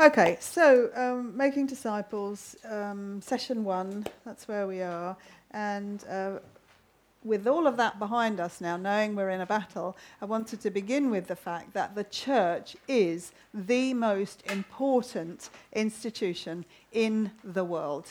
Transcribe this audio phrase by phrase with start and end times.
[0.00, 5.14] Okay, so um, making disciples, um, session one, that's where we are.
[5.50, 6.38] And uh,
[7.22, 10.70] with all of that behind us now, knowing we're in a battle, I wanted to
[10.70, 18.06] begin with the fact that the church is the most important institution in the world.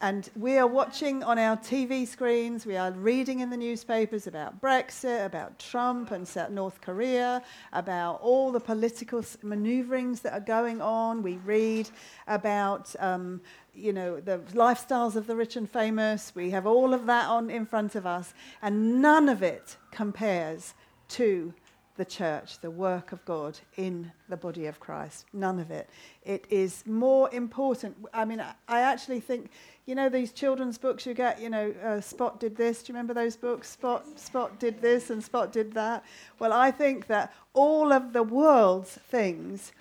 [0.00, 4.60] And we are watching on our TV screens, we are reading in the newspapers about
[4.60, 7.42] Brexit, about Trump and North Korea,
[7.72, 11.24] about all the political maneuverings that are going on.
[11.24, 11.90] We read
[12.28, 13.40] about, um,
[13.74, 16.32] you know, the lifestyles of the rich and famous.
[16.32, 20.74] We have all of that on in front of us, and none of it compares
[21.08, 21.52] to
[21.98, 25.26] the church, the work of God in the body of Christ.
[25.32, 25.90] None of it.
[26.22, 27.96] It is more important.
[28.14, 29.50] I mean, I actually think,
[29.84, 32.84] you know, these children's books you get, you know, uh, Spot did this.
[32.84, 33.68] Do you remember those books?
[33.68, 36.04] Spot, Spot did this and Spot did that.
[36.38, 39.72] Well, I think that all of the world's things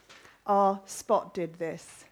[0.47, 2.03] are Spot did this.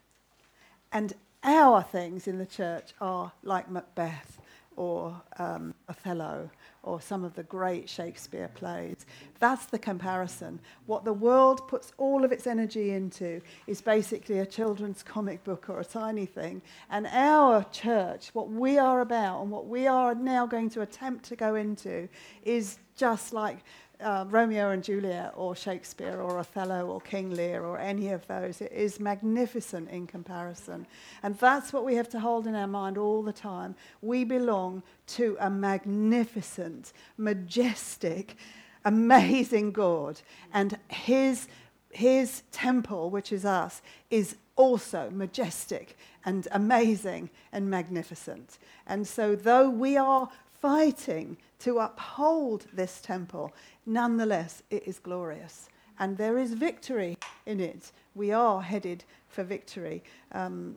[0.92, 4.40] And our things in the church are like Macbeth
[4.76, 6.52] or um, Othello
[6.86, 9.06] or some of the great Shakespeare plays.
[9.40, 10.60] That's the comparison.
[10.86, 15.66] What the world puts all of its energy into is basically a children's comic book
[15.68, 16.62] or a tiny thing.
[16.90, 21.26] And our church, what we are about and what we are now going to attempt
[21.26, 22.08] to go into,
[22.44, 23.58] is just like
[24.02, 28.62] uh, Romeo and Juliet or Shakespeare or Othello or King Lear or any of those.
[28.62, 30.86] It is magnificent in comparison.
[31.24, 33.76] And that's what we have to hold in our mind all the time.
[34.02, 38.36] We belong to a magnificent, majestic,
[38.84, 40.22] amazing God.
[40.54, 41.48] And his,
[41.92, 48.58] his temple, which is us, is also majestic and amazing and magnificent.
[48.88, 50.30] And so, though we are
[50.62, 53.54] fighting to uphold this temple,
[53.86, 55.70] nonetheless, it is glorious.
[56.00, 57.92] And there is victory in it.
[58.16, 60.04] We are headed for victory.
[60.32, 60.76] Um,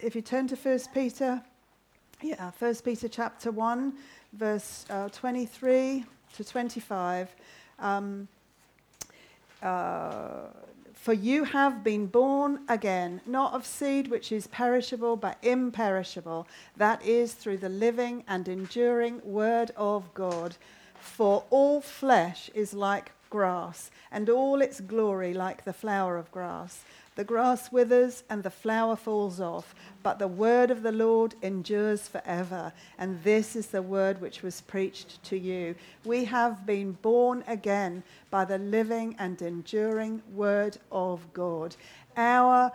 [0.00, 1.42] if you turn to 1 Peter,
[2.22, 3.92] yeah, 1 Peter chapter 1,
[4.32, 6.04] verse uh, 23
[6.34, 7.34] to 25.
[7.78, 8.28] Um,
[9.62, 10.48] uh,
[11.04, 16.46] for you have been born again, not of seed which is perishable, but imperishable.
[16.78, 20.56] That is through the living and enduring word of God.
[20.98, 26.84] For all flesh is like grass, and all its glory like the flower of grass.
[27.16, 32.08] The grass withers and the flower falls off, but the word of the Lord endures
[32.08, 32.72] forever.
[32.98, 35.76] And this is the word which was preached to you.
[36.04, 41.76] We have been born again by the living and enduring word of God.
[42.16, 42.72] Our,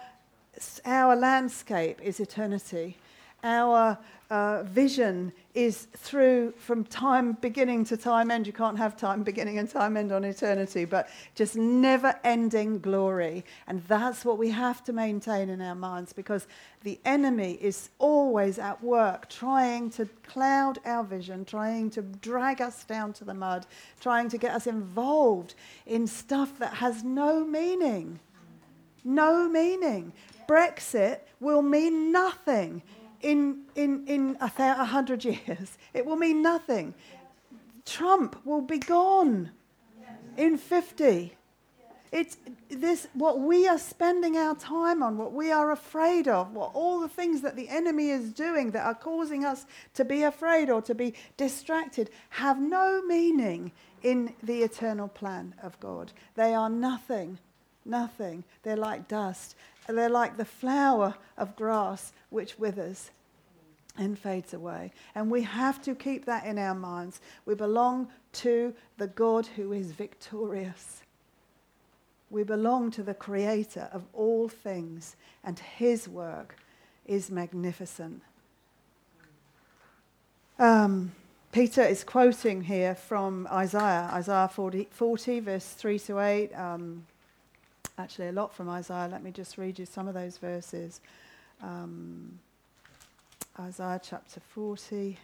[0.86, 2.98] our landscape is eternity.
[3.44, 3.98] Our
[4.30, 8.46] uh, vision is through from time beginning to time end.
[8.46, 13.44] You can't have time beginning and time end on eternity, but just never ending glory.
[13.68, 16.48] And that's what we have to maintain in our minds because
[16.84, 22.84] the enemy is always at work trying to cloud our vision, trying to drag us
[22.84, 23.66] down to the mud,
[24.00, 25.56] trying to get us involved
[25.88, 28.20] in stuff that has no meaning.
[29.04, 30.14] No meaning.
[30.48, 32.84] Brexit will mean nothing
[33.22, 35.78] in, in, in a, th- hundred years.
[35.94, 36.94] It will mean nothing.
[37.86, 39.52] Trump will be gone
[40.38, 41.36] in 50.
[42.12, 42.38] It's
[42.70, 47.00] this, what we are spending our time on, what we are afraid of, what all
[47.00, 50.82] the things that the enemy is doing that are causing us to be afraid or
[50.84, 53.72] to be distracted have no meaning
[54.02, 56.12] in the eternal plan of God.
[56.36, 57.38] They are nothing,
[57.86, 58.44] nothing.
[58.64, 59.56] They're like dust.
[59.98, 63.12] They're like the flower of grass which withers
[63.98, 64.92] and fades away.
[65.16, 67.20] And we have to keep that in our minds.
[67.46, 71.02] We belong to the God who is victorious.
[72.30, 76.56] We belong to the creator of all things, and his work
[77.08, 78.22] is magnificent.
[80.60, 81.12] Um,
[81.52, 86.54] Peter is quoting here from Isaiah, Isaiah 40, 40 verse 3 to 8.
[86.54, 87.06] Um,
[88.00, 89.10] actually, a lot from Isaiah.
[89.12, 91.02] Let me just read you some of those verses.
[91.62, 92.40] Um,
[93.60, 95.18] Isaiah chapter 40,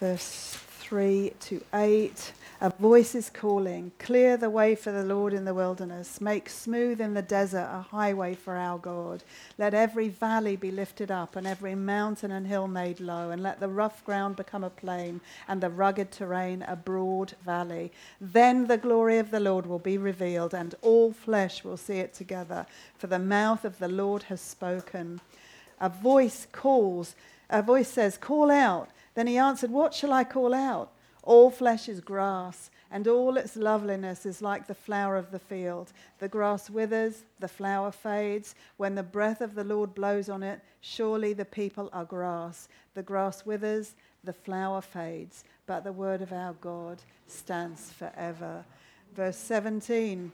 [0.00, 2.32] verse 3 to 8.
[2.60, 7.00] A voice is calling, Clear the way for the Lord in the wilderness, make smooth
[7.00, 9.24] in the desert a highway for our God.
[9.58, 13.58] Let every valley be lifted up, and every mountain and hill made low, and let
[13.58, 17.90] the rough ground become a plain, and the rugged terrain a broad valley.
[18.20, 22.14] Then the glory of the Lord will be revealed, and all flesh will see it
[22.14, 22.64] together,
[22.96, 25.20] for the mouth of the Lord has spoken
[25.80, 27.16] a voice calls,
[27.50, 28.88] a voice says, Call out.
[29.16, 30.92] Then he answered, What shall I call out?
[31.22, 35.92] All flesh is grass, and all its loveliness is like the flower of the field.
[36.20, 38.54] The grass withers, the flower fades.
[38.76, 42.68] When the breath of the Lord blows on it, surely the people are grass.
[42.94, 48.64] The grass withers, the flower fades, but the word of our God stands forever.
[49.14, 50.30] Verse 17.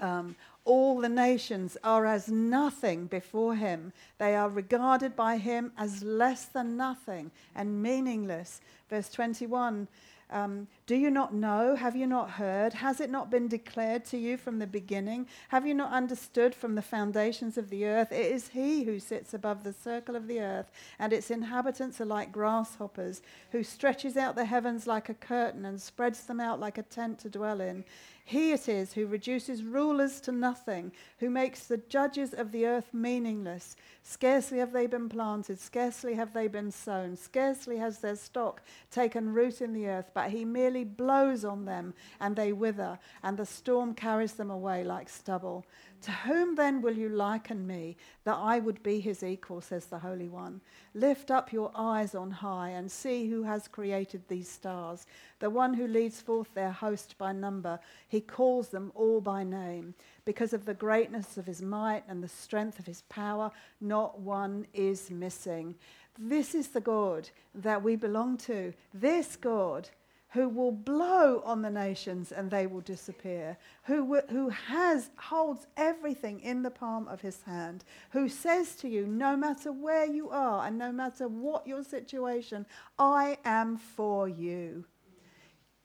[0.00, 3.92] Um, all the nations are as nothing before him.
[4.18, 8.60] They are regarded by him as less than nothing and meaningless.
[8.88, 9.88] Verse 21
[10.32, 11.76] um, do you not know?
[11.76, 12.72] Have you not heard?
[12.72, 15.26] Has it not been declared to you from the beginning?
[15.48, 18.10] Have you not understood from the foundations of the earth?
[18.10, 22.06] It is He who sits above the circle of the earth, and its inhabitants are
[22.06, 23.20] like grasshoppers,
[23.50, 27.18] who stretches out the heavens like a curtain and spreads them out like a tent
[27.20, 27.84] to dwell in.
[28.24, 32.94] He it is who reduces rulers to nothing, who makes the judges of the earth
[32.94, 33.76] meaningless.
[34.02, 39.32] Scarcely have they been planted, scarcely have they been sown, scarcely has their stock taken
[39.32, 43.46] root in the earth, but he merely blows on them, and they wither, and the
[43.46, 45.66] storm carries them away like stubble.
[46.02, 50.00] To whom then will you liken me, that I would be his equal, says the
[50.00, 50.60] Holy One?
[50.94, 55.06] Lift up your eyes on high and see who has created these stars,
[55.38, 57.78] the one who leads forth their host by number.
[58.08, 59.94] He calls them all by name.
[60.24, 64.66] Because of the greatness of his might and the strength of his power, not one
[64.74, 65.76] is missing.
[66.18, 68.74] This is the God that we belong to.
[68.92, 69.88] This God
[70.32, 76.40] who will blow on the nations and they will disappear, who, who has, holds everything
[76.40, 80.66] in the palm of his hand, who says to you, no matter where you are
[80.66, 82.64] and no matter what your situation,
[82.98, 84.86] I am for you.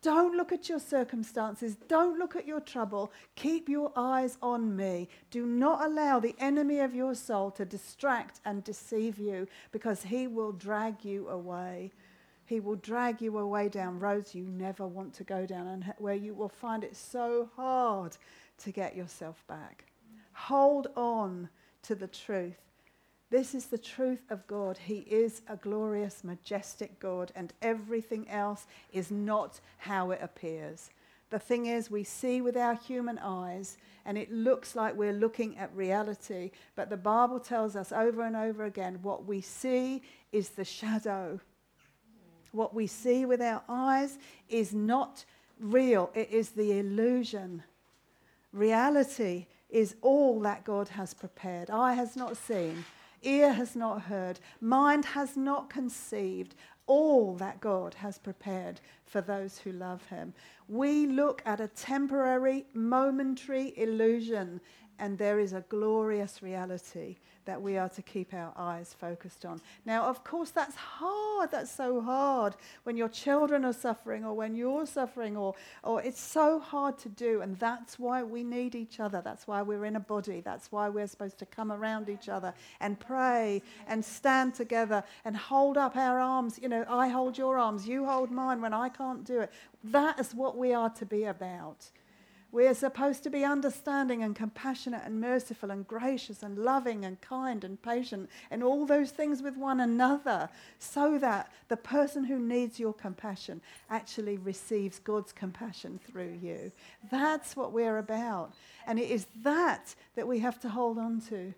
[0.01, 1.75] Don't look at your circumstances.
[1.89, 3.11] Don't look at your trouble.
[3.35, 5.09] Keep your eyes on me.
[5.31, 10.27] Do not allow the enemy of your soul to distract and deceive you because he
[10.27, 11.91] will drag you away.
[12.47, 16.15] He will drag you away down roads you never want to go down and where
[16.15, 18.15] you will find it so hard
[18.59, 19.83] to get yourself back.
[20.31, 21.49] Hold on
[21.83, 22.55] to the truth.
[23.29, 24.77] This is the truth of God.
[24.77, 30.89] He is a glorious, majestic God, and everything else is not how it appears.
[31.29, 35.57] The thing is, we see with our human eyes, and it looks like we're looking
[35.57, 40.01] at reality, but the Bible tells us over and over again what we see
[40.31, 41.41] is the shadow
[42.51, 44.17] what we see with our eyes
[44.49, 45.25] is not
[45.59, 47.63] real, it is the illusion.
[48.53, 51.69] Reality is all that God has prepared.
[51.69, 52.85] Eye has not seen,
[53.21, 56.55] ear has not heard, mind has not conceived
[56.85, 60.33] all that God has prepared for those who love Him.
[60.69, 64.61] We look at a temporary, momentary illusion,
[64.97, 67.17] and there is a glorious reality
[67.47, 69.59] that we are to keep our eyes focused on.
[69.85, 71.49] Now, of course, that's hard.
[71.49, 76.21] That's so hard when your children are suffering or when you're suffering, or, or it's
[76.21, 77.41] so hard to do.
[77.41, 79.21] And that's why we need each other.
[79.23, 80.41] That's why we're in a body.
[80.41, 85.35] That's why we're supposed to come around each other and pray and stand together and
[85.35, 86.59] hold up our arms.
[86.61, 89.51] You know, I hold your arms, you hold mine when I can't do it.
[89.85, 91.89] That is what we are to be about.
[92.51, 97.19] We are supposed to be understanding and compassionate and merciful and gracious and loving and
[97.19, 100.47] kind and patient and all those things with one another
[100.79, 106.71] so that the person who needs your compassion actually receives God's compassion through you.
[107.11, 108.53] That's what we're about.
[108.87, 111.53] And it is that that we have to hold on to.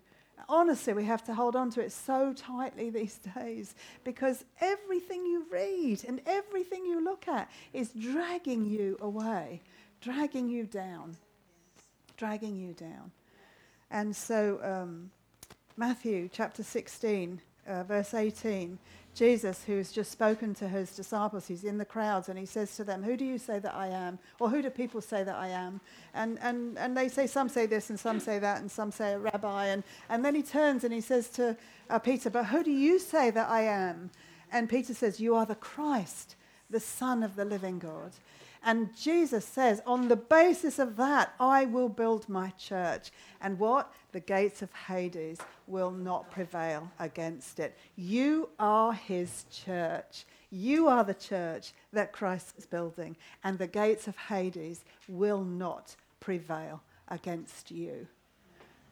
[0.48, 5.46] Honestly, we have to hold on to it so tightly these days because everything you
[5.52, 9.60] read and everything you look at is dragging you away
[10.00, 11.16] dragging you down,
[12.16, 13.10] dragging you down.
[13.90, 15.10] And so, um,
[15.76, 18.78] Matthew chapter 16, uh, verse 18,
[19.14, 22.76] Jesus, who has just spoken to his disciples, he's in the crowds and he says
[22.76, 24.18] to them, Who do you say that I am?
[24.38, 25.80] Or who do people say that I am?
[26.14, 29.14] And, and, and they say, Some say this and some say that and some say
[29.14, 29.66] a rabbi.
[29.66, 31.56] And, and then he turns and he says to
[31.88, 34.10] uh, Peter, But who do you say that I am?
[34.52, 36.36] And Peter says, You are the Christ,
[36.70, 38.12] the Son of the living God.
[38.62, 43.10] And Jesus says, on the basis of that, I will build my church.
[43.40, 43.92] And what?
[44.12, 47.76] The gates of Hades will not prevail against it.
[47.96, 50.26] You are his church.
[50.50, 53.16] You are the church that Christ is building.
[53.44, 58.06] And the gates of Hades will not prevail against you.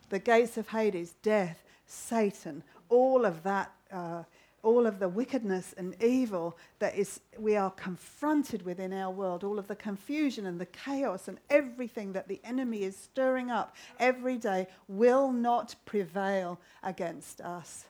[0.09, 3.71] The gates of Hades, death, Satan, all of that.
[3.93, 4.23] Uh,
[4.69, 9.43] all of the wickedness and evil that is we are confronted with in our world,
[9.43, 13.75] all of the confusion and the chaos and everything that the enemy is stirring up
[13.99, 17.87] every day will not prevail against us.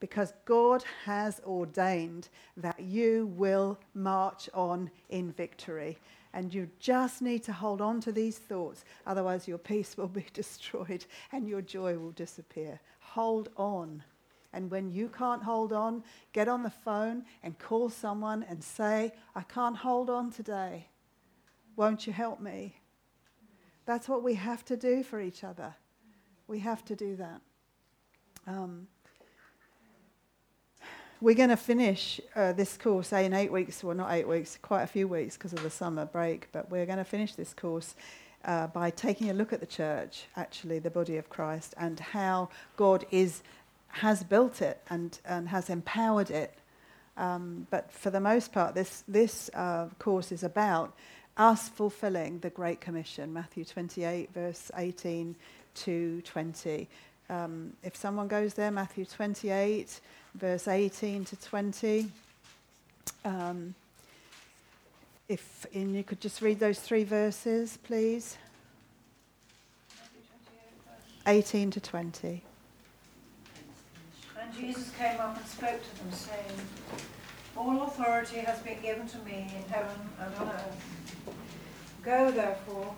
[0.00, 5.96] Because God has ordained that you will march on in victory.
[6.32, 10.26] And you just need to hold on to these thoughts, otherwise, your peace will be
[10.32, 12.80] destroyed and your joy will disappear.
[12.98, 14.02] Hold on.
[14.54, 19.12] And when you can't hold on, get on the phone and call someone and say,
[19.34, 20.88] I can't hold on today.
[21.76, 22.76] Won't you help me?
[23.86, 25.74] That's what we have to do for each other.
[26.46, 27.40] We have to do that.
[28.46, 28.86] Um,
[31.20, 34.82] we're going to finish uh, this course in eight weeks, well, not eight weeks, quite
[34.82, 37.94] a few weeks because of the summer break, but we're going to finish this course
[38.44, 42.50] uh, by taking a look at the church, actually, the body of Christ, and how
[42.76, 43.42] God is,
[43.94, 46.52] has built it and, and has empowered it.
[47.16, 50.92] Um, but for the most part, this, this uh, course is about
[51.36, 55.36] us fulfilling the Great Commission, Matthew 28, verse 18
[55.74, 56.88] to 20.
[57.30, 60.00] Um, if someone goes there, Matthew 28,
[60.34, 62.10] verse 18 to 20.
[63.24, 63.74] Um,
[65.28, 68.36] if and you could just read those three verses, please.
[71.26, 72.42] 18 to 20.
[74.58, 76.60] Jesus came up and spoke to them, saying,
[77.56, 81.26] All authority has been given to me in heaven and on earth.
[82.02, 82.94] Go, therefore,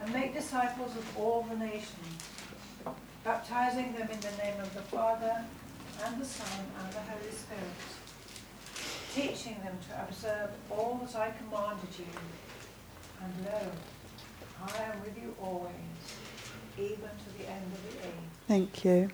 [0.00, 2.22] and make disciples of all the nations,
[3.24, 5.44] baptizing them in the name of the Father,
[6.04, 7.88] and the Son, and the Holy Spirit,
[9.14, 12.06] teaching them to observe all that I commanded you.
[13.22, 13.70] And lo,
[14.62, 15.72] I am with you always,
[16.76, 18.28] even to the end of the age.
[18.46, 19.10] Thank you.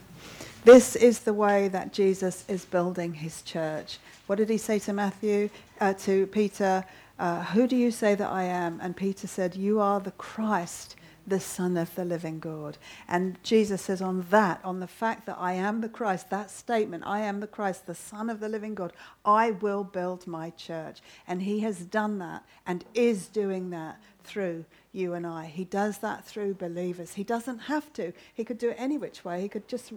[0.64, 3.99] This is the way that Jesus is building his church.
[4.26, 6.87] What did he say to Matthew, uh, to Peter?
[7.18, 8.80] Uh, Who do you say that I am?
[8.80, 12.76] And Peter said, You are the Christ the Son of the living God.
[13.09, 17.04] And Jesus says, on that, on the fact that I am the Christ, that statement,
[17.06, 18.92] I am the Christ, the Son of the living God,
[19.25, 21.00] I will build my church.
[21.26, 25.47] And He has done that and is doing that through you and I.
[25.47, 27.14] He does that through believers.
[27.14, 29.40] He doesn't have to, He could do it any which way.
[29.40, 29.92] He could just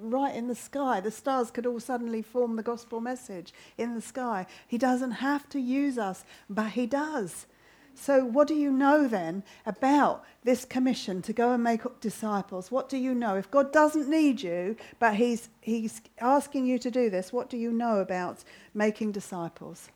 [0.00, 1.00] right in the sky.
[1.00, 4.46] The stars could all suddenly form the gospel message in the sky.
[4.66, 7.46] He doesn't have to use us, but He does.
[7.94, 12.70] So, what do you know then about this commission to go and make disciples?
[12.70, 13.36] What do you know?
[13.36, 17.56] If God doesn't need you, but He's, he's asking you to do this, what do
[17.56, 18.42] you know about
[18.74, 19.88] making disciples?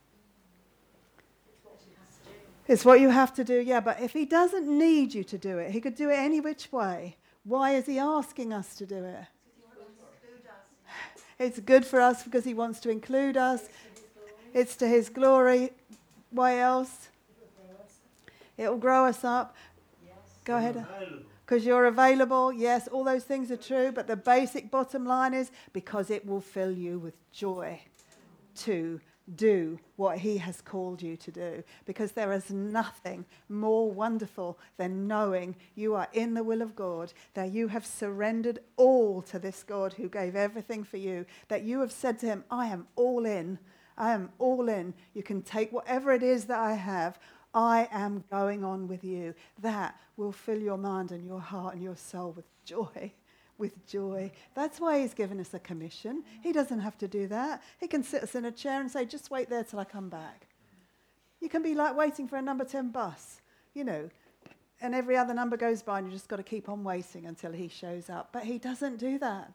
[2.67, 3.81] It's what you have to do, yeah.
[3.81, 6.73] But if He doesn't need you to do it, He could do it any which
[6.73, 7.17] way.
[7.45, 9.25] Why is He asking us to do it?
[11.39, 13.69] It's good for us because He wants to include us.
[14.53, 15.71] It's to His glory.
[16.31, 17.09] Why else?
[18.57, 19.57] It will grow us up.
[20.45, 20.87] Go ahead.
[21.45, 22.53] Because you're available.
[22.53, 23.93] Yes, all those things are true.
[23.93, 27.81] But the basic bottom line is because it will fill you with joy
[28.59, 29.01] to
[29.37, 31.65] do what He has called you to do.
[31.87, 37.13] Because there is nothing more wonderful than knowing you are in the will of God,
[37.35, 41.81] that you have surrendered all to this God who gave everything for you, that you
[41.81, 43.59] have said to Him, I am all in.
[43.97, 44.95] I am all in.
[45.15, 47.19] You can take whatever it is that I have.
[47.55, 49.35] I am going on with you.
[49.61, 53.13] That will fill your mind and your heart and your soul with joy.
[53.57, 54.33] With joy.
[54.55, 56.25] That's why he's given us a commission.
[56.43, 57.63] He doesn't have to do that.
[57.79, 60.09] He can sit us in a chair and say, just wait there till I come
[60.09, 60.49] back.
[61.41, 63.41] You can be like waiting for a number 10 bus,
[63.75, 64.11] you know,
[64.81, 67.53] and every other number goes by and you just got to keep on waiting until
[67.53, 68.31] he shows up.
[68.33, 69.53] But he doesn't do that.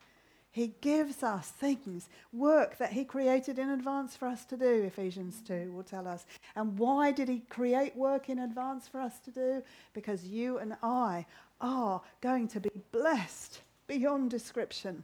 [0.51, 5.41] He gives us things, work that He created in advance for us to do, Ephesians
[5.45, 6.25] 2 will tell us.
[6.55, 9.61] And why did He create work in advance for us to do?
[9.93, 11.27] Because you and I
[11.61, 15.03] are going to be blessed beyond description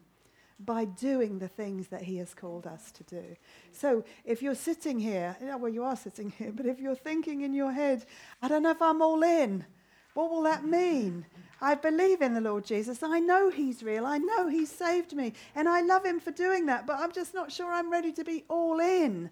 [0.57, 3.35] by doing the things that He has called us to do.
[3.73, 7.53] So if you're sitting here, well, you are sitting here, but if you're thinking in
[7.53, 8.05] your head,
[8.41, 9.65] I don't know if I'm all in,
[10.13, 11.25] what will that mean?
[11.59, 13.03] I believe in the Lord Jesus.
[13.03, 14.05] I know He's real.
[14.05, 15.33] I know He's saved me.
[15.55, 18.23] And I love Him for doing that, but I'm just not sure I'm ready to
[18.23, 19.29] be all in.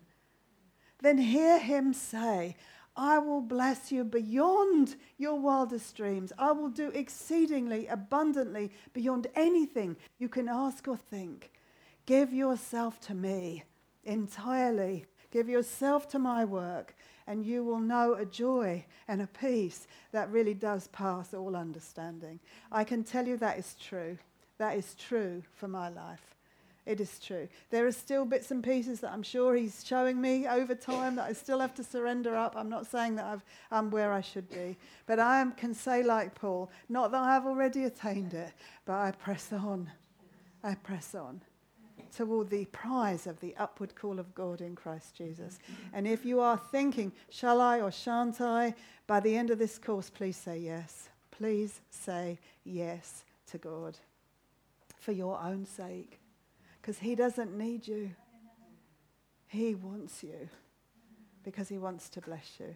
[1.02, 2.58] Then hear Him say,
[2.96, 6.32] I will bless you beyond your wildest dreams.
[6.38, 11.52] I will do exceedingly abundantly beyond anything you can ask or think.
[12.06, 13.64] Give yourself to me
[14.04, 15.06] entirely.
[15.32, 16.96] Give yourself to my work
[17.26, 22.40] and you will know a joy and a peace that really does pass all understanding.
[22.72, 24.18] I can tell you that is true.
[24.58, 26.36] That is true for my life.
[26.86, 27.48] It is true.
[27.70, 31.30] There are still bits and pieces that I'm sure he's showing me over time that
[31.30, 32.56] I still have to surrender up.
[32.58, 33.40] I'm not saying that
[33.72, 37.22] i am where I should be, but I am, can say, like Paul, not that
[37.22, 38.52] I have already attained it,
[38.86, 39.90] but I press on.
[40.62, 41.42] I press on.
[42.16, 45.60] toward the prize of the upward call of God in Christ Jesus.
[45.94, 48.76] And if you are thinking, shall I or shan't I,
[49.08, 51.10] by the end of this course, please say yes.
[51.32, 53.98] Please say yes to God
[55.00, 56.20] for your own sake.
[56.84, 58.12] Because He doesn't need you,
[59.48, 60.50] He wants you
[61.46, 62.76] because He wants to bless you.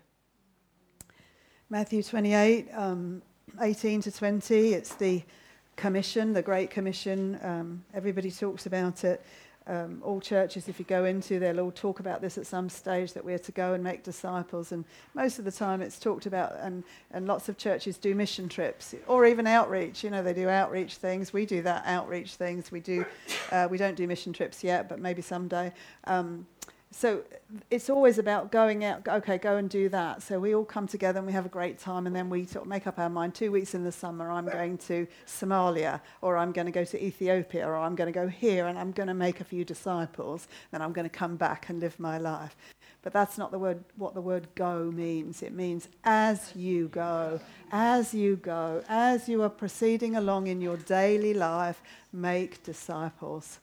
[1.69, 3.21] Matthew 28, um,
[3.59, 5.21] 18 to 20, it's the
[5.75, 7.37] commission, the Great Commission.
[7.43, 9.21] Um, everybody talks about it.
[9.67, 13.11] Um, all churches, if you go into, they'll all talk about this at some stage
[13.13, 14.71] that we're to go and make disciples.
[14.71, 18.47] And most of the time it's talked about, and, and lots of churches do mission
[18.47, 20.05] trips or even outreach.
[20.05, 21.33] You know, they do outreach things.
[21.33, 22.71] We do that outreach things.
[22.71, 23.05] We, do,
[23.51, 25.73] uh, we don't do mission trips yet, but maybe someday.
[26.05, 26.47] Um,
[26.97, 27.21] so
[27.69, 30.23] it's always about going out, okay, go and do that.
[30.23, 32.63] So we all come together and we have a great time, and then we sort
[32.63, 36.37] of make up our mind two weeks in the summer, I'm going to Somalia, or
[36.37, 39.05] I'm going to go to Ethiopia, or I'm going to go here, and I'm going
[39.09, 42.55] to make a few disciples, then I'm going to come back and live my life.
[43.03, 45.43] But that's not the word, what the word go means.
[45.43, 47.39] It means as you go,
[47.71, 51.79] as you go, as you are proceeding along in your daily life,
[52.11, 53.59] make disciples.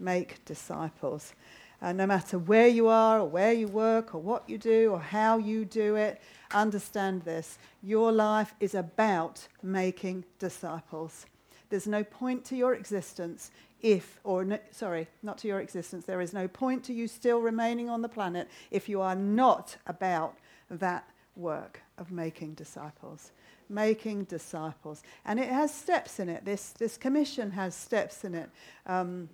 [0.00, 1.34] Make disciples.
[1.80, 4.98] Uh, no matter where you are, or where you work, or what you do, or
[4.98, 6.20] how you do it,
[6.52, 7.58] understand this.
[7.82, 11.26] Your life is about making disciples.
[11.70, 16.20] There's no point to your existence if, or no, sorry, not to your existence, there
[16.20, 20.36] is no point to you still remaining on the planet if you are not about
[20.70, 23.30] that work of making disciples.
[23.68, 25.02] Making disciples.
[25.24, 26.44] And it has steps in it.
[26.44, 28.50] This, this commission has steps in it.
[28.86, 29.28] Um,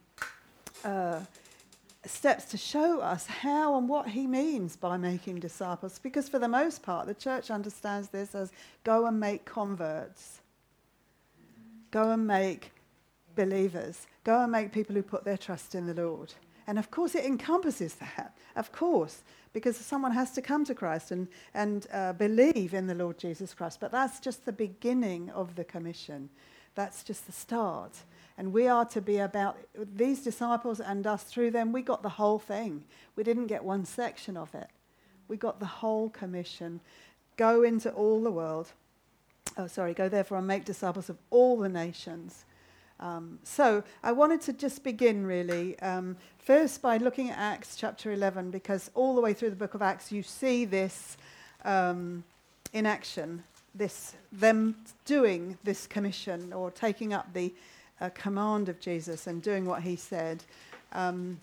[0.85, 1.21] uh,
[2.07, 5.99] steps to show us how and what he means by making disciples.
[5.99, 8.53] Because for the most part, the church understands this as
[8.85, 10.41] go and make converts,
[11.91, 12.73] go and make
[13.35, 16.33] believers, go and make people who put their trust in the Lord.
[16.67, 21.11] And of course, it encompasses that, of course, because someone has to come to Christ
[21.11, 23.81] and, and uh, believe in the Lord Jesus Christ.
[23.81, 26.31] But that's just the beginning of the commission,
[26.75, 27.93] that's just the start.
[28.37, 31.73] And we are to be about these disciples and us through them.
[31.73, 32.85] We got the whole thing.
[33.15, 34.69] We didn't get one section of it.
[35.29, 36.81] We got the whole commission.
[37.37, 38.73] Go into all the world.
[39.57, 42.45] Oh, sorry, go therefore and make disciples of all the nations.
[43.01, 48.13] Um, so I wanted to just begin really um, first by looking at Acts chapter
[48.13, 51.17] 11 because all the way through the book of Acts you see this
[51.65, 52.25] um,
[52.73, 53.43] in action,
[53.75, 57.53] this them doing this commission or taking up the
[58.01, 60.45] a command of Jesus and doing what he said.
[60.93, 61.41] Um,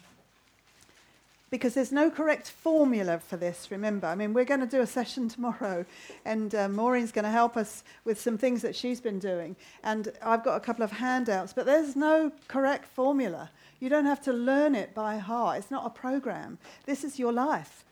[1.51, 4.07] because there's no correct formula for this, remember.
[4.07, 5.85] I mean, we're going to do a session tomorrow,
[6.23, 9.57] and uh, Maureen's going to help us with some things that she's been doing.
[9.83, 13.51] And I've got a couple of handouts, but there's no correct formula.
[13.81, 15.57] You don't have to learn it by heart.
[15.57, 16.57] It's not a program.
[16.85, 17.83] This is your life.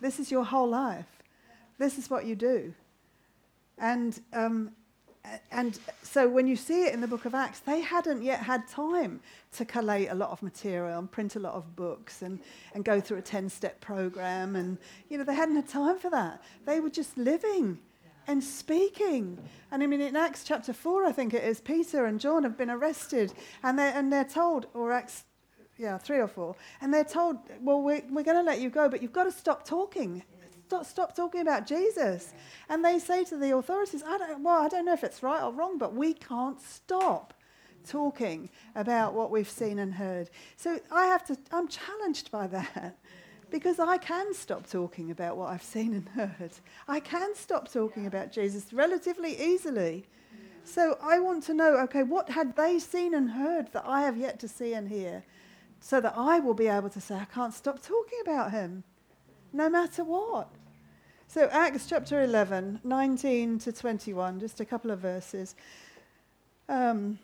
[0.00, 1.22] This is your whole life.
[1.78, 2.74] This is what you do.
[3.78, 4.72] And um,
[5.50, 8.66] and so when you see it in the book of Acts, they hadn't yet had
[8.68, 9.20] time
[9.52, 12.38] to collate a lot of material and print a lot of books and,
[12.74, 14.56] and go through a 10 step program.
[14.56, 16.42] And, you know, they hadn't had time for that.
[16.66, 17.78] They were just living
[18.26, 19.38] and speaking.
[19.72, 22.56] And I mean, in Acts chapter 4, I think it is, Peter and John have
[22.56, 25.24] been arrested and they're, and they're told, or Acts,
[25.78, 28.88] yeah, 3 or 4, and they're told, well, we're, we're going to let you go,
[28.88, 30.22] but you've got to stop talking
[30.68, 32.34] stop, stop talking about Jesus.
[32.68, 35.42] And they say to the authorities, I don't, well, I don't know if it's right
[35.42, 37.32] or wrong, but we can't stop
[37.86, 40.28] talking about what we've seen and heard.
[40.56, 42.98] So I have to, I'm challenged by that
[43.50, 46.52] because I can stop talking about what I've seen and heard.
[46.86, 50.04] I can stop talking about Jesus relatively easily.
[50.64, 54.18] So I want to know okay, what had they seen and heard that I have
[54.18, 55.24] yet to see and hear?
[55.80, 58.82] So that I will be able to say, I can't stop talking about him,
[59.52, 60.50] no matter what.
[61.30, 65.54] So, Acts chapter 11, 19 to 21, just a couple of verses.
[66.70, 67.18] Um,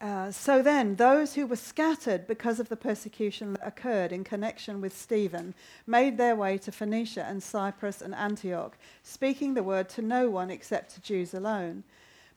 [0.00, 4.80] uh, so then, those who were scattered because of the persecution that occurred in connection
[4.80, 5.52] with Stephen
[5.84, 10.48] made their way to Phoenicia and Cyprus and Antioch, speaking the word to no one
[10.48, 11.82] except to Jews alone.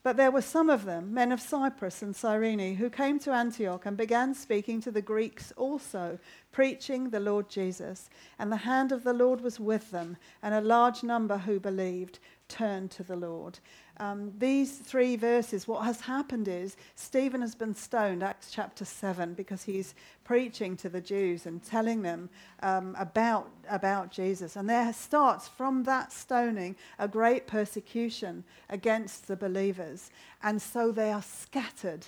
[0.04, 3.86] But there were some of them, men of Cyprus and Cyrene, who came to Antioch
[3.86, 6.20] and began speaking to the Greeks also,
[6.52, 8.10] preaching the Lord Jesus.
[8.38, 12.20] And the hand of the Lord was with them, and a large number who believed
[12.50, 13.60] turned to the Lord.
[14.04, 19.34] Um, these three verses, what has happened is Stephen has been stoned, Acts chapter 7,
[19.34, 22.30] because he's preaching to the Jews and telling them
[22.62, 24.58] um, about, about Jesus.
[24.58, 30.12] And there starts from that stoning a great persecution against the believers.
[30.42, 32.08] And so they are scattered.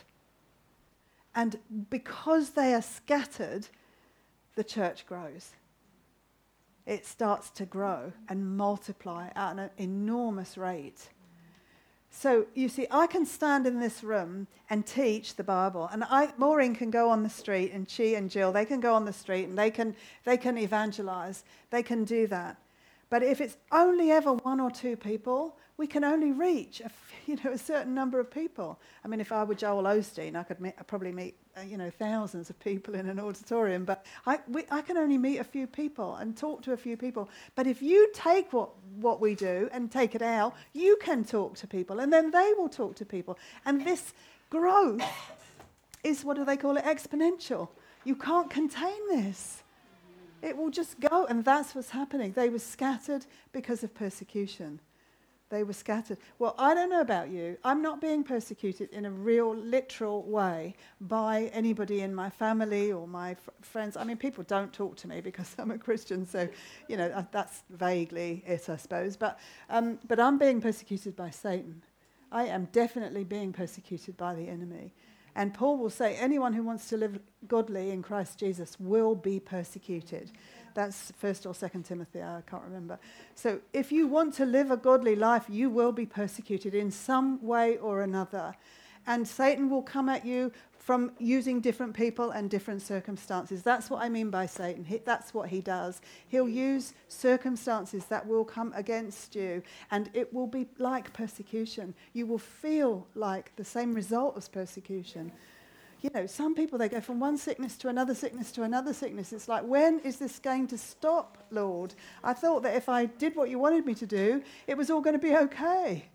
[1.33, 1.57] And
[1.89, 3.69] because they are scattered,
[4.55, 5.51] the church grows.
[6.85, 11.07] It starts to grow and multiply at an enormous rate.
[12.17, 16.29] So you see, I can stand in this room and teach the Bible, and I,
[16.37, 19.11] Maureen can go on the street, and she and Jill, they can go on the
[19.11, 21.43] street and they can, they can evangelize.
[21.71, 22.55] They can do that.
[23.09, 26.91] But if it's only ever one or two people, we can only reach a,
[27.25, 28.79] you know, a certain number of people.
[29.03, 30.57] I mean, if I were Joel Osteen, I could
[30.87, 34.81] probably meet uh, you know, thousands of people in an auditorium, but I, we, I
[34.81, 37.29] can only meet a few people and talk to a few people.
[37.55, 41.55] But if you take what, what we do and take it out, you can talk
[41.57, 43.39] to people, and then they will talk to people.
[43.65, 44.13] And this
[44.49, 45.01] growth
[46.03, 47.69] is, what do they call it, exponential.
[48.03, 49.63] You can't contain this.
[50.41, 52.33] It will just go, and that's what's happening.
[52.33, 54.81] They were scattered because of persecution.
[55.49, 56.17] They were scattered.
[56.39, 57.57] Well, I don't know about you.
[57.63, 63.07] I'm not being persecuted in a real, literal way by anybody in my family or
[63.07, 63.95] my f- friends.
[63.95, 66.49] I mean, people don't talk to me because I'm a Christian, so,
[66.87, 69.15] you know, uh, that's vaguely it, I suppose.
[69.15, 71.83] But, um, but I'm being persecuted by Satan.
[72.31, 74.93] I am definitely being persecuted by the enemy.
[75.35, 79.39] And Paul will say anyone who wants to live godly in Christ Jesus will be
[79.39, 80.31] persecuted.
[80.75, 82.99] That's first or second Timothy, I can't remember.
[83.33, 87.41] So if you want to live a godly life, you will be persecuted in some
[87.41, 88.53] way or another.
[89.07, 93.63] And Satan will come at you from using different people and different circumstances.
[93.63, 94.83] That's what I mean by Satan.
[94.83, 96.01] He, that's what he does.
[96.27, 101.95] He'll use circumstances that will come against you, and it will be like persecution.
[102.13, 105.31] You will feel like the same result as persecution
[106.01, 109.33] you know, some people, they go from one sickness to another sickness to another sickness.
[109.33, 111.93] It's like, when is this going to stop, Lord?
[112.23, 115.01] I thought that if I did what you wanted me to do, it was all
[115.01, 116.05] going to be okay.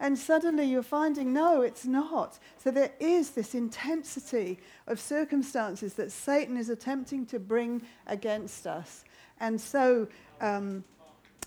[0.00, 2.38] And suddenly you're finding, no, it's not.
[2.58, 9.04] So there is this intensity of circumstances that Satan is attempting to bring against us.
[9.38, 10.08] And so
[10.40, 10.82] um,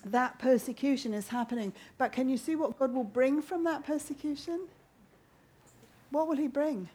[0.06, 1.74] that persecution is happening.
[1.98, 4.68] But can you see what God will bring from that persecution?
[6.12, 6.88] What will he bring?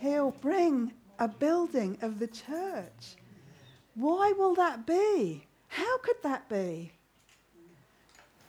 [0.00, 3.16] He'll bring a building of the church.
[3.94, 5.46] Why will that be?
[5.68, 6.92] How could that be?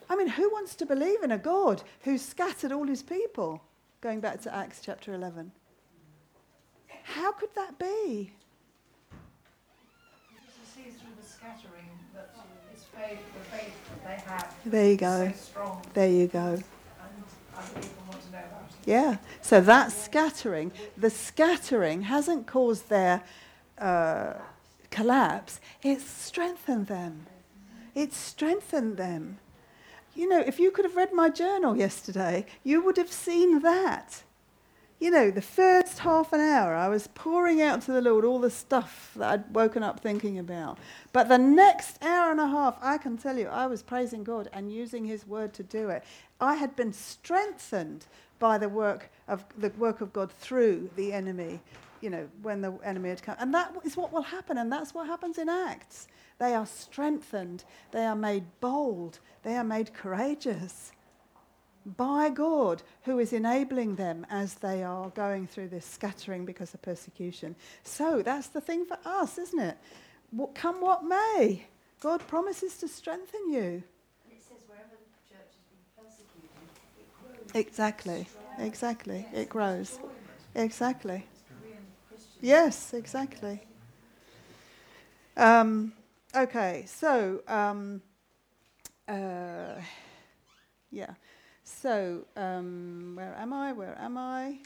[0.09, 3.61] I mean, who wants to believe in a God who scattered all his people?
[4.01, 5.51] Going back to Acts chapter 11.
[7.03, 8.31] How could that be?
[10.75, 12.29] see through the scattering that
[12.71, 15.33] his faith, the faith that they have, there you go.
[15.35, 15.81] so.
[15.93, 16.59] There you go.
[18.89, 19.17] Yeah.
[19.43, 23.21] So that scattering, the scattering hasn't caused their
[23.77, 24.33] uh,
[24.89, 27.27] collapse, it's strengthened them.
[27.93, 29.37] It's strengthened them.
[30.15, 34.23] You know, if you could have read my journal yesterday, you would have seen that.
[34.99, 38.39] You know, the first half an hour, I was pouring out to the Lord all
[38.39, 40.79] the stuff that I'd woken up thinking about.
[41.13, 44.49] But the next hour and a half, I can tell you, I was praising God
[44.51, 46.03] and using His word to do it.
[46.41, 48.07] I had been strengthened
[48.39, 51.59] by the work of the work of God through the enemy,
[52.01, 53.35] you know, when the enemy had come.
[53.39, 56.07] And that is what will happen, and that's what happens in Acts.
[56.39, 60.93] They are strengthened, they are made bold, they are made courageous
[61.97, 66.81] by God, who is enabling them as they are going through this scattering because of
[66.81, 67.55] persecution.
[67.83, 69.77] So that's the thing for us, isn't it?
[70.31, 71.65] What, come what may,
[72.01, 73.83] God promises to strengthen you.
[74.29, 76.49] It says wherever the church has been persecuted,
[76.99, 77.38] it grows.
[77.53, 79.25] Exactly, exactly.
[79.33, 79.99] It grows.
[80.55, 81.25] Exactly.
[82.41, 83.61] Yes, exactly.
[85.35, 85.93] Um,
[86.35, 88.01] okay, so um,
[89.07, 89.75] uh,
[90.91, 91.13] yeah.
[91.63, 93.73] So um, where am I?
[93.73, 94.59] Where am I?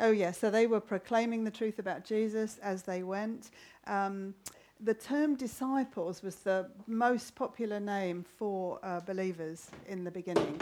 [0.00, 0.32] Oh yeah.
[0.32, 3.50] So they were proclaiming the truth about Jesus as they went.
[3.86, 4.34] Um,
[4.80, 10.60] the term disciples was the most popular name for uh, believers in the beginning.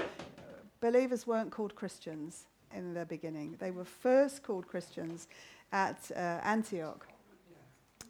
[0.83, 3.55] Believers weren't called Christians in the beginning.
[3.61, 5.29] They were first called Christians
[5.73, 7.07] at uh, Antioch,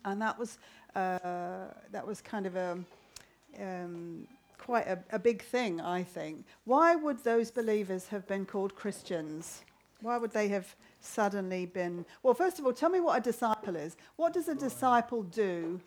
[0.06, 0.58] and that was
[0.96, 2.78] uh, that was kind of a
[3.60, 6.46] um, quite a, a big thing, I think.
[6.64, 9.60] Why would those believers have been called Christians?
[10.00, 12.06] Why would they have suddenly been?
[12.22, 13.98] Well, first of all, tell me what a disciple is.
[14.16, 15.78] What does a disciple do?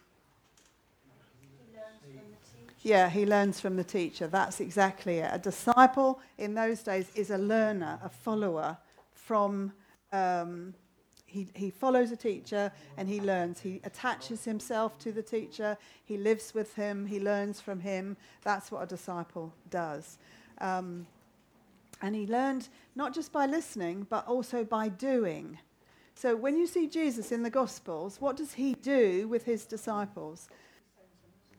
[1.41, 2.74] He learns from the teacher.
[2.85, 4.27] Yeah, he learns from the teacher.
[4.27, 5.31] That's exactly it.
[5.33, 8.77] A disciple in those days is a learner, a follower
[9.11, 9.73] from.
[10.13, 10.75] Um,
[11.25, 13.59] he, he follows a teacher and he learns.
[13.59, 15.77] He attaches himself to the teacher.
[16.05, 17.07] He lives with him.
[17.07, 18.15] He learns from him.
[18.43, 20.19] That's what a disciple does.
[20.61, 21.07] Um,
[22.03, 25.57] and he learned not just by listening, but also by doing.
[26.13, 30.47] So when you see Jesus in the Gospels, what does he do with his disciples?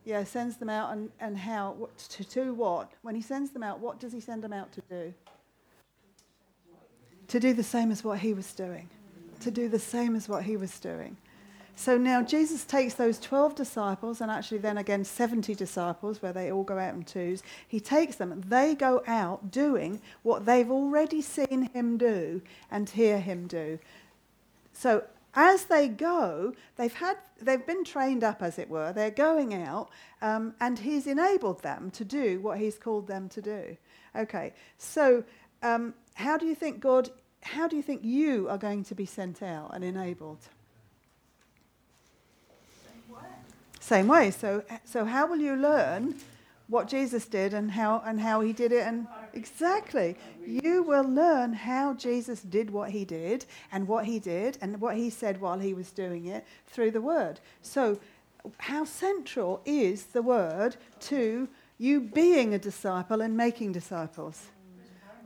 [0.06, 2.92] Yeah, sends them out and, and how, what, to do what?
[3.02, 5.12] When he sends them out, what does he send them out to do?
[7.26, 8.88] To do the same as what he was doing.
[9.40, 11.16] To do the same as what he was doing.
[11.74, 16.52] So now Jesus takes those 12 disciples, and actually then again 70 disciples, where they
[16.52, 17.42] all go out in twos.
[17.66, 23.18] He takes them, they go out doing what they've already seen him do and hear
[23.18, 23.80] him do.
[24.72, 25.02] So
[25.36, 28.92] as they go, they've, had, they've been trained up, as it were.
[28.92, 29.90] They're going out,
[30.22, 33.76] um, and he's enabled them to do what he's called them to do.
[34.16, 35.22] Okay, so
[35.62, 37.10] um, how do you think God,
[37.42, 40.40] how do you think you are going to be sent out and enabled?
[43.78, 44.30] Same way.
[44.30, 46.16] So, so how will you learn
[46.66, 48.84] what Jesus did and how, and how he did it?
[48.86, 54.58] And exactly, you will learn how Jesus did what he did and what he did
[54.60, 57.40] and what he said while he was doing it through the word.
[57.62, 57.98] So,
[58.58, 64.46] how central is the word to you being a disciple and making disciples?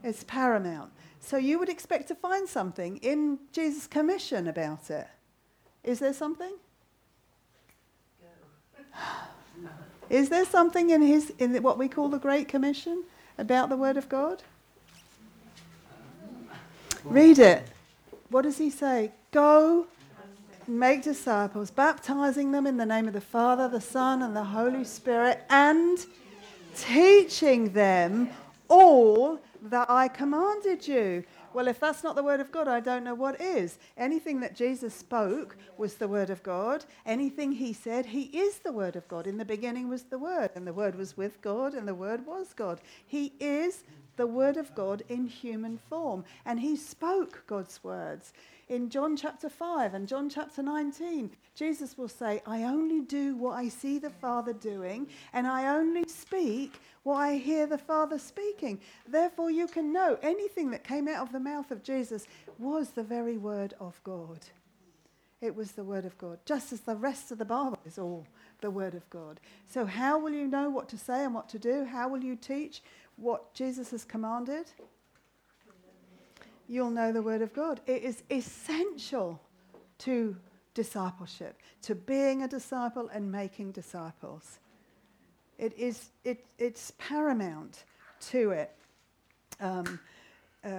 [0.03, 0.91] It's paramount.
[1.21, 5.07] So, you would expect to find something in Jesus' commission about it.
[5.85, 6.55] Is there something?
[10.09, 13.05] Is there something in his in what we call the Great Commission
[13.41, 14.43] about the Word of God?
[17.05, 17.67] Read it.
[18.29, 19.11] What does he say?
[19.33, 19.87] Go
[20.69, 24.85] make disciples, baptizing them in the name of the Father, the Son, and the Holy
[24.85, 25.99] Spirit, and
[26.77, 28.29] teaching them
[28.69, 31.25] all that I commanded you.
[31.53, 33.79] Well, if that's not the Word of God, I don't know what is.
[33.97, 36.85] Anything that Jesus spoke was the Word of God.
[37.05, 39.27] Anything he said, he is the Word of God.
[39.27, 42.25] In the beginning was the Word, and the Word was with God, and the Word
[42.25, 42.81] was God.
[43.05, 43.83] He is
[44.17, 48.33] the Word of God in human form, and he spoke God's words.
[48.69, 53.55] In John chapter 5 and John chapter 19, Jesus will say, I only do what
[53.55, 58.81] I see the Father doing, and I only speak what I hear the Father speaking.
[59.09, 62.27] Therefore, you can know anything that came out of the mouth of Jesus
[62.59, 64.41] was the very word of God.
[65.41, 68.27] It was the word of God, just as the rest of the Bible is all
[68.61, 69.41] the word of God.
[69.67, 71.85] So, how will you know what to say and what to do?
[71.85, 72.83] How will you teach
[73.17, 74.67] what Jesus has commanded?
[76.69, 77.81] You'll know the word of God.
[77.87, 79.41] It is essential
[80.01, 80.37] to
[80.75, 84.59] discipleship, to being a disciple and making disciples.
[85.61, 87.85] It is, it, it's paramount
[88.31, 88.75] to it.
[89.61, 90.01] Um,
[90.65, 90.71] uh,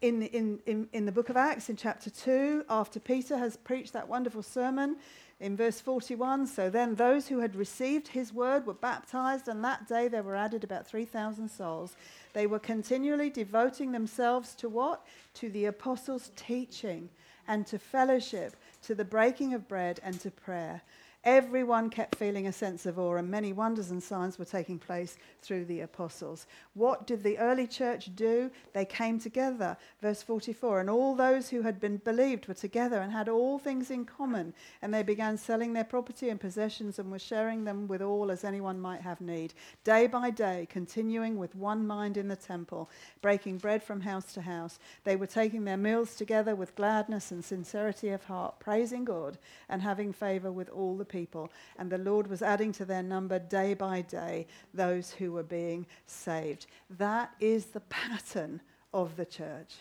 [0.00, 3.92] in, in, in, in the book of Acts, in chapter 2, after Peter has preached
[3.92, 4.96] that wonderful sermon,
[5.38, 9.86] in verse 41, so then those who had received his word were baptized, and that
[9.86, 11.94] day there were added about 3,000 souls.
[12.32, 15.06] They were continually devoting themselves to what?
[15.34, 17.08] To the apostles' teaching,
[17.46, 20.82] and to fellowship, to the breaking of bread, and to prayer.
[21.24, 25.16] Everyone kept feeling a sense of awe, and many wonders and signs were taking place
[25.40, 26.48] through the apostles.
[26.74, 28.50] What did the early church do?
[28.72, 29.76] They came together.
[30.00, 33.88] Verse 44 And all those who had been believed were together and had all things
[33.88, 38.02] in common, and they began selling their property and possessions and were sharing them with
[38.02, 39.54] all as anyone might have need.
[39.84, 44.40] Day by day, continuing with one mind in the temple, breaking bread from house to
[44.40, 49.38] house, they were taking their meals together with gladness and sincerity of heart, praising God
[49.68, 53.38] and having favor with all the people, and the Lord was adding to their number
[53.38, 56.66] day by day those who were being saved.
[56.98, 58.60] That is the pattern
[58.92, 59.74] of the church.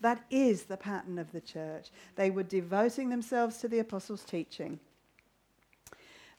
[0.00, 1.90] That is the pattern of the church.
[2.16, 4.80] They were devoting themselves to the apostles' teaching.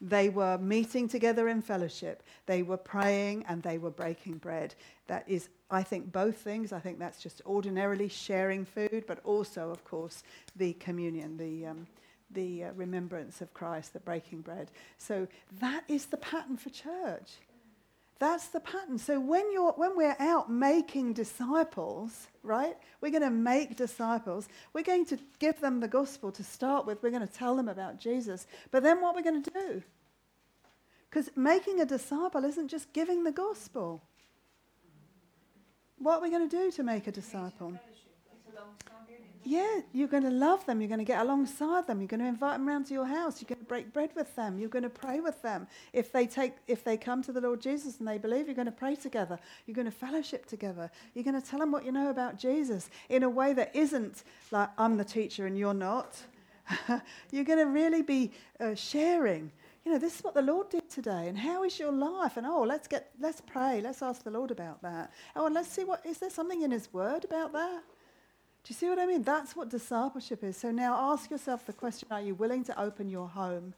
[0.02, 2.24] They were meeting together in fellowship.
[2.46, 4.74] They were praying and they were breaking bread.
[5.08, 6.72] That is, I think, both things.
[6.72, 10.24] I think that's just ordinarily sharing food, but also, of course,
[10.56, 11.88] the communion, the, um,
[12.32, 14.70] the uh, remembrance of Christ, the breaking bread.
[14.98, 15.28] So
[15.60, 17.32] that is the pattern for church.
[18.20, 18.98] That's the pattern.
[18.98, 22.76] So when you're when we're out making disciples, right?
[23.00, 24.50] We're going to make disciples.
[24.74, 27.02] We're going to give them the gospel to start with.
[27.02, 28.46] We're going to tell them about Jesus.
[28.72, 29.84] But then what we're going to do?
[31.10, 34.02] Because making a disciple isn't just giving the gospel.
[35.98, 37.74] What are we going to do to make a disciple?
[39.50, 40.80] Yeah, you're going to love them.
[40.80, 42.02] You're going to get alongside them.
[42.02, 43.42] You're going to invite them around to your house.
[43.42, 44.60] You're going to break bread with them.
[44.60, 45.66] You're going to pray with them.
[45.92, 48.68] If they take, if they come to the Lord Jesus and they believe, you're going
[48.68, 49.40] to pray together.
[49.66, 50.92] You're going to fellowship together.
[51.16, 54.22] You're going to tell them what you know about Jesus in a way that isn't
[54.52, 56.16] like I'm the teacher and you're not.
[57.32, 59.52] you're going to really be uh, sharing.
[59.84, 62.38] You know, this is what the Lord did today, and how is your life?
[62.38, 63.82] And oh, let's get, let's pray.
[63.82, 65.12] Let's ask the Lord about that.
[65.36, 67.82] Oh, and let's see what is there something in His Word about that.
[68.64, 69.24] Do you see what I mean?
[69.24, 70.58] That's what discipleship is.
[70.58, 73.74] So now ask yourself the question are you willing to open your home?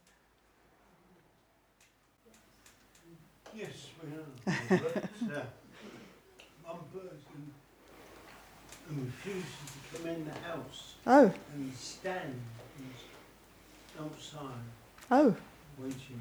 [3.54, 4.78] Yes, we are.
[4.78, 5.04] But,
[5.36, 5.42] uh,
[6.92, 7.52] person
[8.88, 9.44] who refuses
[9.92, 12.38] to come in the house Oh, and stands
[13.98, 14.64] outside
[15.10, 15.34] oh,
[15.78, 16.20] waiting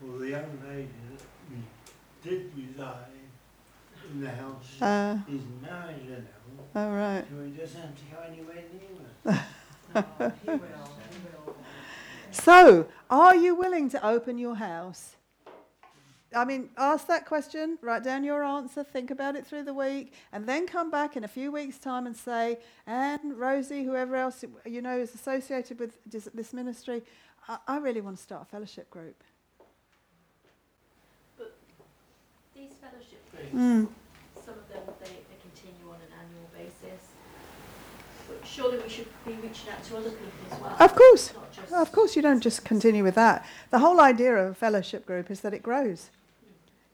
[0.00, 3.21] for the young lady that we did reside
[4.12, 4.82] in the house.
[4.82, 6.22] uh, He's married her
[6.74, 7.24] now, all right.
[7.28, 9.46] so he doesn't have to go anywhere near her.
[9.94, 11.56] Oh, he will, he will.
[12.30, 15.16] So, are you willing to open your house?
[16.34, 20.14] I mean, ask that question, write down your answer, think about it through the week,
[20.32, 24.42] and then come back in a few weeks' time and say, Anne, Rosie, whoever else
[24.64, 27.02] you know is associated with this, this ministry,
[27.46, 29.22] I, I really want to start a fellowship group.
[32.54, 33.88] These fellowship groups, Mm.
[34.44, 37.02] some of them, they, they continue on an annual basis.
[38.28, 40.76] But surely we should be reaching out to other people as well.
[40.78, 41.32] Of course.
[41.70, 43.46] Well, of course, you don't just continue with that.
[43.70, 46.10] The whole idea of a fellowship group is that it grows.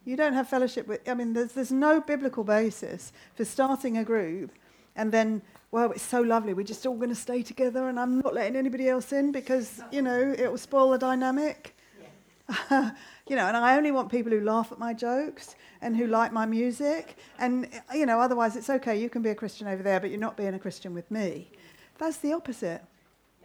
[0.04, 4.04] You don't have fellowship with, I mean, there's, there's no biblical basis for starting a
[4.04, 4.50] group
[4.96, 8.20] and then, well, it's so lovely, we're just all going to stay together and I'm
[8.20, 11.76] not letting anybody else in because, you know, it will spoil the dynamic.
[13.28, 16.32] you know, and I only want people who laugh at my jokes and who like
[16.32, 17.16] my music.
[17.38, 20.18] And, you know, otherwise it's okay, you can be a Christian over there, but you're
[20.18, 21.50] not being a Christian with me.
[21.98, 22.82] That's the opposite.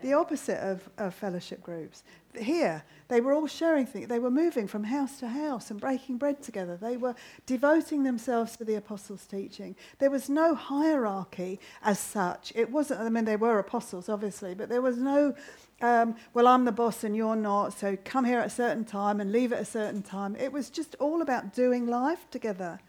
[0.01, 2.03] The opposite of, of fellowship groups.
[2.37, 4.07] Here, they were all sharing things.
[4.07, 6.75] They were moving from house to house and breaking bread together.
[6.75, 7.15] They were
[7.45, 9.75] devoting themselves to the apostles' teaching.
[9.99, 12.51] There was no hierarchy as such.
[12.55, 15.35] It wasn't, I mean, they were apostles, obviously, but there was no,
[15.83, 19.19] um, well, I'm the boss and you're not, so come here at a certain time
[19.19, 20.35] and leave at a certain time.
[20.37, 22.79] It was just all about doing life together.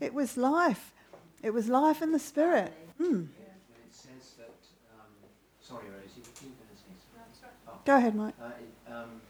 [0.00, 0.92] It was life.
[1.42, 2.72] It was life in the spirit.
[2.98, 3.06] It
[3.90, 4.50] says that,
[4.94, 5.06] um,
[5.62, 6.92] sorry Rosie, you going to say?
[7.16, 7.52] That's right.
[7.68, 8.34] Oh, Go ahead, Mike.
[8.40, 9.20] uh, it, um,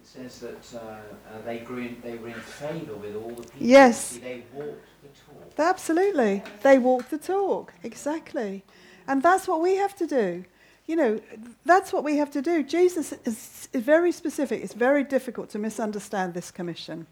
[0.00, 3.42] it says that uh, uh, they grew in, they were in favour with all the
[3.42, 3.66] people.
[3.66, 4.16] Yes.
[4.16, 5.58] They walked the talk.
[5.58, 6.42] Absolutely.
[6.62, 7.74] They walk the talk.
[7.82, 8.64] Exactly.
[9.06, 10.44] And that's what we have to do.
[10.86, 11.20] You know,
[11.64, 12.62] that's what we have to do.
[12.62, 14.62] Jesus is, is very specific.
[14.62, 17.06] It's very difficult to misunderstand this commission.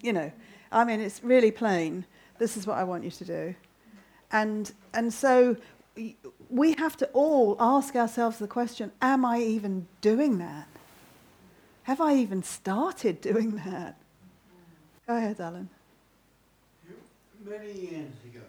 [0.00, 0.32] You know,
[0.70, 2.06] I mean, it's really plain.
[2.38, 3.54] This is what I want you to do.
[4.32, 5.56] And, and so
[6.48, 10.66] we have to all ask ourselves the question Am I even doing that?
[11.84, 13.96] Have I even started doing that?
[15.06, 15.68] Go ahead, Alan.
[17.44, 18.40] Many years ago,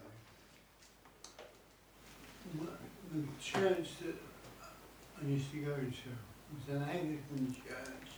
[3.13, 4.15] the church that
[5.21, 8.09] I used to go to was an Anglican church.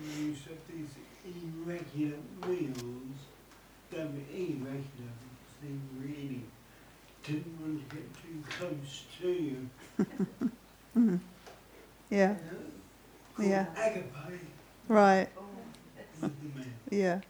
[0.00, 3.18] We used to have these irregular meals.
[3.90, 6.42] Don't be irregular because they really
[7.24, 9.68] didn't want to get too close to you.
[10.96, 11.20] Mm.
[12.10, 12.36] Yeah,
[13.38, 13.66] Uh, Yeah.
[13.76, 14.12] Agape
[14.88, 15.28] right.
[16.22, 16.72] with the men.
[16.90, 17.20] Yeah.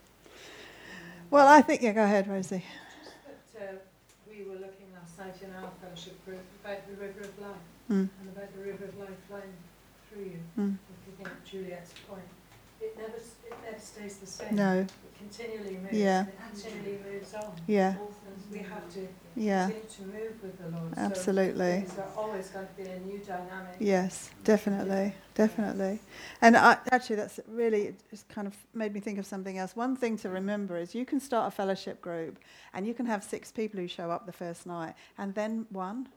[1.29, 2.63] Well, I think, yeah, go ahead, Rosie.
[3.03, 3.73] Just that uh,
[4.29, 4.88] we were looking
[5.19, 8.07] night in our fellowship group about the river of life Mm.
[8.21, 9.53] and about the river of life flowing
[10.09, 10.39] through you.
[10.57, 10.77] Mm.
[11.05, 12.29] Picking up Juliet's point,
[12.81, 14.55] it never it never stays the same.
[14.55, 15.93] No, It continually moves.
[15.93, 16.21] Yeah.
[16.23, 17.43] It continually moves on.
[17.67, 17.95] yeah,
[18.51, 20.95] we have to yeah, continue to move with the Lord.
[20.95, 21.85] So absolutely.
[21.87, 23.75] There's always going to be a new dynamic.
[23.79, 25.99] Yes, definitely, definitely.
[26.41, 29.75] And I, actually, that's really just kind of made me think of something else.
[29.75, 32.39] One thing to remember is you can start a fellowship group
[32.73, 36.07] and you can have six people who show up the first night and then one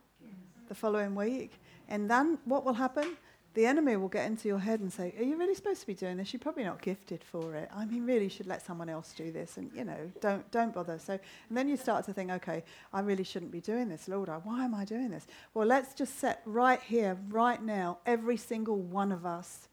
[0.67, 1.51] the following week.
[1.89, 3.17] And then what will happen?
[3.53, 5.93] The enemy will get into your head and say, Are you really supposed to be
[5.93, 6.33] doing this?
[6.33, 7.69] You're probably not gifted for it.
[7.75, 9.57] I mean, really should let someone else do this.
[9.57, 10.97] And, you know, don't, don't bother.
[10.97, 14.07] So, and then you start to think, Okay, I really shouldn't be doing this.
[14.07, 15.27] Lord, why am I doing this?
[15.53, 19.67] Well, let's just set right here, right now, every single one of us,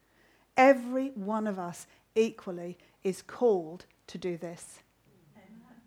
[0.55, 4.79] every one of us equally is called to do this.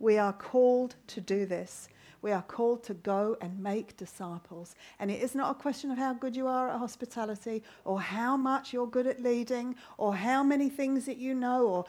[0.00, 1.88] We are called to do this.
[2.24, 4.76] We are called to go and make disciples.
[4.98, 8.34] And it is not a question of how good you are at hospitality or how
[8.34, 11.85] much you're good at leading or how many things that you know or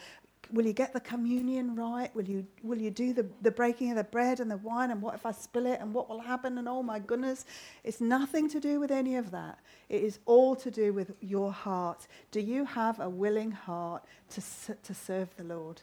[0.52, 2.14] will you get the communion right?
[2.14, 4.92] Will you, will you do the, the breaking of the bread and the wine?
[4.92, 5.80] And what if I spill it?
[5.80, 6.58] And what will happen?
[6.58, 7.46] And oh my goodness.
[7.86, 9.60] It's nothing to do with any of that.
[9.88, 12.08] It is all to do with your heart.
[12.32, 14.42] Do you have a willing heart to,
[14.84, 15.82] to serve the Lord?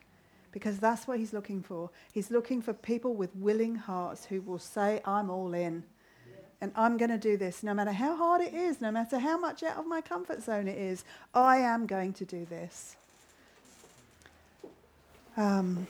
[0.52, 1.90] Because that's what he's looking for.
[2.12, 5.84] He's looking for people with willing hearts who will say, I'm all in.
[6.60, 9.36] And I'm going to do this no matter how hard it is, no matter how
[9.36, 11.04] much out of my comfort zone it is.
[11.34, 12.96] I am going to do this.
[15.36, 15.88] Um,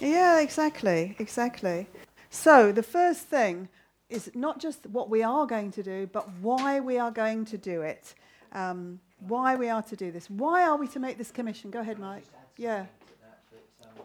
[0.00, 1.86] yeah, exactly, exactly.
[2.30, 3.68] So, the first thing
[4.08, 7.58] is not just what we are going to do, but why we are going to
[7.58, 8.14] do it.
[8.52, 10.28] Um, why we are to do this.
[10.28, 11.70] Why are we to make this commission?
[11.70, 12.24] Go ahead, Mike.
[12.54, 12.84] Just Yeah.
[12.84, 12.88] to
[13.22, 14.04] that, that, um,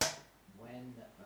[0.00, 0.06] uh,
[0.58, 1.24] when uh,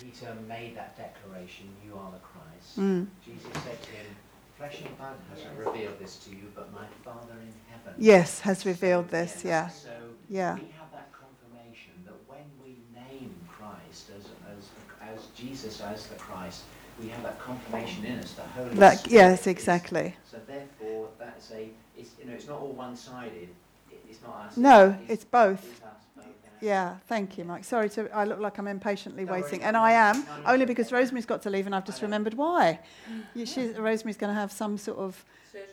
[0.00, 3.06] Peter made that declaration, "You are the Christ," Mm.
[3.24, 4.06] Jesus said to him,
[4.56, 8.64] "Flesh and blood hasn't revealed this to you, but my Father in heaven." Yes, has
[8.64, 9.68] revealed So, this, yes, yeah.
[9.68, 9.90] So
[10.28, 10.54] Yeah.
[10.54, 16.14] we have that confirmation that when we name Christ as, as, as Jesus as the
[16.16, 16.62] Christ,
[17.00, 19.12] we have that confirmation in us, the Holy That, Spirit.
[19.12, 20.16] yes, is- exactly.
[20.30, 23.48] So therefore, that's a, it's, you know, it's not all one-sided.
[24.14, 24.56] It, it's not us.
[24.56, 25.64] No, it's both.
[25.64, 26.24] It's us both.
[26.60, 27.64] Yeah, thank you, Mike.
[27.64, 29.42] Sorry to, I look like I'm impatiently Don't worry.
[29.42, 30.96] waiting, and I am, No, no, only it's because okay.
[30.96, 32.80] Rosemary's got to leave, and I've just remembered why.
[33.34, 35.24] You, she, Rosemary's going to have some sort of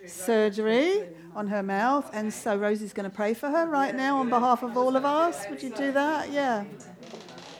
[0.05, 4.29] surgery on her mouth, and so Rosie's going to pray for her right now on
[4.29, 5.45] behalf of all of us.
[5.49, 6.31] Would you do that?
[6.31, 6.65] Yeah.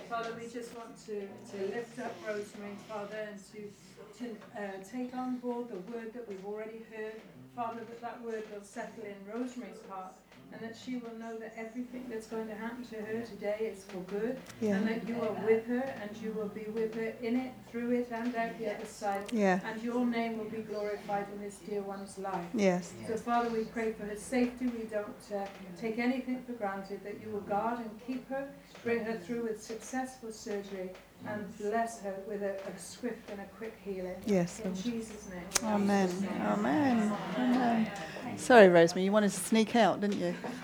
[0.10, 1.22] Father, we just want to,
[1.52, 6.28] to lift up Rosemary, Father, and to, to uh, take on board the word that
[6.28, 7.14] we've already heard.
[7.56, 10.14] Father, that that word will settle in Rosemary's heart
[10.54, 13.84] and that she will know that everything that's going to happen to her today is
[13.86, 14.76] for good Yeah.
[14.76, 17.92] and that you are with her and you will be with her in it, through
[17.92, 19.24] it, and out the other side.
[19.32, 19.60] Yeah.
[19.66, 22.46] And your name will be glorified in this dear one's life.
[22.54, 22.94] Yes.
[23.08, 24.66] So, Father, we pray for her safety.
[24.68, 25.46] We don't uh,
[25.80, 28.48] take anything for granted, that you will guard and keep her,
[28.84, 30.92] bring her through with successful surgery,
[31.28, 34.16] and bless her with a, a swift and a quick healing.
[34.26, 34.60] Yes.
[34.60, 34.84] In Lord.
[34.84, 35.44] Jesus' name.
[35.70, 36.10] Amen.
[36.42, 37.14] Amen.
[37.38, 37.92] Amen.
[38.38, 40.34] Sorry, Rosemary, you wanted to sneak out, didn't you?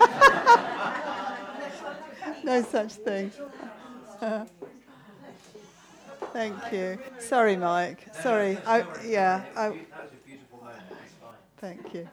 [2.44, 3.30] no such thing.
[6.32, 6.98] Thank you.
[7.18, 8.06] Sorry, Mike.
[8.22, 8.58] Sorry.
[8.66, 9.44] I, yeah.
[9.56, 10.82] I, That was a beautiful moment.
[10.90, 11.32] It's fine.
[11.58, 12.08] Thank you.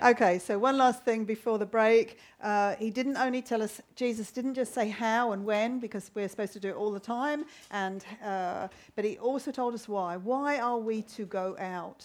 [0.00, 2.20] Okay, so one last thing before the break.
[2.40, 6.28] Uh, he didn't only tell us, Jesus didn't just say how and when, because we're
[6.28, 10.16] supposed to do it all the time, and, uh, but he also told us why.
[10.16, 12.04] Why are we to go out?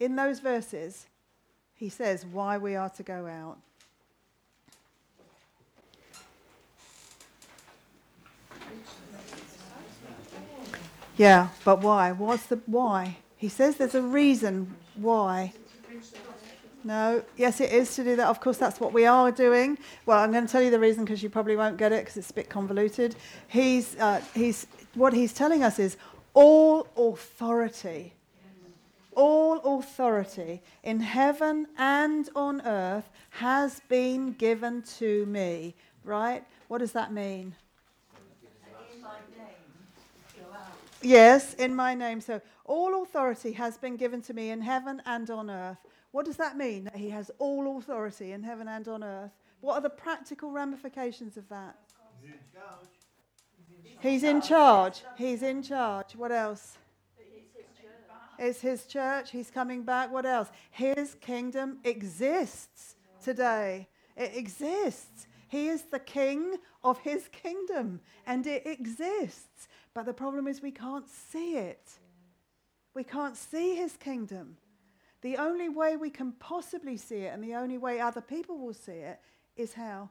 [0.00, 1.06] In those verses,
[1.74, 3.56] he says why we are to go out.
[11.16, 12.12] Yeah, but why?
[12.12, 13.16] What's the why?
[13.38, 15.54] He says there's a reason why.
[16.84, 18.28] No, yes, it is to do that.
[18.28, 19.78] Of course, that's what we are doing.
[20.04, 22.18] Well, I'm going to tell you the reason because you probably won't get it because
[22.18, 23.16] it's a bit convoluted.
[23.48, 25.96] He's, uh, he's, what he's telling us is
[26.34, 28.12] all authority,
[29.14, 35.74] all authority in heaven and on earth has been given to me.
[36.04, 36.44] Right?
[36.68, 37.54] What does that mean?
[41.00, 42.20] Yes, in my name.
[42.20, 45.78] So all authority has been given to me in heaven and on earth.
[46.14, 46.84] What does that mean?
[46.84, 49.32] That he has all authority in heaven and on earth.
[49.60, 51.76] What are the practical ramifications of that?
[52.22, 53.98] He's in charge.
[54.00, 55.02] He's in charge.
[55.18, 56.14] He's in charge.
[56.14, 56.78] What else?
[58.38, 59.32] It's his church.
[59.32, 60.12] He's coming back.
[60.12, 60.52] What else?
[60.70, 63.88] His kingdom exists today.
[64.16, 65.26] It exists.
[65.48, 69.66] He is the king of his kingdom and it exists.
[69.94, 71.90] But the problem is we can't see it.
[72.94, 74.58] We can't see his kingdom.
[75.24, 78.74] The only way we can possibly see it and the only way other people will
[78.74, 79.18] see it
[79.56, 80.10] is how?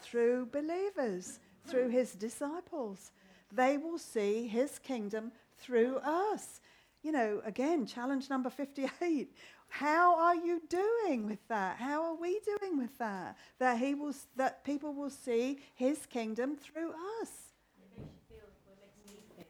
[0.00, 3.10] Through believers, through his disciples.
[3.50, 6.60] They will see his kingdom through us.
[7.02, 9.34] You know, again, challenge number 58.
[9.68, 11.78] How are you doing with that?
[11.78, 13.36] How are we doing with that?
[13.58, 16.90] That he will that people will see his kingdom through
[17.22, 17.30] us.
[17.74, 19.46] It makes you feel, well, it makes me feel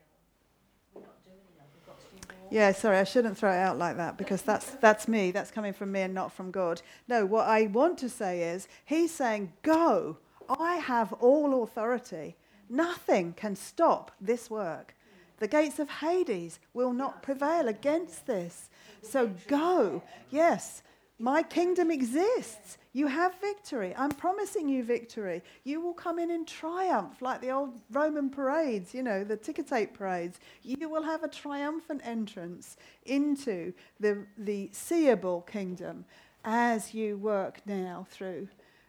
[0.95, 2.42] we're not doing enough, we've got to do more.
[2.53, 5.31] Yeah, sorry, I shouldn't throw it out like that because that's that's me.
[5.31, 6.83] That's coming from me and not from God.
[7.09, 10.19] No, what I want to say is he's saying, "Go.
[10.51, 12.37] I have all authority.
[12.69, 14.95] Nothing can stop this work.
[15.39, 18.69] The gates of Hades will not prevail against this.
[19.01, 20.03] So go.
[20.31, 20.83] Yes,
[21.19, 22.77] my kingdom exists.
[22.95, 23.95] You have victory.
[23.97, 25.43] I'm promising you victory.
[25.65, 29.63] You will come in in triumph, like the old Roman parades, you know, the ticker
[29.63, 30.39] tape parades.
[30.63, 32.77] You will have a triumphant entrance
[33.07, 36.05] into the, the seeable kingdom
[36.45, 38.49] as you work now through.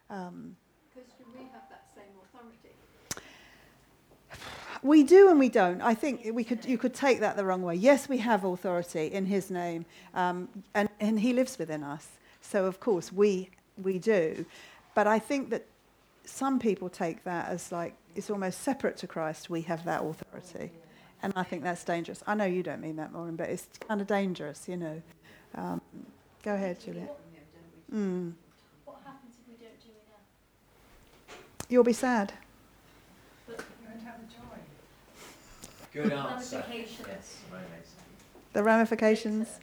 [0.09, 0.57] Um,
[0.93, 2.75] Because do we have that same authority?
[4.81, 5.81] we do and we don't.
[5.81, 7.75] I think we could, you could take that the wrong way.
[7.75, 12.07] Yes, we have authority in His name, um, and, and He lives within us.
[12.41, 13.49] So, of course, we,
[13.81, 14.45] we do.
[14.95, 15.65] But I think that
[16.25, 19.49] some people take that as like it's almost separate to Christ.
[19.49, 20.71] We have that authority.
[21.21, 22.21] And I think that's dangerous.
[22.27, 25.01] I know you don't mean that, Maureen, but it's kind of dangerous, you know.
[25.55, 25.81] Um,
[26.43, 27.15] go ahead, Juliet.
[27.93, 28.33] Mm.
[28.83, 31.39] What happens if we don't do enough?
[31.69, 32.33] You'll be sad.
[33.47, 34.59] But You won't have the joy.
[35.93, 36.57] Good answer.
[36.57, 37.07] Ramifications.
[37.07, 37.93] Yes, ramifications.
[38.51, 39.59] The ramifications.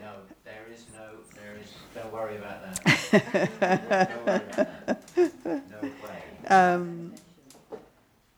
[0.00, 0.12] No,
[0.44, 2.80] there is no, there is, don't worry about that.
[4.10, 5.02] Don't worry about that.
[5.46, 6.22] No way.
[6.48, 7.12] Um,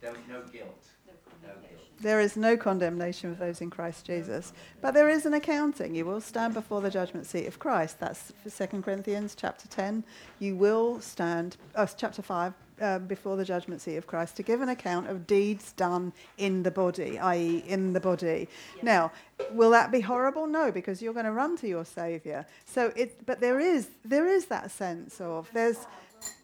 [0.01, 0.85] There, no guilt.
[1.07, 2.01] No guilt.
[2.01, 5.95] there is no condemnation of those in Christ Jesus, but there is an accounting.
[5.95, 8.01] You will stand before the judgment seat of Christ.
[8.01, 10.03] That's Second Corinthians chapter ten.
[10.41, 14.61] You will stand, uh, chapter five, uh, before the judgment seat of Christ to give
[14.61, 18.49] an account of deeds done in the body, i.e., in the body.
[18.83, 19.13] Now,
[19.53, 20.47] will that be horrible?
[20.47, 22.45] No, because you're going to run to your Saviour.
[22.67, 25.87] So it, but there is there is that sense of there's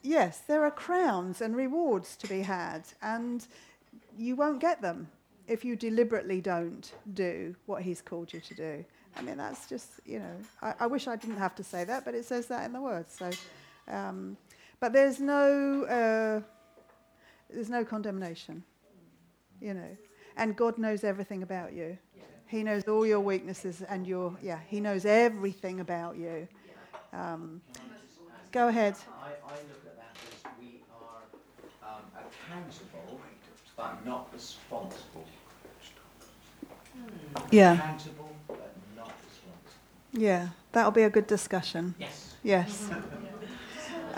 [0.02, 3.46] yes, there are crowns and rewards to be had, and
[4.16, 5.08] you won't get them
[5.46, 8.84] if you deliberately don't do what He's called you to do.
[9.16, 10.36] I mean, that's just you know.
[10.62, 12.80] I, I wish I didn't have to say that, but it says that in the
[12.80, 13.16] words.
[13.18, 13.30] So,
[13.92, 14.36] um,
[14.80, 16.40] but there's no uh,
[17.50, 18.62] there's no condemnation,
[19.60, 19.96] you know,
[20.36, 21.98] and God knows everything about you.
[22.46, 24.60] He knows all your weaknesses and your yeah.
[24.68, 26.48] He knows everything about you.
[27.12, 27.60] Um,
[28.52, 28.94] go ahead.
[29.22, 33.20] I, I look at that as we are um, accountable,
[33.76, 35.26] but not responsible.
[37.50, 39.72] Yeah, Accountable, but not responsible.
[40.12, 40.48] yeah.
[40.72, 41.94] That'll be a good discussion.
[41.98, 42.34] Yes.
[42.42, 42.90] Yes.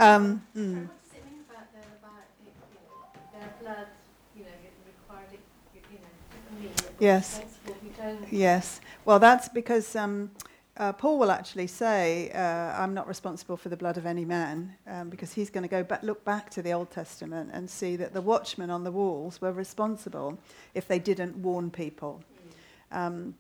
[0.01, 0.89] Um, mm.
[0.89, 3.87] What does it mean about their, about it, you know, their blood,
[4.35, 5.41] you know, it required it,
[5.75, 7.41] you you know, me, it was Yes.
[7.41, 8.33] responsible, we don't.
[8.33, 8.81] Yes.
[9.05, 10.31] Well, that's because um,
[10.79, 12.39] uh, Paul will actually say, uh,
[12.83, 15.83] I'm not responsible for the blood of any man, um, because he's going to go
[15.83, 19.43] back, look back to the Old Testament and see that the watchmen on the walls
[19.43, 20.39] were responsible
[20.73, 22.25] if they didn't warn people.
[22.91, 23.35] Um,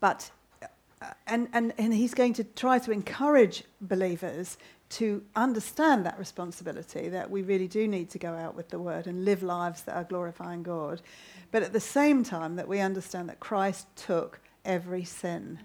[0.00, 0.30] but,
[0.62, 4.56] uh, and, and, and he's going to try to encourage believers
[4.94, 9.06] to understand that responsibility, that we really do need to go out with the word
[9.06, 11.02] and live lives that are glorifying God.
[11.50, 15.58] But at the same time, that we understand that Christ took every sin.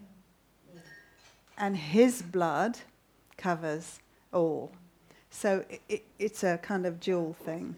[1.58, 2.80] And his blood
[3.38, 4.00] covers
[4.34, 4.72] all.
[5.30, 7.76] So it, it, it's a kind of dual thing.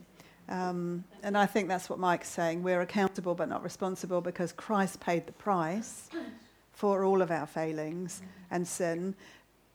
[0.48, 2.64] Um, and I think that's what Mike's saying.
[2.64, 6.10] We're accountable but not responsible because Christ paid the price
[6.74, 9.16] for all of our failings and sin.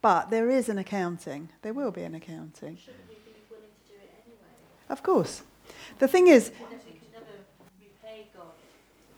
[0.06, 1.48] But there is an accounting.
[1.62, 2.76] There will be an accounting.
[2.76, 4.54] Shouldn't we be willing to do it anyway?
[4.88, 5.42] Of course.
[5.98, 7.26] The thing is, We never- we never
[7.80, 8.52] repay God,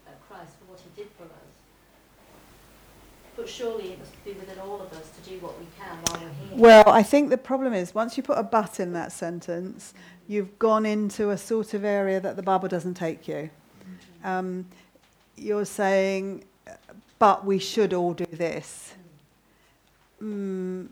[0.06, 1.30] uh, Christ, for what he did for us.
[3.36, 6.22] But surely it must be within all of us to do what we can while
[6.22, 6.58] we're here.
[6.58, 9.92] well, I think the problem is once you put a but in that sentence,
[10.26, 13.50] you've gone into a sort of area that the Bible doesn't take you.
[14.24, 14.64] Um,
[15.36, 16.44] you're saying,
[17.18, 18.94] but we should all do this.
[20.22, 20.88] Mm,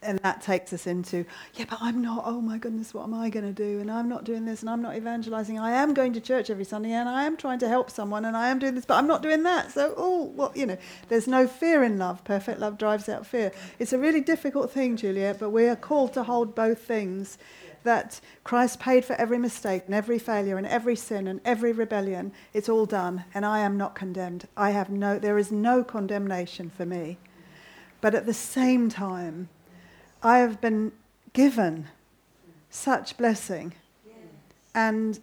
[0.00, 1.24] and that takes us into,
[1.54, 3.80] yeah, but I'm not, oh my goodness, what am I going to do?
[3.80, 5.58] And I'm not doing this and I'm not evangelizing.
[5.58, 8.36] I am going to church every Sunday and I am trying to help someone and
[8.36, 9.72] I am doing this, but I'm not doing that.
[9.72, 12.22] So, oh, well, you know, there's no fear in love.
[12.22, 13.50] Perfect love drives out fear.
[13.80, 17.36] It's a really difficult thing, Juliet, but we are called to hold both things
[17.82, 22.32] that Christ paid for every mistake and every failure and every sin and every rebellion.
[22.52, 24.46] It's all done, and I am not condemned.
[24.56, 27.18] I have no, there is no condemnation for me.
[28.00, 29.48] But at the same time,
[30.22, 30.92] I have been
[31.32, 31.88] given
[32.70, 33.74] such blessing.
[34.74, 35.18] And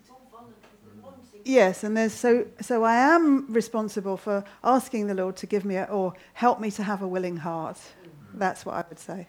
[1.44, 5.76] yes, and there's so so I am responsible for asking the Lord to give me
[5.76, 7.78] a, or help me to have a willing heart.
[8.34, 9.28] That's what I would say.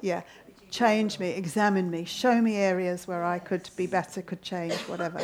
[0.00, 0.22] Yeah.
[0.70, 5.18] Change me, examine me, show me areas where I could be better, could change, whatever.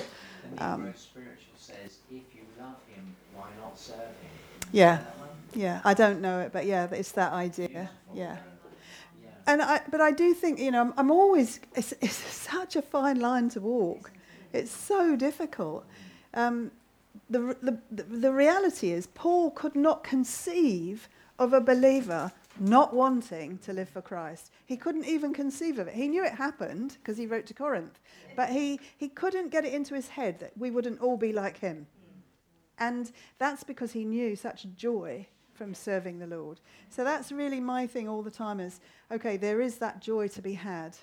[0.56, 4.30] The Um, spiritual says, if you love him, why not serve him?
[4.72, 5.00] Yeah.
[5.54, 7.90] Yeah, I don't know it, but yeah, it's that idea.
[8.14, 8.36] Yeah.
[9.46, 12.14] And I, but I do think, you know, I'm, I'm always, it's, it's
[12.50, 14.12] such a fine line to walk.
[14.52, 15.84] It's so difficult.
[16.34, 16.70] Um,
[17.28, 23.58] the, the, the, the reality is, Paul could not conceive of a believer not wanting
[23.58, 24.50] to live for Christ.
[24.66, 25.94] He couldn't even conceive of it.
[25.94, 27.98] He knew it happened because he wrote to Corinth,
[28.36, 31.58] but he, he couldn't get it into his head that we wouldn't all be like
[31.58, 31.86] him.
[32.78, 36.60] And that's because he knew such joy from serving the Lord.
[36.90, 38.80] So that's really my thing all the time is
[39.10, 40.96] okay, there is that joy to be had.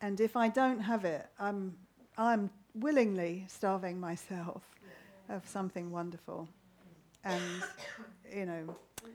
[0.00, 1.76] And if I don't have it, I'm,
[2.18, 4.62] I'm willingly starving myself
[5.28, 6.48] of something wonderful.
[7.24, 7.40] And,
[8.34, 9.14] you know, It's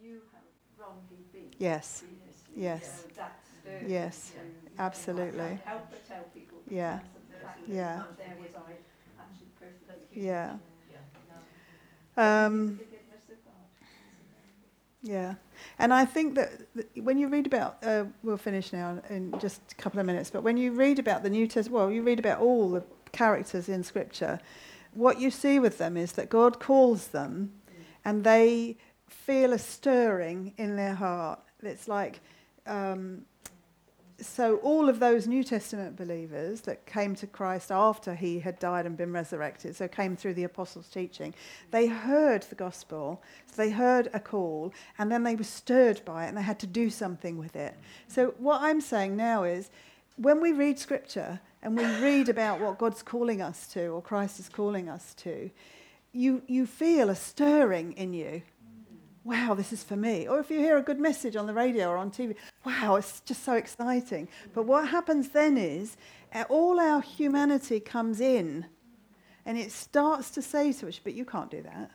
[0.00, 1.50] he knew how wrong he'd been.
[1.58, 2.02] yes,
[2.56, 3.02] yes.
[3.02, 4.32] so that's the- Yes,
[4.78, 5.40] absolutely.
[5.40, 6.58] I can't help but tell people.
[6.68, 6.98] Yeah,
[7.30, 8.02] the fact that yeah.
[8.18, 8.72] There was I
[9.20, 10.24] actually persecuted.
[10.24, 10.56] yeah.
[12.16, 12.99] Um, Forgiveness of God.
[15.02, 15.34] Yeah,
[15.78, 16.50] and I think that
[16.96, 20.42] when you read about, uh, we'll finish now in just a couple of minutes, but
[20.42, 23.82] when you read about the New Testament, well, you read about all the characters in
[23.82, 24.40] Scripture,
[24.92, 27.52] what you see with them is that God calls them
[28.04, 28.76] and they
[29.08, 31.40] feel a stirring in their heart.
[31.62, 32.20] It's like,
[32.66, 33.24] um,
[34.20, 38.86] so all of those New Testament believers that came to Christ after he had died
[38.86, 41.34] and been resurrected, so came through the apostles' teaching,
[41.70, 46.24] they heard the gospel, so they heard a call, and then they were stirred by
[46.24, 47.74] it and they had to do something with it.
[48.08, 49.70] So what I'm saying now is,
[50.16, 54.38] when we read scripture and we read about what God's calling us to or Christ
[54.38, 55.50] is calling us to,
[56.12, 58.42] you, you feel a stirring in you.
[59.22, 60.26] Wow, this is for me.
[60.26, 63.20] Or if you hear a good message on the radio or on TV, wow, it's
[63.20, 64.28] just so exciting.
[64.54, 65.96] But what happens then is
[66.32, 68.66] uh, all our humanity comes in
[69.44, 71.90] and it starts to say to us, but you can't do that.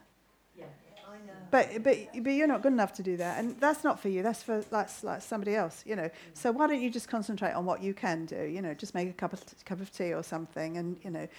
[1.56, 3.40] But, but, but you're not good enough to do that.
[3.40, 4.22] And that's not for you.
[4.22, 6.10] That's for that's like somebody else, you know.
[6.34, 8.44] So why don't you just concentrate on what you can do?
[8.44, 10.76] You know, just make a cup of, cup of tea or something.
[10.76, 11.30] And, you know,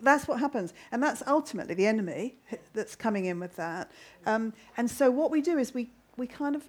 [0.00, 0.72] that's what happens.
[0.90, 2.36] And that's ultimately the enemy
[2.72, 3.92] that's coming in with that.
[4.24, 6.64] Um, and so what we do is we, we kind of,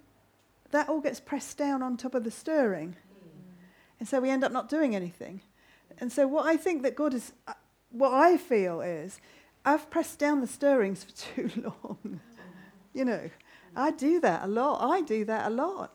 [0.70, 2.96] that all gets pressed down on top of the stirring.
[3.98, 5.40] And so we end up not doing anything.
[5.96, 7.54] And so what I think that God is, uh,
[7.92, 9.22] what I feel is,
[9.64, 12.20] I've pressed down the stirrings for too long.
[12.92, 13.30] You know,
[13.76, 14.82] I do that a lot.
[14.82, 15.92] I do that a lot.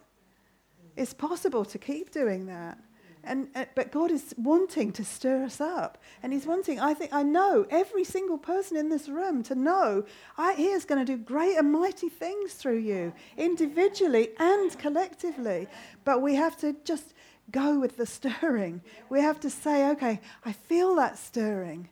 [0.96, 2.78] It's possible to keep doing that.
[3.26, 5.98] And, uh, but God is wanting to stir us up.
[6.22, 10.06] And He's wanting, I think, I know every single person in this room to know
[10.38, 15.68] I, He is going to do great and mighty things through you, individually and collectively.
[16.04, 17.14] But we have to just
[17.52, 18.82] go with the stirring.
[19.10, 21.90] We have to say, okay, I feel that stirring.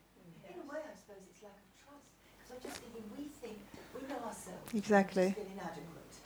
[0.47, 2.06] In a way, I suppose it's lack of trust.
[2.38, 3.58] Because I'm just thinking, we think
[3.95, 4.62] we know ourselves.
[4.76, 5.24] Exactly.
[5.24, 5.84] Inadequate.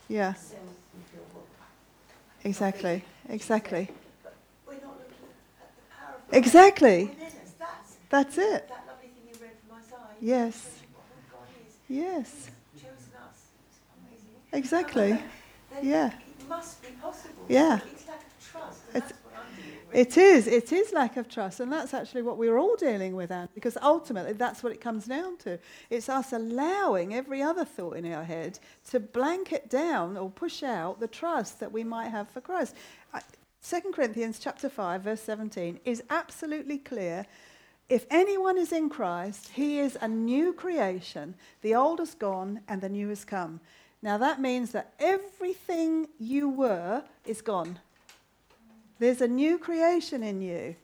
[0.07, 0.55] Yeah, So
[0.95, 1.43] we feel, well,
[2.43, 3.89] exactly, exactly.
[4.23, 4.33] but
[4.65, 5.27] we're not looking
[5.59, 7.11] at the power of God Exactly.
[7.59, 8.69] That's That's it.
[8.69, 10.15] that lovely thing you read from Isaiah.
[10.21, 10.79] Yes.
[11.89, 12.49] Yes.
[14.53, 15.21] Exactly.
[15.83, 16.07] Yeah.
[16.39, 17.45] It must be possible.
[17.49, 17.79] Yeah.
[17.91, 18.79] It's lack of trust.
[18.95, 19.13] It's-
[19.93, 20.47] It is.
[20.47, 23.49] It is lack of trust, and that's actually what we're all dealing with, Anne.
[23.53, 25.59] Because ultimately, that's what it comes down to.
[25.89, 28.59] It's us allowing every other thought in our head
[28.91, 32.75] to blanket down or push out the trust that we might have for Christ.
[33.13, 33.21] I-
[33.63, 37.25] 2 Corinthians chapter five, verse seventeen, is absolutely clear.
[37.89, 41.35] If anyone is in Christ, he is a new creation.
[41.61, 43.61] The old has gone and the new has come.
[44.01, 47.79] Now that means that everything you were is gone.
[48.99, 50.75] There's a new creation in you.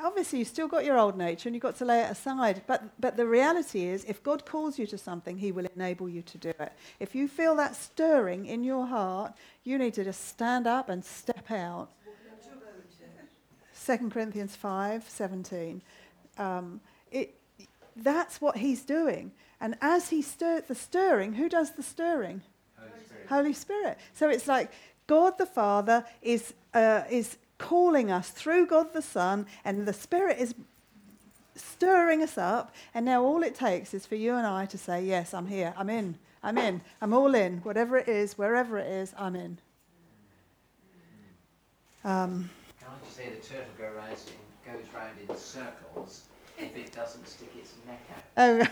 [0.00, 2.62] Obviously, you've still got your old nature and you've got to lay it aside.
[2.68, 6.22] But, but the reality is, if God calls you to something, He will enable you
[6.22, 6.72] to do it.
[7.00, 9.32] If you feel that stirring in your heart,
[9.64, 11.88] you need to just stand up and step out.
[13.86, 15.82] 2 Corinthians 5 17.
[16.36, 16.80] Um,
[17.10, 17.34] it,
[17.96, 19.32] that's what He's doing.
[19.60, 22.42] And as He stir the stirring, who does the stirring?
[22.76, 23.26] Holy Spirit.
[23.28, 23.98] Holy Spirit.
[24.12, 24.70] So it's like
[25.08, 30.38] God the Father is, uh, is calling us through God the Son, and the Spirit
[30.38, 30.54] is
[31.54, 32.74] stirring us up.
[32.94, 35.74] And now all it takes is for you and I to say, Yes, I'm here.
[35.76, 36.16] I'm in.
[36.42, 36.80] I'm in.
[37.00, 37.58] I'm all in.
[37.58, 39.58] Whatever it is, wherever it is, I'm in.
[42.04, 42.48] Um,
[42.78, 46.92] Can I just say the turtle go round in, goes round in circles if it
[46.92, 48.00] doesn't stick its neck
[48.36, 48.68] out?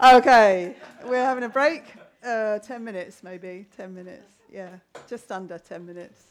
[0.00, 0.76] oh, okay.
[1.04, 1.82] We're having a break.
[2.26, 3.66] Uh, 10 minutes, maybe.
[3.76, 4.32] 10 minutes.
[4.52, 4.70] Yeah,
[5.08, 6.24] just under 10 minutes.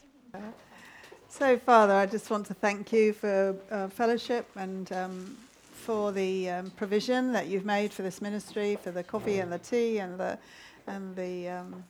[1.30, 5.38] So, Father, I just want to thank you for uh, fellowship and um,
[5.72, 9.58] for the um, provision that you've made for this ministry, for the coffee and the
[9.58, 10.38] tea and the
[10.86, 11.82] and the um,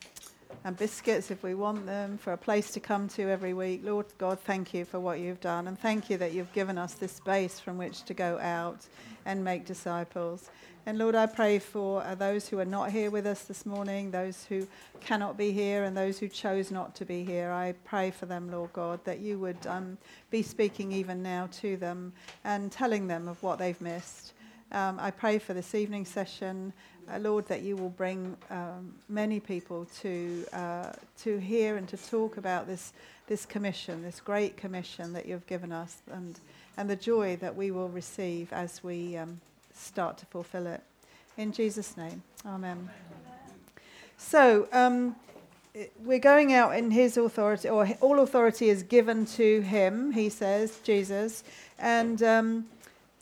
[0.65, 3.81] and biscuits if we want them, for a place to come to every week.
[3.83, 6.95] Lord God, thank you for what you've done, and thank you that you've given us
[6.95, 8.87] this space from which to go out
[9.25, 10.49] and make disciples.
[10.89, 14.13] And Lord, I pray for uh, those who are not here with us this morning,
[14.13, 14.69] those who
[15.01, 17.51] cannot be here, and those who chose not to be here.
[17.51, 19.99] I pray for them, Lord God, that you would um,
[20.31, 22.13] be speaking even now to them
[22.45, 24.33] and telling them of what they've missed.
[24.71, 26.73] Um, I pray for this evening session,
[27.13, 31.97] uh, Lord, that you will bring um, many people to uh, to hear and to
[31.97, 32.93] talk about this
[33.27, 36.39] this commission, this great commission that you've given us, and
[36.77, 39.41] and the joy that we will receive as we um,
[39.77, 40.83] start to fulfill it.
[41.37, 42.89] In Jesus' name, Amen.
[44.17, 44.69] So.
[44.73, 45.17] Um,
[46.05, 50.79] we're going out in his authority, or all authority is given to him, he says,
[50.83, 51.45] Jesus.
[51.79, 52.67] And um,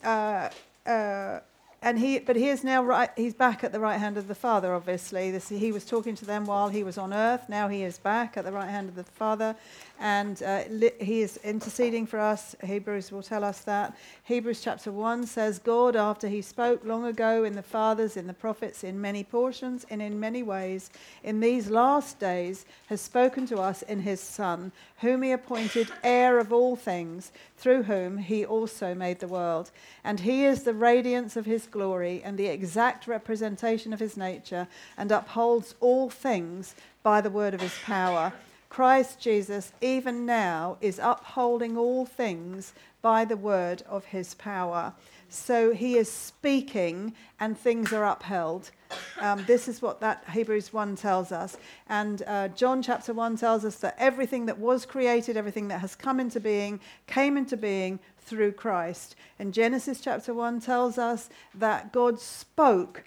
[0.03, 0.49] uh,
[0.85, 1.39] uh,
[1.81, 3.09] and he, but he is now right.
[3.15, 4.73] He's back at the right hand of the Father.
[4.73, 7.47] Obviously, this, he was talking to them while he was on earth.
[7.47, 9.55] Now he is back at the right hand of the Father,
[9.99, 12.55] and uh, li- he is interceding for us.
[12.63, 13.95] Hebrews will tell us that.
[14.25, 18.33] Hebrews chapter 1 says, God, after he spoke long ago in the fathers, in the
[18.33, 20.89] prophets, in many portions, and in many ways,
[21.23, 26.39] in these last days, has spoken to us in his Son, whom he appointed heir
[26.39, 29.71] of all things, through whom he also made the world.
[30.03, 34.67] And he is the radiance of his glory and the exact representation of his nature,
[34.97, 38.33] and upholds all things by the word of his power.
[38.69, 44.93] Christ Jesus, even now, is upholding all things by the word of his power.
[45.29, 48.71] So he is speaking and things are upheld.
[49.19, 51.57] Um, this is what that Hebrews 1 tells us.
[51.89, 55.95] And uh, John chapter 1 tells us that everything that was created, everything that has
[55.95, 59.15] come into being, came into being through Christ.
[59.39, 63.03] And Genesis chapter 1 tells us that God spoke,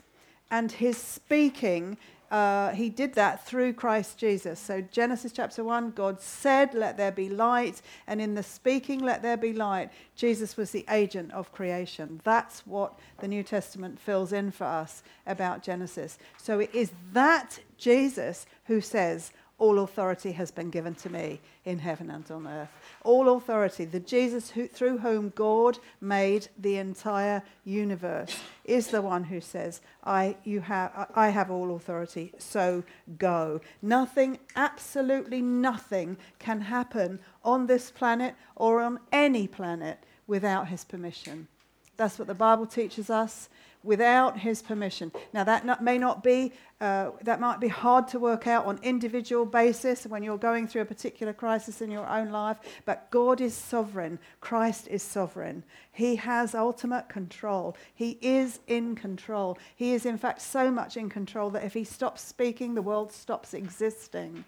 [0.50, 1.98] and his speaking
[2.30, 4.60] uh, he did that through Christ Jesus.
[4.60, 7.80] So, Genesis chapter 1, God said, Let there be light.
[8.06, 12.20] And in the speaking, Let there be light, Jesus was the agent of creation.
[12.24, 16.18] That's what the New Testament fills in for us about Genesis.
[16.36, 21.80] So, it is that Jesus who says, all authority has been given to me in
[21.80, 22.68] heaven and on earth.
[23.02, 29.24] All authority, the Jesus who, through whom God made the entire universe, is the one
[29.24, 32.84] who says, I, you have, I have all authority, so
[33.18, 33.60] go.
[33.82, 39.98] Nothing, absolutely nothing, can happen on this planet or on any planet
[40.28, 41.48] without his permission.
[41.96, 43.48] That's what the Bible teaches us
[43.82, 45.12] without his permission.
[45.32, 48.78] Now, that not, may not be, uh, that might be hard to work out on
[48.82, 53.40] individual basis when you're going through a particular crisis in your own life, but God
[53.40, 54.18] is sovereign.
[54.40, 55.62] Christ is sovereign.
[55.92, 57.76] He has ultimate control.
[57.94, 59.58] He is in control.
[59.76, 63.12] He is, in fact, so much in control that if he stops speaking, the world
[63.12, 64.44] stops existing.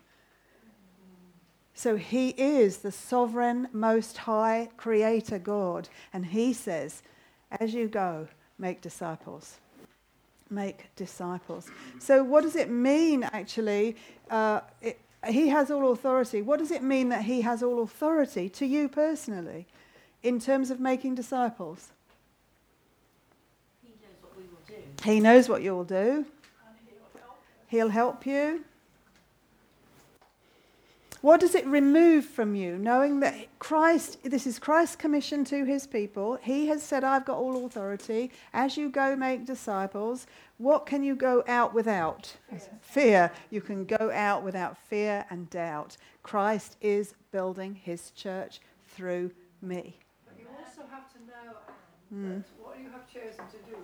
[1.72, 5.88] So he is the sovereign, most high creator God.
[6.12, 7.02] And he says,
[7.52, 8.28] as you go,
[8.60, 9.58] make disciples.
[10.50, 11.70] Make disciples.
[11.98, 13.96] So, what does it mean actually?
[14.28, 16.42] Uh, it, he has all authority.
[16.42, 19.66] What does it mean that he has all authority to you personally
[20.22, 21.88] in terms of making disciples?
[23.82, 25.04] He knows what we will do.
[25.04, 26.26] He knows what you'll do.
[27.68, 28.64] He'll help you.
[31.22, 35.86] What does it remove from you, knowing that Christ, this is Christ's commission to his
[35.86, 36.38] people?
[36.40, 38.30] He has said, I've got all authority.
[38.54, 42.36] As you go make disciples, what can you go out without?
[42.48, 42.60] Fear.
[42.80, 43.32] fear.
[43.50, 45.98] You can go out without fear and doubt.
[46.22, 49.98] Christ is building his church through me.
[50.24, 51.56] But you also have to know,
[52.12, 52.44] Anne, mm.
[52.44, 53.76] that what you have chosen to do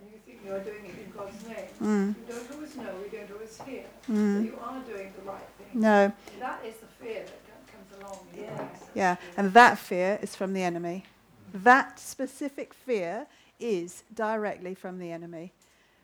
[0.00, 2.14] and you think you're doing it in God's name, mm.
[2.16, 4.38] you don't always know, you don't always hear mm.
[4.38, 5.59] that you are doing the right thing.
[5.74, 6.12] No.
[6.38, 8.26] That is the fear that comes along.
[8.36, 8.84] Yes.
[8.94, 11.04] Yeah, and that fear is from the enemy.
[11.52, 13.26] That specific fear
[13.58, 15.52] is directly from the enemy.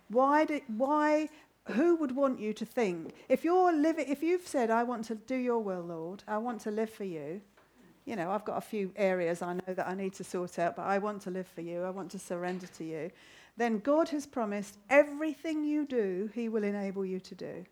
[0.09, 1.29] Why, do, why
[1.69, 5.17] who would want you to think if you're living if you've said i want to
[5.17, 7.41] do your will lord i want to live for you
[8.05, 10.77] you know i've got a few areas i know that i need to sort out
[10.77, 13.11] but i want to live for you i want to surrender to you
[13.57, 17.64] then God has promised everything you do, He will enable you to do.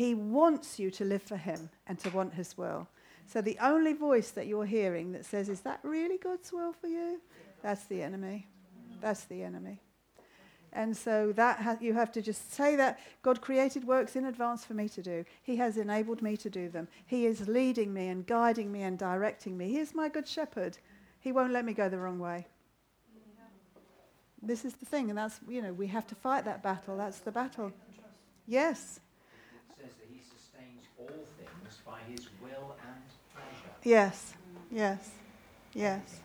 [0.00, 2.88] He wants you to live for Him and to want His will.
[3.26, 6.86] So the only voice that you're hearing that says, Is that really God's will for
[6.86, 7.20] you?
[7.62, 8.46] That's the enemy.
[9.02, 9.78] That's the enemy.
[10.72, 14.64] And so that ha- you have to just say that God created works in advance
[14.64, 15.26] for me to do.
[15.42, 16.88] He has enabled me to do them.
[17.04, 19.68] He is leading me and guiding me and directing me.
[19.68, 20.78] He is my good shepherd.
[21.20, 22.46] He won't let me go the wrong way.
[24.40, 26.96] This is the thing, and that's, you know, we have to fight that battle.
[26.96, 27.70] That's the battle.
[28.46, 29.00] Yes.
[29.80, 33.00] It says that he sustains all things by his will and
[33.32, 33.69] pleasure.
[33.82, 34.34] Yes,
[34.70, 35.10] yes,
[35.74, 36.20] yes.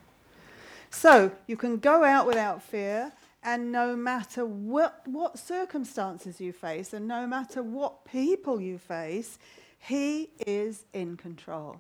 [0.90, 3.12] So you can go out without fear,
[3.44, 9.38] and no matter what, what circumstances you face, and no matter what people you face,
[9.78, 11.78] he is in control.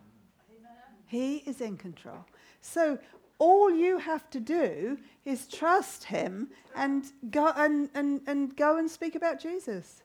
[1.07, 2.25] He is in control.
[2.61, 2.99] So
[3.37, 8.89] all you have to do is trust him and go and, and, and go and
[8.89, 10.03] speak about Jesus.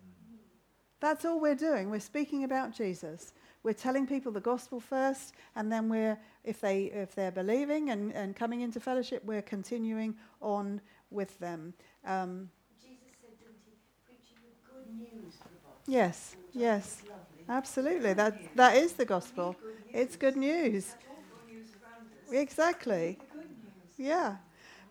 [1.00, 1.90] That's all we're doing.
[1.90, 3.32] We're speaking about Jesus.
[3.62, 8.12] We're telling people the gospel first, and then we're, if, they, if they're believing and,
[8.12, 10.80] and coming into fellowship, we're continuing on
[11.10, 11.74] with them.
[12.06, 13.72] Um, Jesus said, didn't he,
[14.06, 15.34] preaching the good news
[15.86, 17.02] Yes, yes,
[17.48, 18.12] absolutely.
[18.12, 19.56] That, that is the gospel.
[19.92, 20.94] It's good news.
[22.30, 23.18] Exactly.
[23.98, 24.36] Yeah.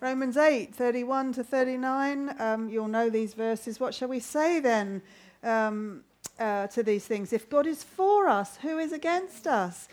[0.01, 2.36] Romans 8, 31 to 39.
[2.39, 3.80] Um, you'll know these verses.
[3.80, 5.01] What shall we say then?
[5.43, 6.03] Um,
[6.39, 7.33] uh, to these things.
[7.33, 9.87] If God is for us, who is against us?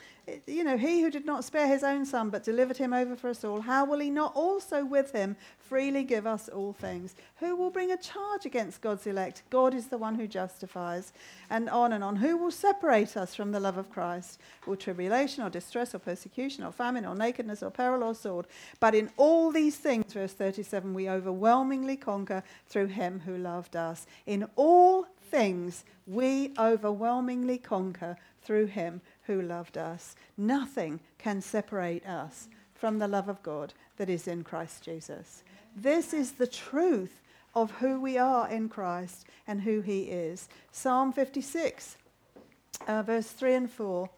[0.47, 3.31] You know, he who did not spare his own son but delivered him over for
[3.31, 7.15] us all, how will he not also with him freely give us all things?
[7.39, 9.43] Who will bring a charge against God's elect?
[9.51, 11.13] God is the one who justifies.
[11.49, 12.17] And on and on.
[12.17, 14.41] Who will separate us from the love of Christ?
[14.67, 18.47] Will tribulation or distress or persecution or famine or nakedness or peril or sword?
[18.81, 24.07] But in all these things, verse 37, we overwhelmingly conquer through him who loved us.
[24.27, 30.15] In all things, we overwhelmingly conquer through him who loved us.
[30.37, 35.43] Nothing can separate us from the love of God that is in Christ Jesus.
[35.75, 37.21] This is the truth
[37.55, 40.49] of who we are in Christ and who he is.
[40.71, 41.97] Psalm 56,
[42.87, 44.11] uh, verse 3 and 4.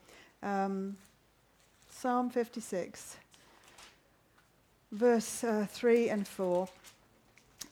[0.43, 0.97] Um,
[1.91, 3.17] Psalm 56,
[4.93, 6.69] verse uh, 3 and 4.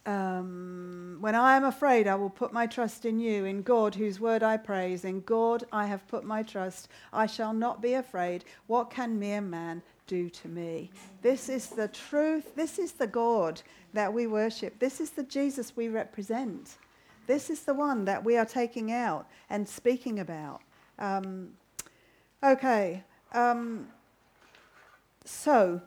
[0.06, 4.20] Um, when I am afraid, I will put my trust in you, in God, whose
[4.20, 5.04] word I praise.
[5.04, 6.88] In God I have put my trust.
[7.12, 8.44] I shall not be afraid.
[8.68, 10.92] What can mere man do to me?
[11.22, 12.54] This is the truth.
[12.54, 13.60] This is the God
[13.94, 14.78] that we worship.
[14.78, 16.76] This is the Jesus we represent.
[17.26, 20.60] This is the one that we are taking out and speaking about.
[21.00, 21.50] Um,
[22.44, 23.02] okay.
[23.32, 23.88] Um,
[25.24, 25.80] so,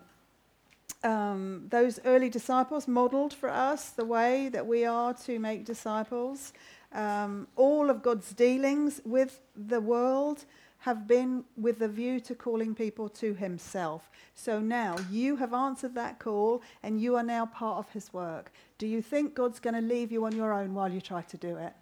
[1.03, 6.53] um, those early disciples modeled for us the way that we are to make disciples.
[6.91, 10.45] Um, all of God's dealings with the world
[10.79, 14.09] have been with a view to calling people to Himself.
[14.33, 18.51] So now you have answered that call and you are now part of His work.
[18.77, 21.37] Do you think God's going to leave you on your own while you try to
[21.37, 21.73] do it?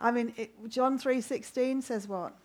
[0.00, 2.36] I mean, it, John 3:16 says what?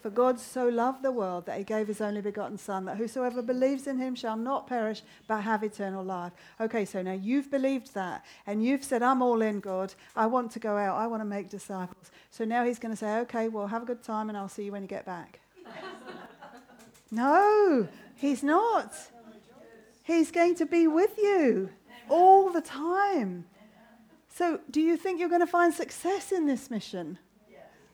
[0.00, 3.42] For God so loved the world that he gave his only begotten Son, that whosoever
[3.42, 6.32] believes in him shall not perish but have eternal life.
[6.60, 9.94] Okay, so now you've believed that, and you've said, I'm all in, God.
[10.14, 10.96] I want to go out.
[10.96, 12.12] I want to make disciples.
[12.30, 14.64] So now he's going to say, Okay, well, have a good time, and I'll see
[14.64, 15.40] you when you get back.
[17.10, 18.94] no, he's not.
[20.04, 21.70] He's going to be with you
[22.08, 23.46] all the time.
[24.32, 27.18] So, do you think you're going to find success in this mission?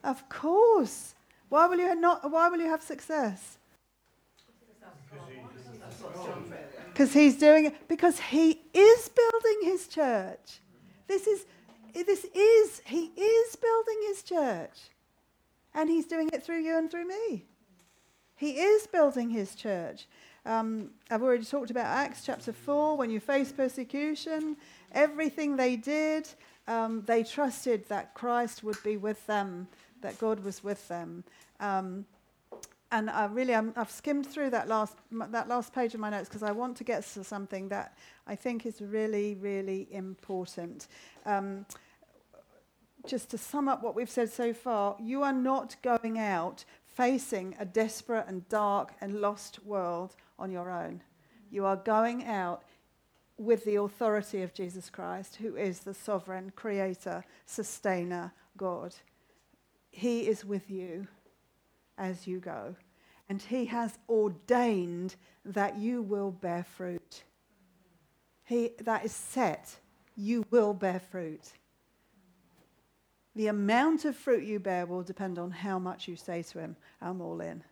[0.05, 1.15] Of course.
[1.49, 2.31] Why will you not?
[2.31, 3.59] Why will you have success?
[6.93, 7.89] Because he's doing it.
[7.89, 10.61] Because he is building his church.
[11.07, 11.47] This is.
[11.93, 12.83] This is.
[12.85, 14.79] He is building his church,
[15.75, 17.45] and he's doing it through you and through me.
[18.37, 20.07] He is building his church.
[20.47, 22.97] Um, I've already talked about Acts chapter 4.
[22.97, 24.57] When you face persecution,
[24.93, 26.29] everything they did,
[26.69, 29.69] um, they trusted that Christ would be with them,
[30.05, 31.25] that God was with them.
[31.61, 32.07] Um,
[32.93, 36.29] and I really, i have skimmed through that last, that last page of my notes
[36.29, 37.97] because I want to get to something that
[38.27, 40.87] I think is really, really important.
[41.27, 41.67] Um,
[43.07, 47.57] just to sum up what we've said so far, you are not going out facing
[47.59, 51.03] a desperate and dark and lost world on your own.
[51.51, 52.63] You are going out
[53.37, 58.95] with the authority of Jesus Christ, who is the sovereign creator, sustainer, God.
[59.97, 61.07] He is with you
[61.97, 62.75] as you go.
[63.29, 65.15] And He has ordained
[65.45, 67.23] that you will bear fruit.
[68.43, 69.77] He, that is set.
[70.17, 71.53] You will bear fruit.
[73.37, 76.77] The amount of fruit you bear will depend on how much you say to Him,
[77.01, 77.63] I'm all in.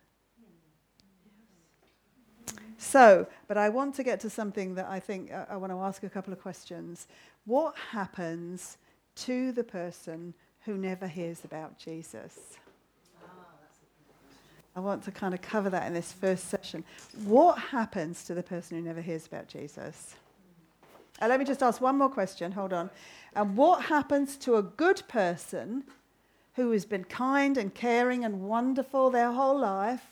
[2.77, 5.79] So, but I want to get to something that I think uh, I want to
[5.79, 7.07] ask a couple of questions.
[7.43, 8.77] What happens
[9.15, 10.33] to the person
[10.65, 12.57] who never hears about Jesus?
[14.75, 16.83] I want to kind of cover that in this first session.
[17.25, 20.15] What happens to the person who never hears about Jesus?
[21.21, 22.51] Uh, let me just ask one more question.
[22.51, 22.89] Hold on.
[23.35, 25.83] And what happens to a good person
[26.55, 30.05] who has been kind and caring and wonderful their whole life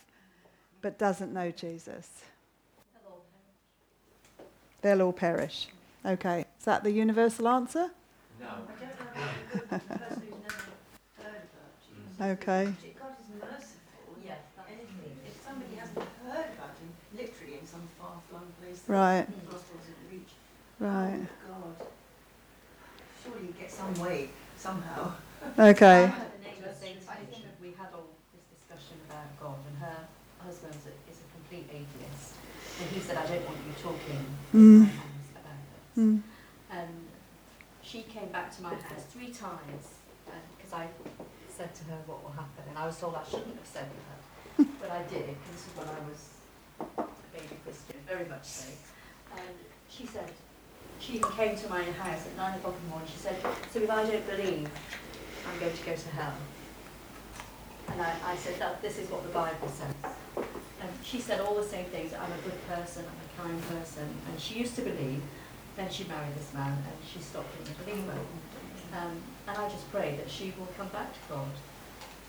[0.82, 2.08] but doesn't know Jesus?
[4.84, 5.68] They'll all perish.
[6.06, 6.46] Okay.
[6.60, 7.90] Is that the universal answer?
[8.40, 9.80] No.
[12.22, 12.66] Okay.
[13.00, 14.14] God is merciful.
[14.24, 14.36] Yeah.
[14.70, 15.18] Anything.
[15.26, 19.26] If somebody hasn't heard about him, literally in some far-flung place, Right.
[19.26, 20.30] the gospel doesn't reach.
[20.80, 21.26] Right.
[21.50, 21.88] Oh, God.
[23.24, 25.14] Surely you get some way, somehow.
[25.58, 26.06] Okay.
[26.06, 29.78] The neighbour saying I to think me, we had all this discussion about God, and
[29.82, 30.06] her
[30.38, 32.38] husband is a, is a complete atheist.
[32.80, 34.22] And he said, I don't want you talking
[34.54, 34.54] Mm.
[34.54, 35.58] in my house about
[35.96, 36.04] this.
[36.06, 36.22] Mm.
[36.70, 36.90] And
[37.82, 39.98] she came back to my house three times
[40.58, 40.86] because I
[41.62, 44.66] said to her what will happen, and I was told I shouldn't have said that,
[44.82, 45.30] but I did.
[45.30, 46.22] and This is when I was
[46.90, 48.66] a baby Christian, very much so.
[49.38, 49.54] And
[49.88, 50.26] she said,
[50.98, 53.08] she came to my house at nine o'clock in the morning.
[53.14, 53.38] She said,
[53.70, 54.70] "So if I don't believe,
[55.46, 56.34] I'm going to go to hell.
[57.90, 59.94] And I, I said, that this is what the Bible says.
[60.82, 62.14] And she said all the same things.
[62.14, 64.08] I'm a good person, I'm a kind person.
[64.30, 65.22] And she used to believe.
[65.76, 68.20] Then she married this man and she stopped being a believer.
[68.98, 71.48] Um, and I just pray that she will come back to God.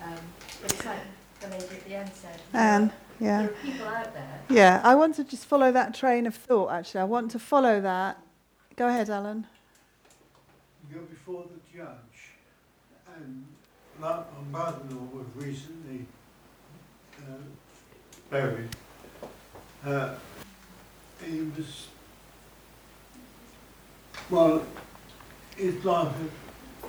[0.03, 0.19] Um,
[0.61, 0.99] but it's like
[1.41, 2.41] the lady at the end said.
[2.53, 3.43] Anne, yeah.
[3.43, 4.41] There are people out there.
[4.49, 7.03] Yeah, I want to just follow that train of thought, actually.
[7.03, 8.19] I want to follow that.
[8.77, 9.47] Go ahead, Alan.
[10.91, 12.35] You go before the judge,
[13.17, 13.47] and
[14.01, 14.17] my,
[14.51, 16.07] my mother-in-law was recently
[17.19, 17.35] uh,
[18.31, 18.69] buried.
[19.85, 20.15] Uh,
[21.25, 21.87] he was,
[24.29, 24.67] well,
[25.57, 26.31] his life had,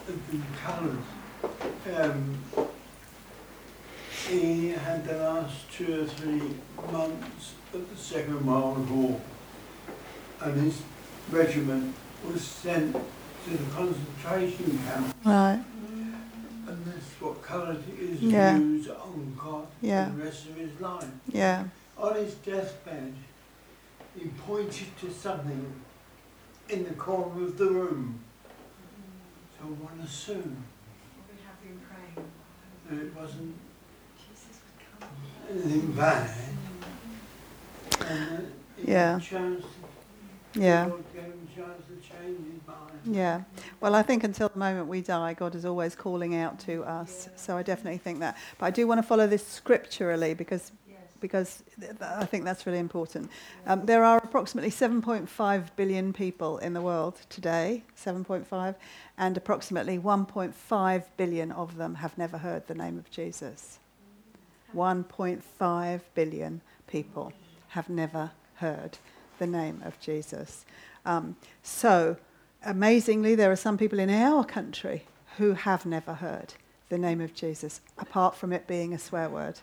[0.06, 1.98] had been coloured.
[1.98, 2.38] Um,
[4.30, 6.56] he had the last two or three
[6.92, 9.20] months of the Second World War,
[10.42, 10.82] and his
[11.30, 11.94] regiment
[12.26, 15.64] was sent to the concentration camp, Right.
[16.68, 18.58] and that's what coloured his Yeah.
[18.58, 20.10] views on God Yeah.
[20.10, 21.06] the rest of his life.
[21.28, 21.66] Yeah.
[21.98, 23.14] On his deathbed,
[24.18, 25.74] he pointed to something
[26.70, 28.20] in the corner of the room.
[29.64, 30.58] So one assumed
[31.32, 32.30] We have been praying.
[32.90, 33.56] that it wasn't
[34.18, 34.60] Jesus
[35.00, 35.64] would come.
[35.72, 36.30] anything bad,
[38.10, 38.52] and
[38.86, 39.20] Yeah.
[39.20, 39.64] chose
[40.56, 40.90] Yeah.
[40.90, 43.16] God gave him a chance to change his mind.
[43.16, 43.44] Yeah.
[43.80, 47.30] Well, I think until the moment we die, God is always calling out to us.
[47.38, 48.36] So I definitely think that.
[48.58, 50.83] But I do want to follow this scripturally because Yes.
[51.24, 51.64] Because
[52.02, 53.32] I think that's really important.
[53.66, 58.76] Um, there are approximately 7.5 billion people in the world today, 7.5,
[59.18, 63.80] and approximately 1.5 billion of them have never heard the name of Jesus.
[64.76, 67.32] 1.5 billion people
[67.70, 68.98] have never heard
[69.40, 70.66] the name of Jesus.
[71.06, 72.18] Um, so,
[72.66, 75.06] amazingly, there are some people in our country
[75.38, 76.56] who have never heard
[76.90, 79.62] the name of Jesus, apart from it being a swear word.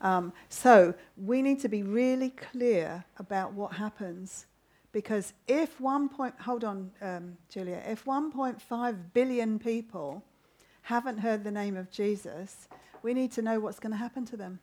[0.00, 4.46] Um, so we need to be really clear about what happens,
[4.92, 10.24] because if one point, hold on, um, Julia, if 1.5 billion people
[10.82, 12.68] haven't heard the name of Jesus,
[13.02, 14.58] we need to know what's going to happen to them.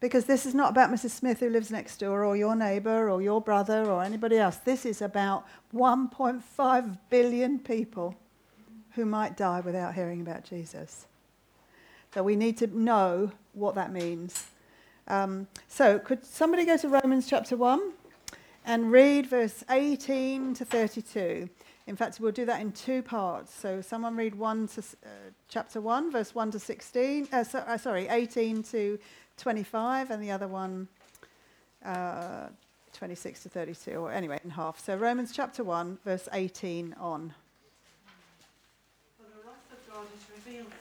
[0.00, 1.10] Because this is not about Mrs.
[1.10, 4.56] Smith who lives next door, or your neighbour, or your brother, or anybody else.
[4.56, 8.16] This is about 1.5 billion people
[8.94, 11.06] who might die without hearing about Jesus.
[12.14, 14.46] So we need to know what that means.
[15.08, 17.92] Um, so, could somebody go to Romans chapter 1
[18.64, 21.48] and read verse 18 to 32?
[21.86, 23.52] In fact, we'll do that in two parts.
[23.52, 25.08] So, someone read one to uh,
[25.48, 28.98] chapter 1, verse 1 to 16, uh, so, uh, sorry, 18 to
[29.38, 30.88] 25, and the other one
[31.84, 32.48] uh,
[32.92, 34.78] 26 to 32, or anyway, in half.
[34.78, 37.34] So, Romans chapter 1, verse 18 on.
[39.18, 40.72] For the wrath of God is revealed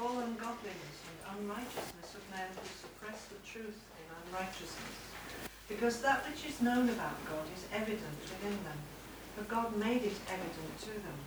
[0.00, 4.96] all ungodliness and unrighteousness of men who suppress the truth in unrighteousness.
[5.68, 8.80] Because that which is known about God is evident within them,
[9.36, 11.20] for God made it evident to them.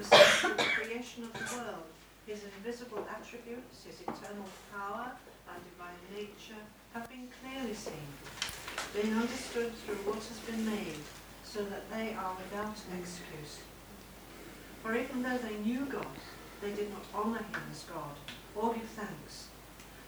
[0.00, 1.84] Since the creation of the world,
[2.26, 5.12] his invisible attributes, his eternal power
[5.52, 8.08] and divine nature have been clearly seen,
[8.94, 10.96] being understood through what has been made,
[11.44, 13.60] so that they are without excuse.
[14.82, 16.06] For even though they knew God,
[16.60, 18.16] they did not honour him as God
[18.54, 19.48] or give thanks.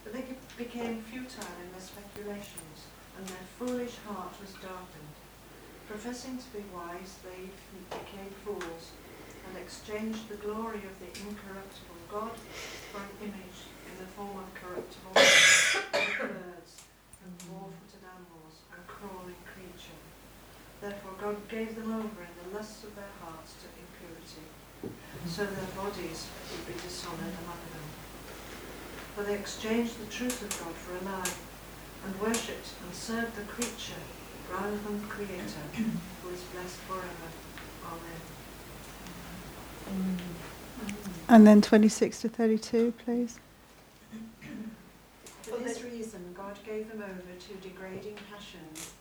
[0.03, 0.25] But they
[0.57, 5.15] became futile in their speculations, and their foolish heart was darkened.
[5.87, 7.51] Professing to be wise, they
[7.89, 8.91] became fools,
[9.47, 12.35] and exchanged the glory of the incorruptible God
[12.91, 16.71] for an image in the form of corruptible birds,
[17.21, 20.01] and four-footed animals, and crawling creature.
[20.81, 23.67] Therefore God gave them over in the lusts of their hearts to
[25.27, 27.85] so their bodies would be dishonoured among them.
[29.15, 31.33] For they exchanged the truth of God for a lie,
[32.05, 34.01] and worshipped and served the creature
[34.51, 37.29] rather than the Creator, who is blessed forever.
[39.87, 40.17] Amen.
[41.27, 43.39] And then 26 to 32, please.
[45.43, 48.93] For this reason, God gave them over to degrading passions.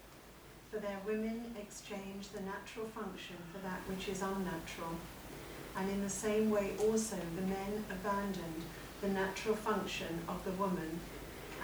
[0.70, 4.96] For their women exchanged the natural function for that which is unnatural.
[5.80, 8.62] And in the same way also the men abandoned
[9.00, 11.00] the natural function of the woman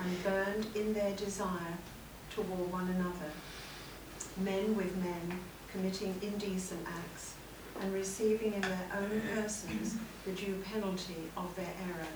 [0.02, 1.76] and burned in their desire
[2.30, 3.30] toward one another.
[4.38, 5.38] Men with men
[5.70, 7.34] committing indecent acts
[7.82, 12.08] and receiving in their own persons the due penalty of their error.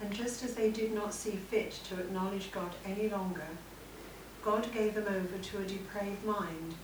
[0.00, 3.48] And just as they did not see fit to acknowledge God any longer,
[4.44, 6.74] God gave them over to a depraved mind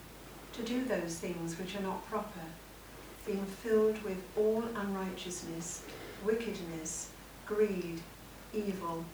[0.55, 2.41] to do those things which are not proper,
[3.29, 5.83] being filled with all unrighteousness,
[6.25, 7.11] wickedness,
[7.47, 8.01] greed,
[8.55, 9.05] evil,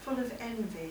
[0.00, 0.90] full of envy,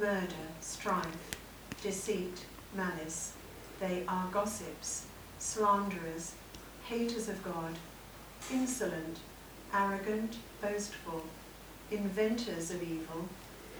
[0.00, 1.36] murder, strife,
[1.82, 3.34] deceit, malice.
[3.78, 5.04] They are gossips,
[5.38, 6.32] slanderers,
[6.88, 7.74] haters of God,
[8.50, 9.18] insolent,
[9.74, 11.24] arrogant, boastful,
[11.90, 13.28] inventors of evil,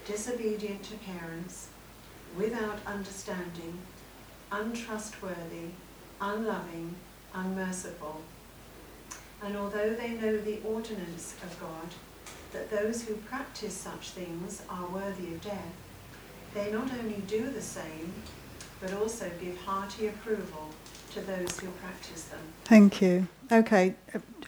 [0.06, 1.68] disobedient to parents,
[2.36, 3.78] without understanding,
[4.52, 5.70] untrustworthy,
[6.20, 6.94] unloving,
[7.34, 8.20] unmerciful.
[9.42, 11.88] And although they know the ordinance of God,
[12.52, 15.74] that those who practice such things are worthy of death,
[16.54, 18.12] they not only do the same,
[18.80, 20.70] but also give hearty approval
[21.12, 22.40] to those who practice them.
[22.64, 23.28] Thank you.
[23.50, 23.94] Okay,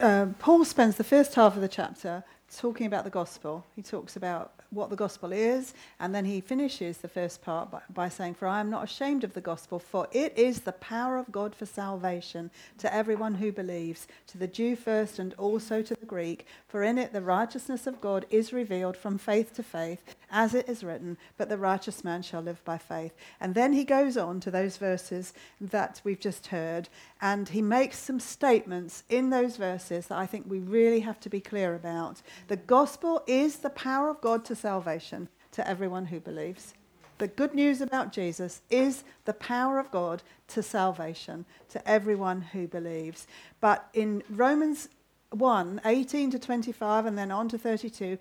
[0.00, 2.24] uh, Paul spends the first half of the chapter
[2.54, 3.64] talking about the gospel.
[3.74, 7.80] He talks about what the gospel is, and then he finishes the first part by,
[7.92, 11.16] by, saying, For I am not ashamed of the gospel, for it is the power
[11.16, 15.94] of God for salvation to everyone who believes, to the Jew first and also to
[15.94, 16.46] the Greek.
[16.68, 20.68] For in it the righteousness of God is revealed from faith to faith, as it
[20.68, 23.14] is written, But the righteous man shall live by faith.
[23.40, 26.88] And then he goes on to those verses that we've just heard,
[27.20, 31.30] and he makes some statements in those verses that I think we really have to
[31.30, 32.20] be clear about.
[32.48, 36.74] The gospel is the power of God to salvation to everyone who believes.
[37.18, 42.68] The good news about Jesus is the power of God to salvation to everyone who
[42.68, 43.26] believes.
[43.60, 44.88] But in Romans
[45.30, 48.18] 1 18 to 25 and then on to 32,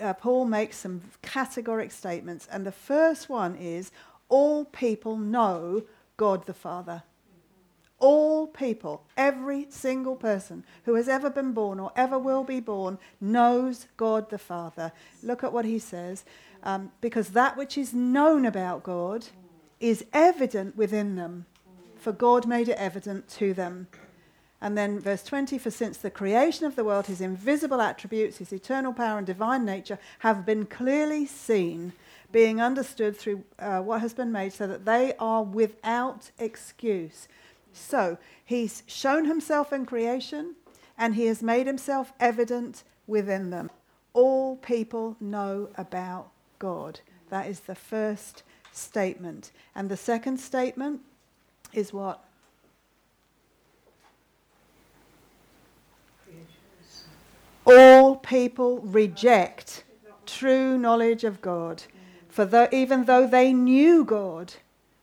[0.00, 2.48] uh, Paul makes some categoric statements.
[2.50, 3.90] And the first one is
[4.28, 5.84] all people know
[6.16, 7.04] God the Father
[8.02, 12.98] all people, every single person who has ever been born or ever will be born,
[13.20, 14.92] knows God the Father.
[15.22, 16.24] Look at what he says.
[16.64, 19.26] Um, because that which is known about God
[19.80, 21.46] is evident within them,
[21.96, 23.86] for God made it evident to them.
[24.60, 28.52] And then verse 20 For since the creation of the world, his invisible attributes, his
[28.52, 31.92] eternal power and divine nature have been clearly seen,
[32.32, 37.28] being understood through uh, what has been made, so that they are without excuse.
[37.72, 40.54] So he's shown himself in creation
[40.98, 43.70] and he has made himself evident within them.
[44.12, 47.00] All people know about God.
[47.30, 48.42] That is the first
[48.72, 49.52] statement.
[49.74, 51.00] And the second statement
[51.72, 52.22] is what?
[57.64, 59.84] All people reject
[60.26, 61.82] true knowledge of God.
[62.28, 64.54] For though, even though they knew God,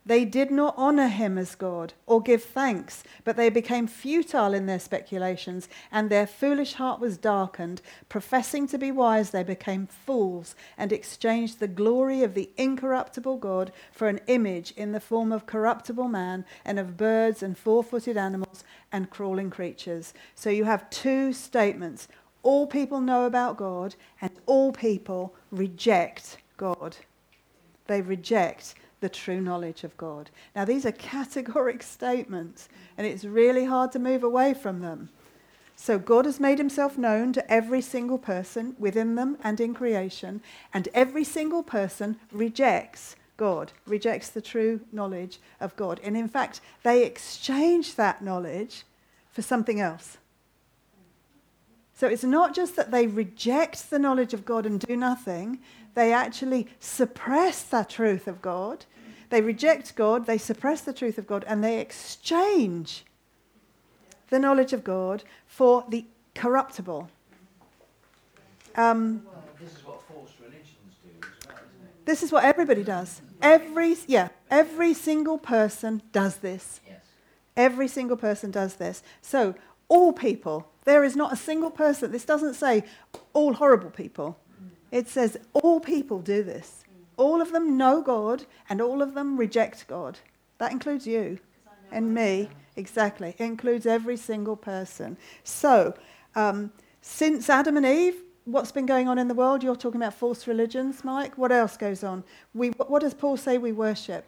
[0.05, 4.65] they did not honor him as God or give thanks, but they became futile in
[4.65, 7.81] their speculations, and their foolish heart was darkened.
[8.07, 13.71] Professing to be wise, they became fools and exchanged the glory of the incorruptible God
[13.91, 18.17] for an image in the form of corruptible man and of birds and four footed
[18.17, 20.13] animals and crawling creatures.
[20.33, 22.07] So you have two statements
[22.41, 26.95] all people know about God, and all people reject God.
[27.87, 30.29] They reject the true knowledge of God.
[30.55, 35.09] Now, these are categoric statements, and it's really hard to move away from them.
[35.75, 40.41] So, God has made himself known to every single person within them and in creation,
[40.73, 46.01] and every single person rejects God, rejects the true knowledge of God.
[46.03, 48.83] And in fact, they exchange that knowledge
[49.31, 50.17] for something else.
[51.95, 55.59] So it's not just that they reject the knowledge of God and do nothing,
[55.95, 58.85] they actually suppress the truth of God.
[59.29, 63.05] They reject God, they suppress the truth of God, and they exchange
[64.29, 66.05] the knowledge of God for the
[66.35, 67.09] corruptible.
[68.75, 69.23] Um,
[69.59, 71.57] this is what false religions do well.
[72.05, 73.21] This is what everybody does.
[73.41, 76.79] Every, yeah, every single person does this.
[76.87, 77.01] Yes.
[77.57, 79.03] Every single person does this.
[79.21, 79.55] So,
[79.87, 82.83] all people, there is not a single person, this doesn't say
[83.33, 84.37] all horrible people.
[84.91, 86.83] It says all people do this.
[87.17, 90.17] All of them know God and all of them reject God.
[90.57, 91.39] That includes you
[91.91, 92.49] and me.
[92.75, 93.35] Exactly.
[93.37, 95.17] It includes every single person.
[95.43, 95.93] So,
[96.35, 96.71] um,
[97.01, 99.63] since Adam and Eve, what's been going on in the world?
[99.63, 101.37] You're talking about false religions, Mike.
[101.37, 102.23] What else goes on?
[102.53, 104.25] We, what does Paul say we worship?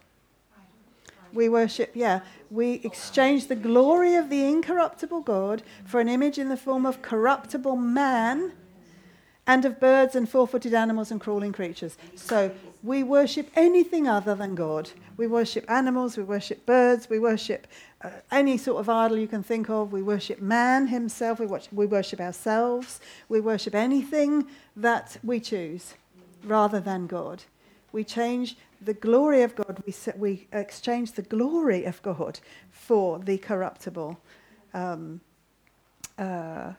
[1.33, 2.21] We worship, yeah.
[2.49, 7.01] We exchange the glory of the incorruptible God for an image in the form of
[7.01, 8.51] corruptible man
[9.47, 11.97] and of birds and four footed animals and crawling creatures.
[12.15, 12.51] So
[12.83, 14.91] we worship anything other than God.
[15.17, 17.67] We worship animals, we worship birds, we worship
[18.01, 19.91] uh, any sort of idol you can think of.
[19.91, 22.99] We worship man himself, we, watch, we worship ourselves,
[23.29, 25.95] we worship anything that we choose
[26.43, 27.43] rather than God.
[27.91, 32.39] We change the glory of God, we, we exchange the glory of God
[32.71, 34.17] for the corruptible.
[34.73, 35.21] Um,
[36.17, 36.73] Uh,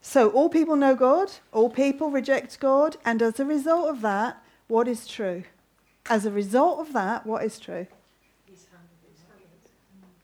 [0.00, 4.42] so all people know God, all people reject God, and as a result of that,
[4.68, 5.44] what is true?
[6.08, 7.86] As a result of that, what is true?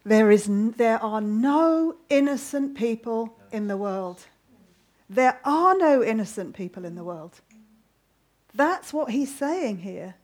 [0.05, 4.27] There, is there are no innocent people in the world.
[5.09, 7.41] There are no innocent people in the world.
[8.55, 10.15] That's what he's saying here.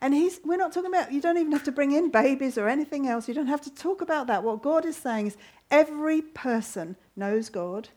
[0.00, 2.68] And he's, we're not talking about, you don't even have to bring in babies or
[2.68, 3.26] anything else.
[3.26, 4.42] You don't have to talk about that.
[4.44, 5.36] What God is saying is
[5.70, 7.88] every person knows God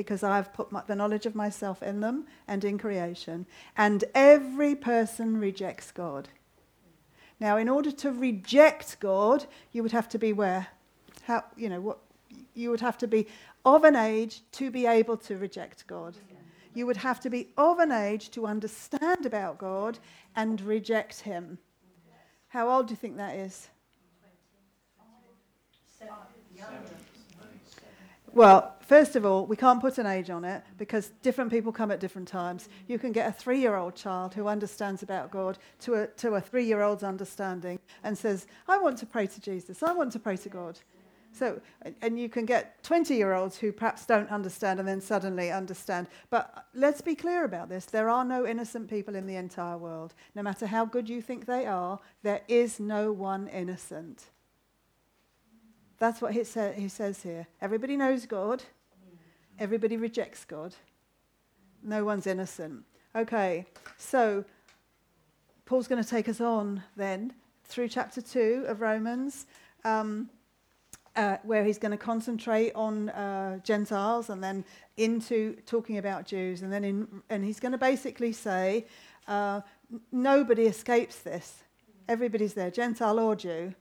[0.00, 3.44] because I've put my, the knowledge of myself in them and in creation.
[3.76, 6.30] And every person rejects God.
[7.38, 10.68] Now, in order to reject God, you would have to be where?
[11.24, 11.98] How, you know, what,
[12.54, 13.26] you would have to be
[13.66, 16.16] of an age to be able to reject God.
[16.72, 19.98] You would have to be of an age to understand about God
[20.34, 21.58] and reject Him.
[22.48, 23.68] How old do you think that is?
[28.32, 31.92] Well, first of all, we can't put an age on it because different people come
[31.92, 32.68] at different times.
[32.88, 36.34] You can get a three year old child who understands about God to a, to
[36.34, 40.10] a three year old's understanding and says, I want to pray to Jesus, I want
[40.12, 40.80] to pray to God.
[41.32, 41.60] So,
[42.02, 46.08] and you can get 20 year olds who perhaps don't understand and then suddenly understand.
[46.28, 50.14] But let's be clear about this there are no innocent people in the entire world.
[50.34, 54.24] No matter how good you think they are, there is no one innocent.
[56.00, 57.46] That's what he, sa- he says here.
[57.60, 58.64] Everybody knows God,
[59.60, 60.74] everybody rejects God.
[61.82, 62.82] No one's innocent.
[63.14, 63.66] Okay,
[63.98, 64.44] so
[65.66, 67.34] Paul's going to take us on then
[67.64, 69.46] through chapter 2 of Romans.
[69.84, 70.30] Um,
[71.16, 74.64] uh, where he's going to concentrate on uh, Gentiles and then
[74.96, 76.62] into talking about Jews.
[76.62, 78.86] And then in, and he's going to basically say,
[79.26, 79.60] uh,
[80.12, 81.64] nobody escapes this.
[82.08, 83.74] Everybody's there, Gentile or Jew.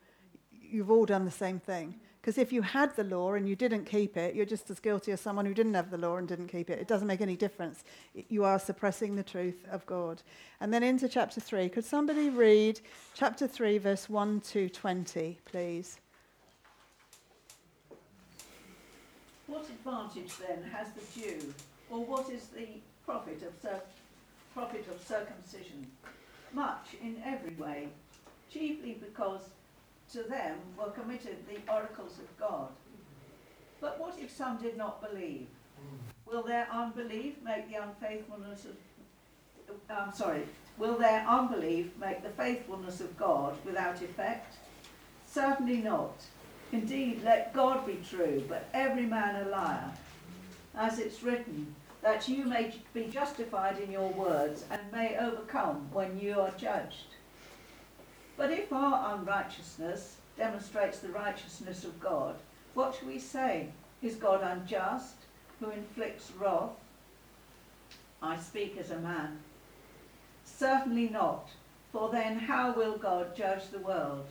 [0.52, 2.00] You've all done the same thing.
[2.22, 5.14] Because if you had the law and you didn't keep it, you're just as guilty
[5.14, 6.80] as someone who didn't have the law and didn't keep it.
[6.80, 7.84] It doesn't make any difference.
[8.28, 10.22] You are suppressing the truth of God.
[10.60, 11.70] And then into chapter 3.
[11.70, 12.82] Could somebody read
[13.14, 16.00] chapter 3, verse 1 to 20, please?
[19.48, 21.54] What advantage then has the Jew,
[21.90, 22.68] or what is the
[23.06, 23.82] profit of, cir-
[24.54, 25.88] profit of circumcision?
[26.54, 27.88] Much in every way,
[28.52, 29.42] chiefly because
[30.14, 32.70] to them were committed the oracles of God.
[33.82, 35.48] But what if some did not believe?
[36.26, 38.76] Will their unbelief make the unfaithfulness of
[39.90, 40.44] I'm sorry,
[40.78, 44.56] will their unbelief make the faithfulness of God without effect?
[45.28, 46.24] Certainly not.
[46.72, 49.92] Indeed, let God be true, but every man a liar.
[50.76, 56.20] As it's written, that you may be justified in your words and may overcome when
[56.20, 57.16] you are judged.
[58.40, 62.36] But if our unrighteousness demonstrates the righteousness of God,
[62.74, 63.68] what shall we say?
[64.02, 65.16] Is God unjust,
[65.60, 66.70] who inflicts wrath?
[68.22, 69.40] I speak as a man.
[70.46, 71.50] Certainly not,
[71.92, 74.26] for then how will God judge the world?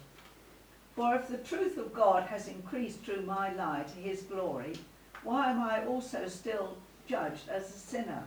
[0.96, 4.76] For if the truth of God has increased through my lie to his glory,
[5.22, 8.26] why am I also still judged as a sinner?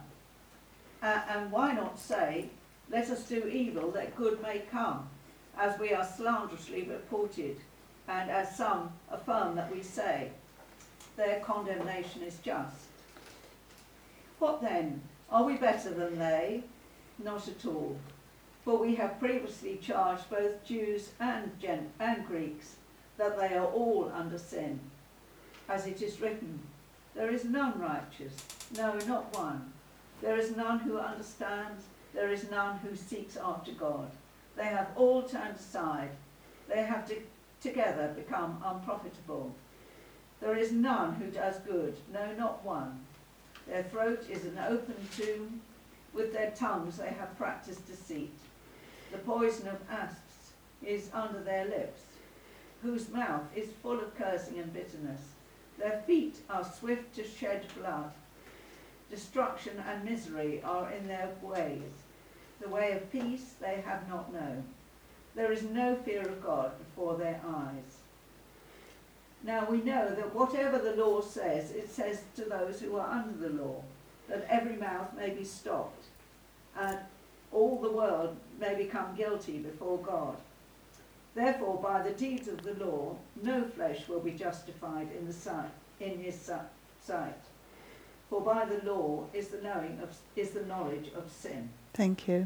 [1.02, 2.50] Uh, and why not say,
[2.92, 5.10] let us do evil that good may come,
[5.62, 7.56] as we are slanderously reported,
[8.08, 10.32] and as some affirm that we say,
[11.16, 12.88] their condemnation is just.
[14.40, 15.02] What then?
[15.30, 16.64] Are we better than they?
[17.24, 17.96] Not at all.
[18.66, 22.78] For we have previously charged both Jews and, Gen- and Greeks
[23.18, 24.80] that they are all under sin.
[25.70, 26.60] As it is written,
[27.14, 28.36] there is none righteous,
[28.76, 29.72] no, not one.
[30.22, 31.84] There is none who understands,
[32.16, 34.10] there is none who seeks after God.
[34.56, 36.12] They have all turned aside,
[36.68, 37.24] they have to-
[37.62, 39.56] together become unprofitable.
[40.40, 43.06] There is none who does good, no, not one.
[43.68, 45.62] Their throat is an open tomb,
[46.14, 48.38] with their tongues they have practiced deceit.
[49.12, 52.02] The poison of asps is under their lips,
[52.82, 55.22] whose mouth is full of cursing and bitterness.
[55.78, 58.12] Their feet are swift to shed blood.
[59.10, 62.01] Destruction and misery are in their ways.
[62.62, 64.64] The way of peace they have not known.
[65.36, 67.98] There is no fear of God before their eyes.
[69.44, 73.50] Now we know that whatever the law says, it says to those who are under
[73.50, 73.82] the law,
[74.30, 76.06] that every mouth may be stopped,
[76.78, 77.00] and
[77.52, 80.38] all the world may become guilty before God.
[81.34, 85.72] Therefore, by the deeds of the law, no flesh will be justified in the sight,
[86.00, 86.52] in his
[87.02, 87.42] sight.
[88.30, 91.70] For by the law is the knowing of is the knowledge of sin.
[91.94, 92.46] Thank you.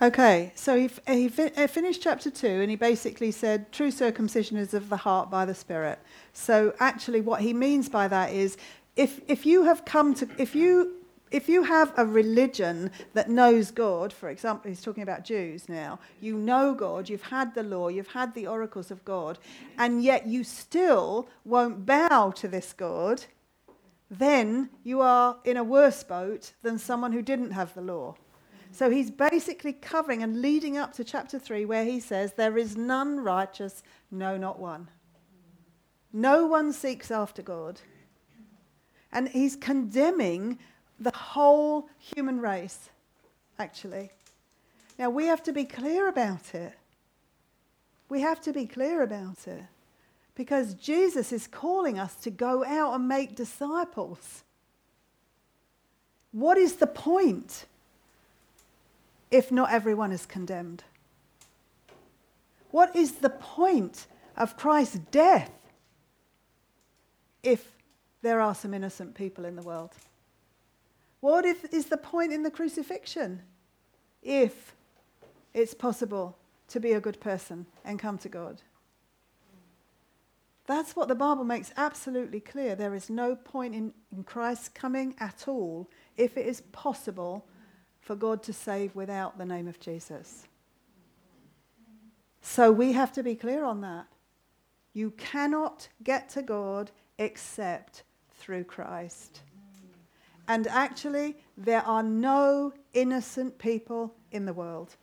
[0.00, 1.26] Okay, so he, he
[1.56, 5.44] uh, finished chapter 2 and he basically said true circumcision is of the heart by
[5.44, 5.98] the Spirit.
[6.32, 8.56] So actually, what he means by that is
[8.94, 10.94] if, if you have come to, if you,
[11.32, 15.98] if you have a religion that knows God, for example, he's talking about Jews now,
[16.20, 19.40] you know God, you've had the law, you've had the oracles of God,
[19.78, 23.24] and yet you still won't bow to this God,
[24.08, 28.14] then you are in a worse boat than someone who didn't have the law.
[28.72, 32.76] So he's basically covering and leading up to chapter 3, where he says, There is
[32.76, 34.88] none righteous, no, not one.
[36.12, 37.80] No one seeks after God.
[39.12, 40.58] And he's condemning
[41.00, 42.90] the whole human race,
[43.58, 44.10] actually.
[44.98, 46.72] Now, we have to be clear about it.
[48.08, 49.62] We have to be clear about it.
[50.34, 54.44] Because Jesus is calling us to go out and make disciples.
[56.32, 57.66] What is the point
[59.30, 60.84] if not everyone is condemned?
[62.70, 64.06] What is the point
[64.36, 65.50] of Christ's death
[67.42, 67.72] if
[68.22, 69.92] there are some innocent people in the world?
[71.20, 73.42] What if, is the point in the crucifixion
[74.22, 74.74] if
[75.54, 76.36] it's possible
[76.68, 78.62] to be a good person and come to God?
[80.66, 82.74] That's what the Bible makes absolutely clear.
[82.74, 85.88] There is no point in, in Christ's coming at all
[86.18, 87.46] if it is possible
[88.08, 90.46] for God to save without the name of Jesus.
[92.40, 94.06] So we have to be clear on that.
[94.94, 99.42] You cannot get to God except through Christ.
[100.48, 104.96] And actually, there are no innocent people in the world.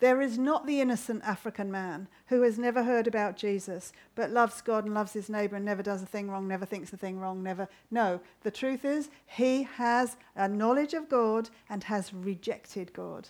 [0.00, 4.60] There is not the innocent African man who has never heard about Jesus, but loves
[4.60, 7.20] God and loves his neighbor and never does a thing wrong, never thinks a thing
[7.20, 7.68] wrong, never.
[7.90, 13.28] No, the truth is, he has a knowledge of God and has rejected God.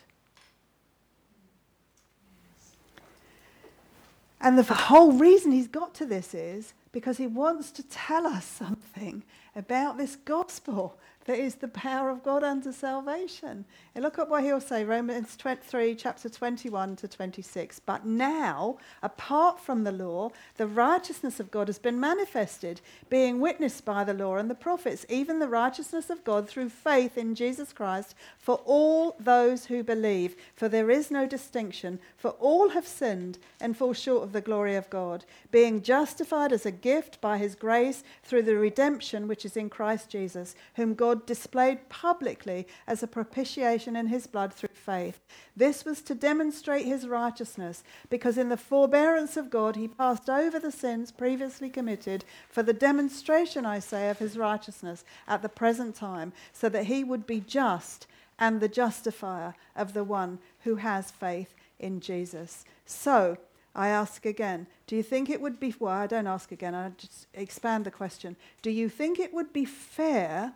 [4.41, 8.45] And the whole reason he's got to this is because he wants to tell us
[8.45, 9.23] something
[9.57, 13.65] about this gospel that is the power of God unto salvation.
[13.95, 17.81] And look at what he'll say, Romans 3, chapter 21 to 26.
[17.81, 23.85] But now, apart from the law, the righteousness of God has been manifested, being witnessed
[23.85, 27.73] by the law and the prophets, even the righteousness of God through faith in Jesus
[27.73, 30.37] Christ for all those who believe.
[30.55, 34.77] For there is no distinction, for all have sinned and fall short of the glory
[34.77, 39.57] of God, being justified as a gift by his grace through the redemption which is
[39.57, 45.21] in Christ Jesus, whom God Displayed publicly as a propitiation in his blood through faith.
[45.57, 50.59] This was to demonstrate his righteousness, because in the forbearance of God he passed over
[50.59, 55.95] the sins previously committed for the demonstration, I say, of his righteousness at the present
[55.95, 58.07] time, so that he would be just
[58.39, 62.65] and the justifier of the one who has faith in Jesus.
[62.87, 63.39] So,
[63.75, 66.91] I ask again, do you think it would be, well, I don't ask again, I
[66.97, 68.37] just expand the question.
[68.63, 70.55] Do you think it would be fair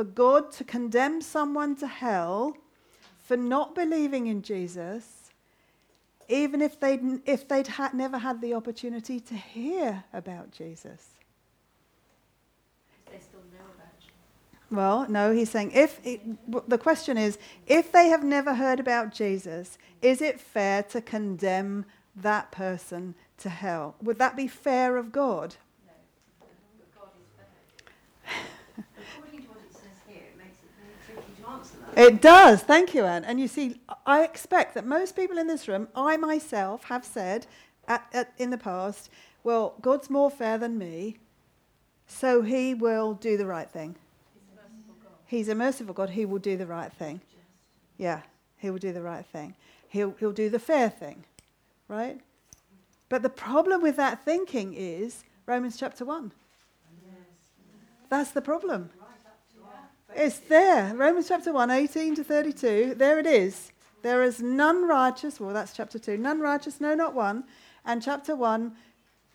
[0.00, 2.56] for God to condemn someone to hell
[3.18, 5.30] for not believing in Jesus,
[6.26, 11.06] even if they'd, if they'd ha- never had the opportunity to hear about Jesus.
[13.12, 14.14] They still know about Jesus.
[14.70, 16.22] Well, no, he's saying if it,
[16.66, 21.84] the question is if they have never heard about Jesus, is it fair to condemn
[22.16, 23.96] that person to hell?
[24.00, 25.56] Would that be fair of God?
[25.86, 25.92] No.
[26.78, 27.50] But God is fair.
[28.80, 31.79] According to what it says here, it makes it very tricky to answer that.
[31.96, 32.62] It does.
[32.62, 33.24] Thank you, Anne.
[33.24, 37.46] And you see, I expect that most people in this room, I myself, have said
[37.88, 39.10] at, at, in the past,
[39.42, 41.16] well, God's more fair than me,
[42.06, 43.96] so he will do the right thing.
[45.26, 46.10] He's a merciful God.
[46.10, 47.20] He will do the right thing.
[47.98, 48.22] Yeah,
[48.56, 49.54] he will do the right thing.
[49.88, 51.24] He'll, he'll do the fair thing,
[51.86, 52.20] right?
[53.08, 56.32] But the problem with that thinking is Romans chapter 1.
[58.08, 58.90] That's the problem.
[60.14, 60.94] It's there.
[60.94, 62.94] Romans chapter 1, 18 to 32.
[62.96, 63.72] There it is.
[64.02, 65.38] There is none righteous.
[65.38, 66.16] Well, that's chapter 2.
[66.16, 67.44] None righteous, no, not one.
[67.84, 68.72] And chapter 1,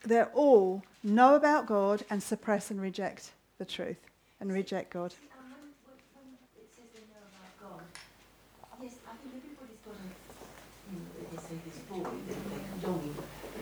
[0.04, 3.98] they're all know about God and suppress and reject the truth
[4.40, 5.14] and reject God.
[8.82, 9.98] Yes, I think everybody's got a,
[11.32, 12.04] they say this boy,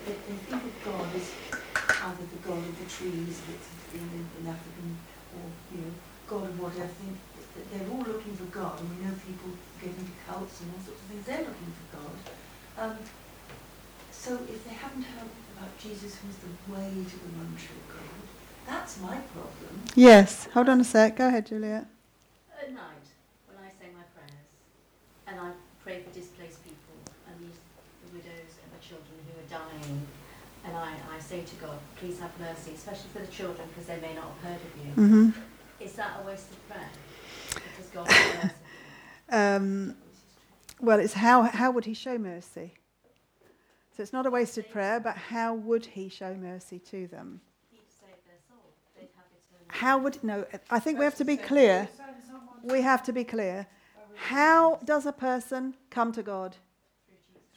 [0.06, 1.32] they think of God as
[2.04, 4.98] either the God of the trees that's in, in African,
[5.38, 5.94] or, you know,
[6.34, 6.90] God of whatever.
[6.98, 7.18] Think
[7.54, 10.82] that they're all looking for God, and we know people get into cults and all
[10.82, 12.16] sorts of things, they're looking for God.
[12.82, 12.98] Um,
[14.10, 18.18] so if they haven't heard about Jesus who's the way to the one true God,
[18.66, 19.74] that's my problem.
[19.94, 20.48] Yes.
[20.54, 21.18] Hold on a sec.
[21.18, 21.86] Go ahead, Juliet.
[22.58, 23.06] At night,
[23.46, 24.50] when I say my prayers,
[25.28, 25.52] and I
[25.84, 26.98] pray for displaced people
[27.28, 27.60] and these
[28.08, 30.08] the widows and the children who are dying,
[30.66, 34.00] and I, I say to God, please have mercy, especially for the children because they
[34.00, 34.92] may not have heard of you.
[34.96, 35.30] hmm
[35.94, 36.90] Is that a waste of prayer?
[37.54, 38.50] Because God is merciful.
[39.30, 39.96] Um,
[40.82, 42.74] well, it's how, how would he show mercy?
[43.96, 47.42] So it's not a wasted prayer, but how would he show mercy to them?
[47.70, 48.74] He'd save their soul.
[48.96, 51.88] They'd have eternal How would, no, I think we have to be clear.
[52.64, 53.68] We have to be clear.
[54.16, 56.58] How does a person come to God?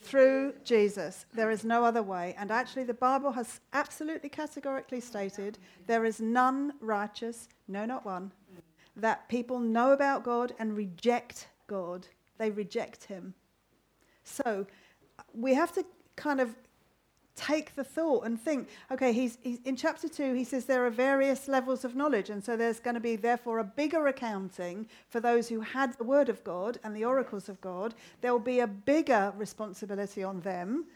[0.07, 1.27] Through Jesus.
[1.35, 2.35] There is no other way.
[2.39, 5.59] And actually, the Bible has absolutely categorically stated
[5.89, 8.31] there is none righteous, no, not one,
[8.95, 12.07] that people know about God and reject God.
[12.39, 13.35] They reject Him.
[14.23, 14.67] So
[15.35, 15.85] we have to
[16.15, 16.55] kind of
[17.37, 20.91] take the thought and think okay he's, he's in chapter 2 he says there are
[20.91, 25.21] various levels of knowledge and so there's going to be therefore a bigger accounting for
[25.21, 27.95] those who had the word of god and the oracles of god.
[28.21, 30.87] There will be a bigger responsibility on them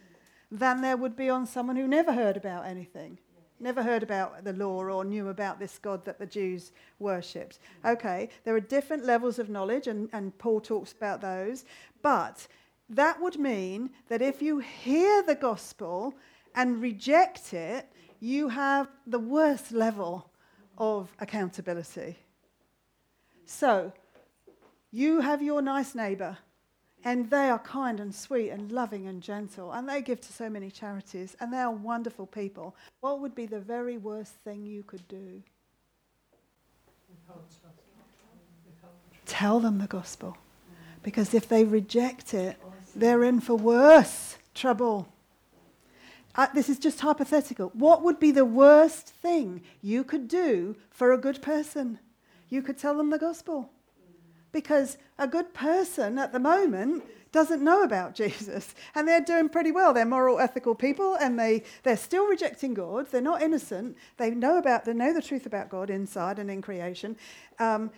[0.50, 3.18] than there would be on someone who never heard about anything
[3.62, 7.58] never heard about the law or knew about this god that the jews worshipped.
[7.84, 11.64] Okay there are different levels of knowledge and, and paul talks about those
[12.02, 12.46] but
[12.88, 16.14] that would mean that if you hear the gospel
[16.54, 17.86] and reject it,
[18.20, 20.30] you have the worst level
[20.78, 22.16] of accountability.
[23.46, 23.92] So,
[24.92, 26.38] you have your nice neighbour,
[27.04, 30.50] and they are kind and sweet and loving and gentle, and they give to so
[30.50, 32.74] many charities, and they are wonderful people.
[33.00, 35.42] What would be the very worst thing you could do?
[39.26, 40.36] Tell them the gospel.
[41.02, 42.56] Because if they reject it,
[42.94, 45.08] they're in for worse trouble.
[46.34, 47.70] Uh, this is just hypothetical.
[47.74, 51.98] What would be the worst thing you could do for a good person?
[52.48, 53.70] You could tell them the gospel.
[54.52, 59.72] Because a good person at the moment doesn't know about Jesus and they're doing pretty
[59.72, 59.92] well.
[59.92, 63.06] They're moral, ethical people and they, they're still rejecting God.
[63.10, 63.96] They're not innocent.
[64.16, 67.16] They know, about, they know the truth about God inside and in creation.
[67.58, 67.90] Um,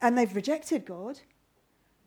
[0.00, 1.20] and they've rejected God,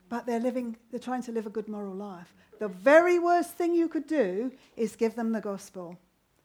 [0.09, 2.33] but they're, living, they're trying to live a good moral life.
[2.59, 5.97] The very worst thing you could do is give them the gospel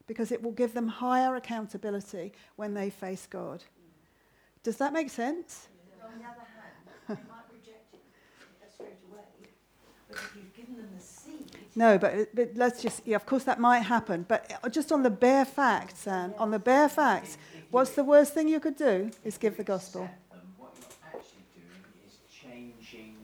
[0.07, 3.63] because it will give them higher accountability when they face God.
[4.63, 5.69] Does that make sense?
[6.03, 6.75] On the other hand,
[7.09, 8.01] they might reject it
[8.61, 9.23] uh, straight away,
[10.09, 11.47] but if you've given them the seed,
[11.77, 14.25] No, but, but let's just, yeah, of course that might happen.
[14.27, 17.39] But uh, just on the bare facts, Anne, on the bare facts,
[17.71, 20.03] what's the worst thing you could do is give the gospel.
[20.03, 20.55] Accept them.
[20.59, 23.17] What you're actually doing is changing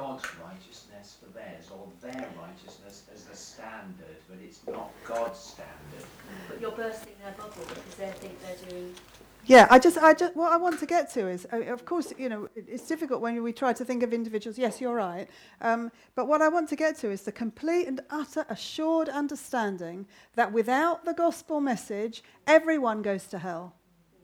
[0.00, 6.06] God's righteousness for theirs, or their righteousness as the standard, but it's not God's standard.
[6.48, 8.94] But you're bursting their bubble because they think they're doing.
[9.44, 12.14] Yeah, I just, I just, what I want to get to is, uh, of course,
[12.16, 14.56] you know, it's difficult when we try to think of individuals.
[14.56, 15.28] Yes, you're right.
[15.60, 20.06] Um, but what I want to get to is the complete and utter assured understanding
[20.34, 23.74] that without the gospel message, everyone goes to hell.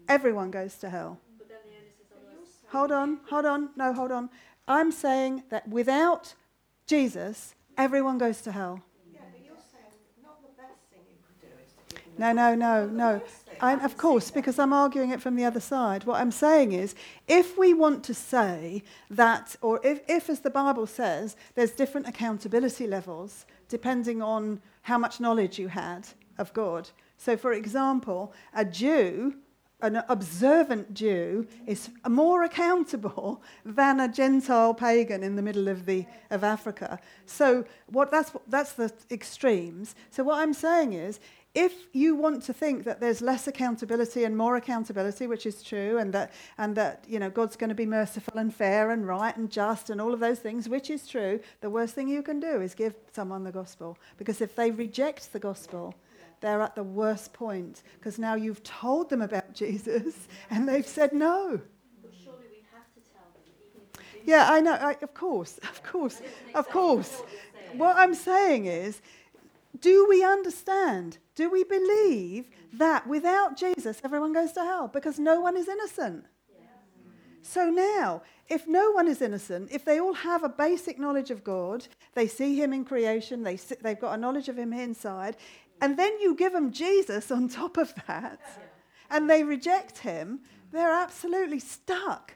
[0.09, 1.19] Everyone goes to hell.
[1.37, 1.75] But then the
[2.17, 2.79] onus is on.
[2.79, 4.31] Hold on, hold on, no, hold on.
[4.69, 6.35] I'm saying that without
[6.87, 8.83] Jesus, everyone goes to hell.
[9.13, 9.85] Yeah, but you're saying
[10.23, 13.23] not the best thing you could do is to give them No, no, no, no.
[13.61, 16.05] I, of course, because I'm arguing it from the other side.
[16.05, 16.95] What I'm saying is,
[17.27, 22.09] if we want to say that, or if, if, as the Bible says, there's different
[22.09, 26.07] accountability levels depending on how much knowledge you had
[26.39, 26.89] of God.
[27.17, 29.37] So, for example, a Jew,
[29.83, 36.07] an observant Jew, is more accountable than a Gentile pagan in the middle of, the,
[36.31, 36.99] of Africa.
[37.27, 39.95] So, what, that's, that's the extremes.
[40.11, 41.21] So, what I'm saying is,
[41.57, 45.97] if you want to think that there's less accountability and more accountability, which is true,
[45.97, 49.35] and that, and that you know, God's going to be merciful and fair and right
[49.35, 52.41] and just and all of those things, which is true, the worst thing you can
[52.41, 53.97] do is give someone the gospel.
[54.19, 55.95] Because if they reject the gospel,
[56.47, 57.83] they're at the worst point.
[57.99, 61.61] Because now you've told them about Jesus and they've said no.
[62.03, 64.31] But surely we have to tell them, even if we do.
[64.31, 64.75] Yeah, I know.
[64.75, 66.23] I, of course, of course,
[66.55, 67.23] of course.
[67.73, 69.03] What I'm saying is,
[69.81, 71.19] do we understand?
[71.35, 74.89] Do we believe that without Jesus, everyone goes to hell?
[74.89, 76.27] Because no one is innocent.
[77.43, 81.45] So now, if no one is innocent, if they all have a basic knowledge of
[81.45, 85.37] God, they see Him in creation, they they've got a knowledge of Him inside,
[85.81, 88.41] and then you give them Jesus on top of that,
[89.11, 90.41] and they reject Him,
[90.73, 92.35] they're absolutely stuck.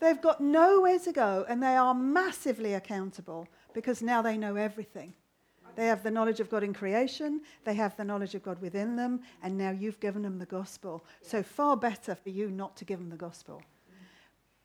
[0.00, 5.12] They've got nowhere to go, and they are massively accountable because now they know everything.
[5.76, 8.96] They have the knowledge of God in creation, they have the knowledge of God within
[8.96, 11.04] them, and now you've given them the gospel.
[11.22, 13.62] So, far better for you not to give them the gospel.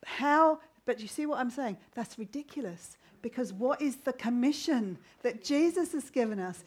[0.06, 1.78] How, but you see what I'm saying?
[1.94, 6.64] That's ridiculous because what is the commission that Jesus has given us?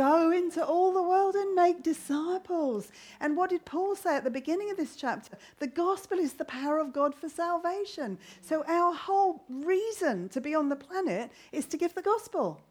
[0.00, 2.90] Go into all the world and make disciples.
[3.20, 5.36] And what did Paul say at the beginning of this chapter?
[5.58, 8.16] The gospel is the power of God for salvation.
[8.40, 12.62] So our whole reason to be on the planet is to give the gospel.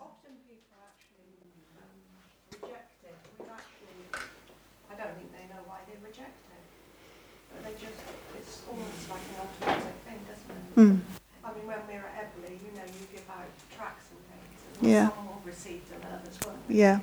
[0.00, 1.36] Often people actually.
[2.48, 4.00] We've actually,
[4.88, 6.64] I don't think they know why they reject it.
[7.52, 8.00] But they just,
[8.40, 10.80] it's almost like an automatic thing, doesn't it?
[10.80, 11.18] Mm.
[11.44, 14.60] I mean, when we're at Eberley, you know, you give out tracts and things.
[14.80, 15.08] And Yeah.
[15.12, 16.56] Some will receive them and others won't.
[16.68, 17.00] Yeah,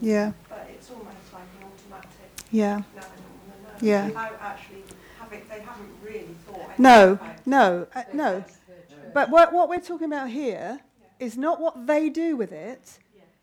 [0.00, 2.10] yeah, But it's almost like an automatic,
[2.50, 2.76] yeah.
[2.76, 3.90] no, want to know.
[3.90, 4.06] Yeah.
[4.06, 4.82] Without actually
[5.18, 7.46] having, they haven't really thought anything No, about it.
[7.46, 8.44] no, uh, no.
[9.12, 10.80] But what, what we're talking about here
[11.20, 12.98] is not what they do with it,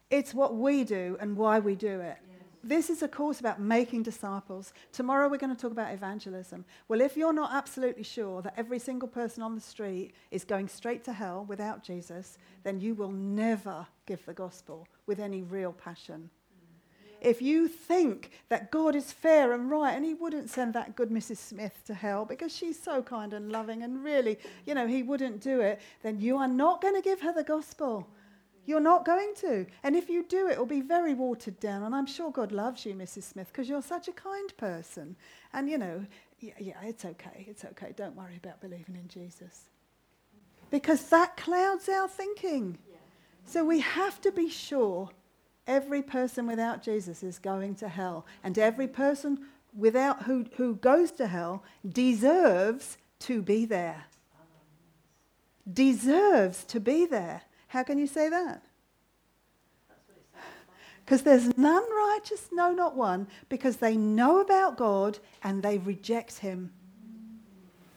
[0.10, 2.18] it's what we do and why we do it.
[2.64, 4.72] This is a course about making disciples.
[4.92, 6.64] Tomorrow we're going to talk about evangelism.
[6.88, 10.68] Well, if you're not absolutely sure that every single person on the street is going
[10.68, 15.74] straight to hell without Jesus, then you will never give the gospel with any real
[15.74, 16.30] passion.
[17.20, 21.10] If you think that God is fair and right and he wouldn't send that good
[21.10, 21.38] Mrs.
[21.38, 25.40] Smith to hell because she's so kind and loving and really, you know, he wouldn't
[25.40, 28.08] do it, then you are not going to give her the gospel.
[28.66, 29.66] You're not going to.
[29.84, 31.84] And if you do, it will be very watered down.
[31.84, 33.24] And I'm sure God loves you, Mrs.
[33.24, 35.16] Smith, because you're such a kind person.
[35.54, 36.06] And, you know,
[36.40, 37.46] yeah, yeah, it's okay.
[37.48, 37.94] It's okay.
[37.96, 39.70] Don't worry about believing in Jesus.
[40.70, 42.78] Because that clouds our thinking.
[43.46, 45.10] So we have to be sure
[45.68, 48.26] every person without Jesus is going to hell.
[48.44, 54.06] And every person without who, who goes to hell deserves to be there.
[55.72, 57.42] Deserves to be there.
[57.72, 58.61] How can you say that?
[61.06, 66.39] Because there's none righteous, no, not one, because they know about God and they reject
[66.39, 66.73] him.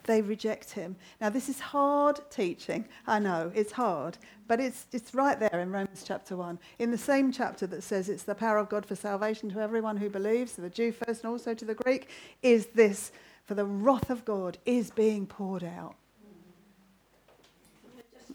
[0.05, 0.95] They reject him.
[1.21, 2.85] Now, this is hard teaching.
[3.09, 4.17] I know, it's hard.
[4.47, 6.57] But it's, it's right there in Romans chapter 1.
[6.79, 9.97] In the same chapter that says it's the power of God for salvation to everyone
[9.97, 12.11] who believes, to the Jew first and also to the Greek,
[12.45, 13.11] is this
[13.45, 15.97] for the wrath of God is being poured out.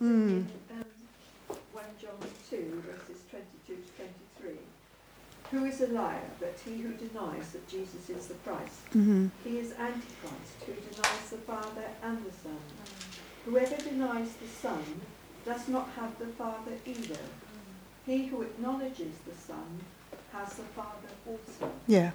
[0.01, 0.45] Mm.
[2.01, 4.03] In 1 John 2, verses 22 to
[4.41, 4.57] 23.
[5.51, 8.85] Who is a liar but he who denies that Jesus is the Christ?
[8.89, 9.27] Mm-hmm.
[9.43, 12.59] He is Antichrist, who denies the Father and the Son.
[13.45, 14.83] Whoever denies the Son
[15.45, 17.19] does not have the Father either.
[18.05, 19.79] He who acknowledges the Son
[20.33, 21.71] has the Father also.
[21.87, 22.11] Yeah,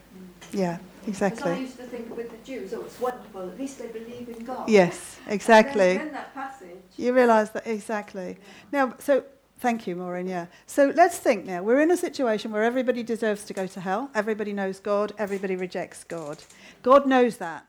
[0.52, 1.43] yeah, exactly.
[1.43, 4.28] Because I used to think with the Jews, oh, it's wonderful, at least they believe
[4.28, 4.69] in God.
[4.69, 5.97] Yes, And exactly.
[5.97, 6.69] then, then that passage.
[6.97, 8.39] You realise that exactly.
[8.70, 9.24] Now, so
[9.59, 10.26] thank you, Maureen.
[10.26, 10.47] Yeah.
[10.66, 11.62] So let's think now.
[11.62, 14.10] We're in a situation where everybody deserves to go to hell.
[14.14, 15.12] Everybody knows God.
[15.18, 16.39] Everybody rejects God.
[16.82, 17.66] God knows that.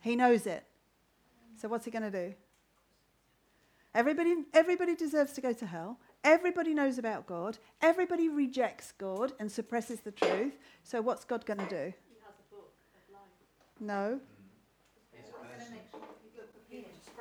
[0.00, 0.64] He knows it.
[1.60, 2.34] So what's he going to do?
[3.94, 5.98] Everybody, everybody deserves to go to hell.
[6.22, 7.58] Everybody knows about God.
[7.82, 10.54] Everybody rejects God and suppresses the truth.
[10.84, 11.92] So what's God going to do?
[13.80, 14.20] No.
[15.12, 15.78] It's a person.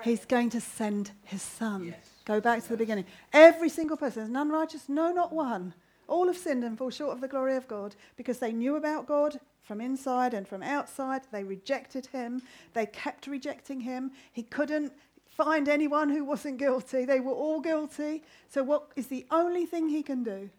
[0.04, 1.86] He's going to send his son.
[1.86, 2.09] Yes.
[2.30, 3.06] Go back to the beginning.
[3.34, 5.74] Every single person, there's none righteous, no, not one.
[6.08, 9.08] All have sinned and fall short of the glory of God because they knew about
[9.08, 11.24] God from inside and from outside.
[11.32, 12.44] They rejected him.
[12.76, 14.12] They kept rejecting him.
[14.32, 14.94] He couldn't
[15.26, 17.04] find anyone who wasn't guilty.
[17.04, 18.22] They were all guilty.
[18.48, 20.52] So, what is the only thing he can do?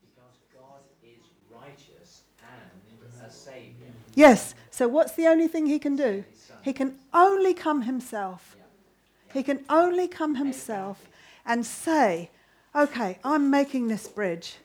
[0.00, 3.86] Because God is righteous and a saviour.
[4.16, 4.56] Yes.
[4.72, 6.24] So, what's the only thing he can do?
[6.62, 8.56] He can only come himself.
[9.32, 11.08] He can only come himself
[11.44, 12.30] and say,
[12.74, 14.56] okay, I'm making this bridge.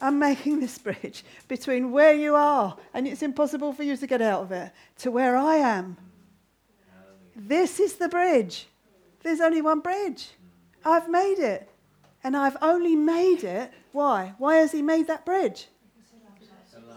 [0.00, 4.20] I'm making this bridge between where you are, and it's impossible for you to get
[4.20, 5.96] out of it, to where I am.
[7.34, 8.66] This is the bridge.
[9.22, 10.30] There's only one bridge.
[10.84, 11.68] I've made it.
[12.22, 13.70] And I've only made it.
[13.92, 14.34] Why?
[14.38, 15.68] Why has he made that bridge?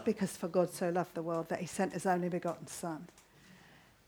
[0.04, 3.08] Because for God so loved the world that he sent his only begotten Son.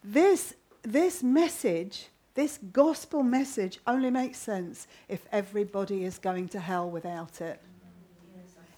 [0.03, 6.89] This, this message, this gospel message, only makes sense if everybody is going to hell
[6.89, 7.61] without it.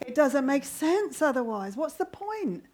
[0.00, 1.76] It doesn't make sense otherwise.
[1.76, 2.64] What's the point?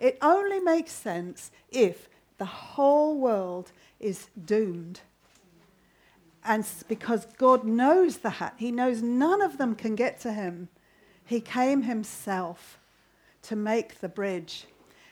[0.00, 2.08] It only makes sense if
[2.38, 5.00] the whole world is doomed.
[6.44, 10.68] And because God knows that, He knows none of them can get to Him.
[11.24, 12.78] He came Himself
[13.42, 14.66] to make the bridge.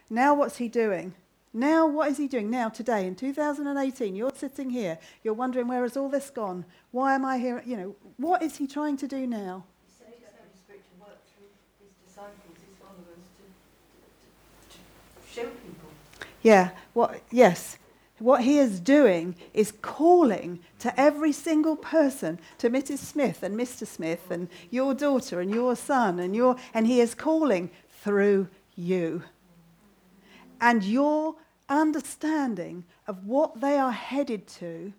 [0.09, 1.15] Now, what's He doing?
[1.57, 2.51] Now, what is He doing?
[2.51, 6.65] Now, today, in 2018, you're sitting here, you're wondering, where has all this gone?
[6.91, 7.63] Why am I here?
[7.65, 9.65] You know, what is He trying to do now?
[9.87, 10.29] He said he's
[10.69, 11.47] Holy to work through
[11.81, 13.25] his disciples, his followers,
[14.69, 15.89] to, to, to people.
[16.43, 17.79] Yeah, what, yes.
[18.19, 22.99] what he is doing is calling to every single person, to Mrs.
[22.99, 23.87] Smith and Mr.
[23.87, 27.71] Smith and your daughter and your son and your and he is calling
[28.03, 29.23] through you.
[30.61, 31.37] And your
[31.69, 34.93] understanding of what they are headed to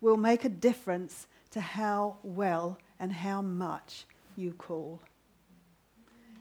[0.00, 4.04] will make a difference to how well and how much
[4.36, 5.00] you call.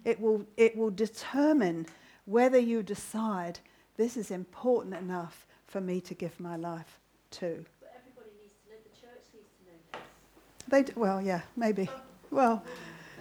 [0.04, 1.86] It will, it will determine
[2.26, 3.60] whether you decide
[3.98, 7.00] this is important enough for me to give my life
[7.32, 7.64] to.
[7.80, 10.68] But everybody needs to know, the church needs to know this.
[10.70, 11.88] They d- well, yeah, maybe.
[11.92, 12.02] Oh.
[12.32, 12.64] Well,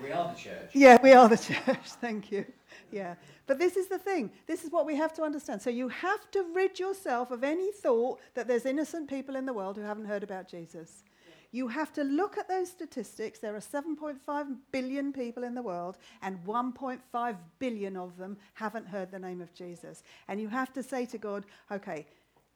[0.03, 0.71] We are the church.
[0.73, 1.79] yeah, we are the church.
[2.01, 2.47] Thank you.
[2.93, 3.15] Yeah.
[3.47, 4.31] But this is the thing.
[4.47, 5.63] This is what we have to understand.
[5.63, 9.53] So you have to rid yourself of any thought that there's innocent people in the
[9.53, 11.05] world who haven't heard about Jesus.
[11.53, 13.41] You have to look at those statistics.
[13.41, 19.11] There are 7.5 billion people in the world, and 1.5 billion of them haven't heard
[19.11, 20.05] the name of Jesus.
[20.29, 22.07] And you have to say to God, okay,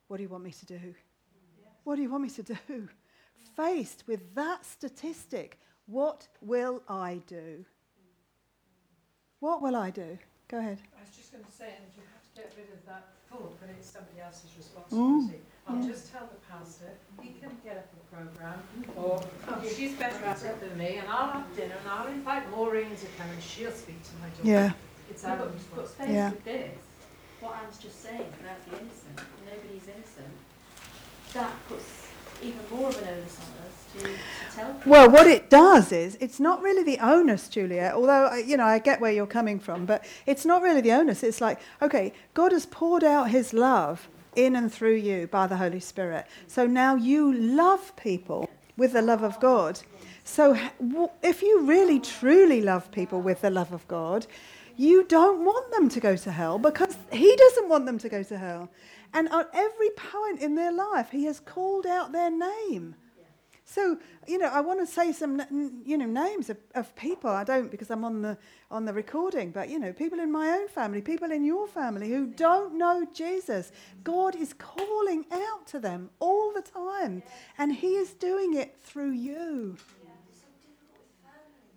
[0.06, 0.94] what do you want me to do?
[1.82, 2.89] What do you want me to do?
[3.56, 7.65] Faced with that statistic, what will I do?
[9.40, 10.19] What will I do?
[10.48, 10.78] Go ahead.
[10.97, 13.61] I was just going to say, and you have to get rid of that thought
[13.61, 14.59] that it's somebody else's Mm.
[14.59, 15.40] responsibility.
[15.66, 16.93] I'll just tell the pastor,
[17.23, 18.62] he can get up a programme,
[18.97, 22.48] or oh, she's better at it than me, and I'll have dinner, and I'll invite
[22.51, 24.48] Maureen to come, and she'll speak to my daughter.
[24.48, 24.73] Yeah.
[25.11, 25.97] It's No, our but, but responsibility.
[25.98, 26.31] faced Yeah.
[26.31, 26.78] with this,
[27.40, 30.35] what Anne's just saying about the innocent, nobody's innocent,
[31.32, 32.09] that puts
[32.44, 34.82] even more of an onus on us to, to tell.
[34.86, 38.64] Well, what it does is, it's not really the onus, Juliet, although, uh, you know,
[38.64, 41.22] I get where you're coming from, but it's not really the onus.
[41.22, 45.56] It's like, okay, God has poured out his love in and through you by the
[45.56, 46.26] Holy Spirit.
[46.46, 49.80] So now you love people with the love of God.
[50.24, 50.58] So
[51.22, 54.26] if you really, truly love people with the love of God,
[54.76, 58.22] you don't want them to go to hell because he doesn't want them to go
[58.24, 58.68] to hell.
[59.14, 62.96] And at every point in their life, he has called out their name.
[63.64, 65.40] So, you know, I want to say some,
[65.86, 67.30] you know, names of, of people.
[67.30, 68.36] I don't because I'm on the,
[68.70, 72.10] on the recording, but, you know, people in my own family, people in your family
[72.10, 73.72] who don't know Jesus.
[74.02, 77.22] God is calling out to them all the time,
[77.56, 79.78] and He is doing it through you.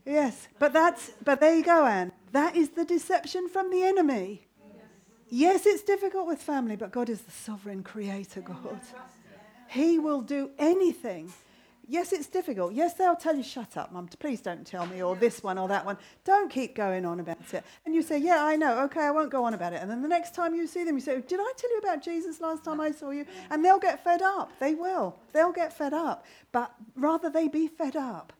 [0.05, 2.11] Yes, but that's, but there you go, Anne.
[2.31, 4.46] That is the deception from the enemy.
[5.29, 8.79] Yes, it's difficult with family, but God is the sovereign creator God.
[9.69, 11.33] He will do anything.
[11.89, 12.73] Yes, it's difficult.
[12.73, 15.69] Yes, they'll tell you, shut up, mum, please don't tell me, or this one or
[15.69, 15.97] that one.
[16.25, 17.63] Don't keep going on about it.
[17.85, 19.81] And you say, yeah, I know, okay, I won't go on about it.
[19.81, 22.01] And then the next time you see them, you say, did I tell you about
[22.03, 23.25] Jesus last time I saw you?
[23.49, 24.51] And they'll get fed up.
[24.59, 25.15] They will.
[25.31, 26.25] They'll get fed up.
[26.51, 28.33] But rather they be fed up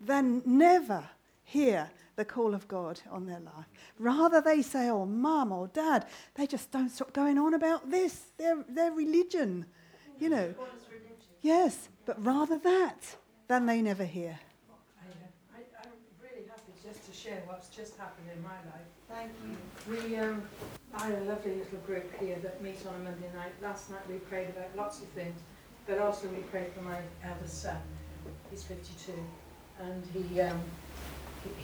[0.00, 1.04] than never
[1.44, 3.66] hear the call of God on their life.
[3.98, 6.04] Rather they say, oh, mum or dad,
[6.34, 9.64] they just don't stop going on about this, their, their religion,
[10.18, 10.52] you know.
[11.42, 13.16] Yes, but rather that
[13.46, 14.36] than they never hear.
[15.00, 15.90] I, I, I'm
[16.20, 18.88] really happy just to share what's just happened in my life.
[19.08, 20.08] Thank you.
[20.10, 20.42] We, um,
[20.94, 23.52] I had a lovely little group here that meet on a Monday night.
[23.62, 25.40] Last night we prayed about lots of things,
[25.86, 27.76] but also we prayed for my eldest son.
[28.50, 29.12] He's 52,
[29.80, 30.87] and he, um, he-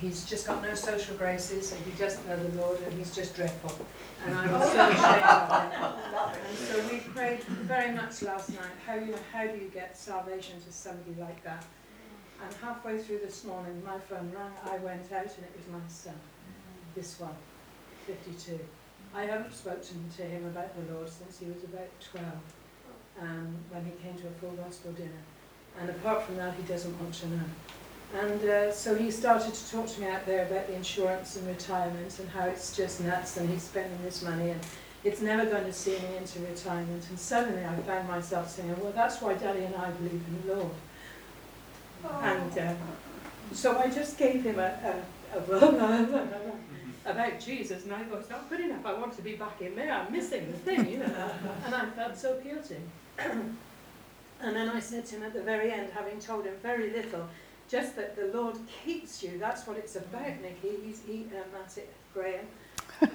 [0.00, 3.34] he's just got no social graces, and he doesn't know the Lord, and he's just
[3.36, 3.86] dreadful.
[4.26, 5.94] And I was so ashamed of him.
[6.48, 8.76] And so we prayed very much last night.
[8.86, 11.64] How you, how do you get salvation to somebody like that?
[12.42, 14.52] And halfway through this morning, my phone rang.
[14.64, 16.14] I went out, and it was my son,
[16.94, 17.34] this one.
[18.06, 18.58] 52.
[19.14, 22.26] I haven't spoken to him about the Lord since he was about 12,
[23.22, 25.22] um, when he came to a full gospel dinner.
[25.80, 27.44] And apart from that, he doesn't want to know.
[28.14, 31.48] And uh, so he started to talk to me out there about the insurance and
[31.48, 34.60] retirement and how it's just nuts and he's spending this money and
[35.02, 37.04] it's never going to see me into retirement.
[37.10, 40.54] And suddenly I found myself saying, well, that's why Daddy and I believe in the
[40.54, 40.70] Lord.
[42.22, 42.74] And uh,
[43.52, 45.02] so I just gave him a,
[45.34, 46.52] a, a
[47.10, 48.84] about Jesus, and I thought, it's not good enough.
[48.86, 49.92] I want to be back in there.
[49.92, 51.30] I'm missing the thing, you know.
[51.66, 52.78] and I felt so guilty.
[53.18, 53.56] and
[54.40, 57.28] then I said to him at the very end, having told him very little,
[57.68, 59.38] just that the Lord keeps you.
[59.38, 60.76] That's what it's about, Nikki.
[60.84, 62.46] He's he, um, that's it, Graham.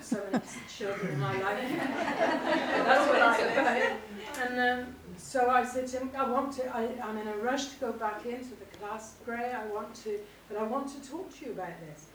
[0.01, 0.43] So many
[0.77, 1.69] children in my life.
[1.69, 4.49] that's what it's about.
[4.49, 6.75] And um, so I said to him, I want to.
[6.75, 9.51] I, I'm in a rush to go back into the class, Gray.
[9.51, 12.07] I want to, but I want to talk to you about this.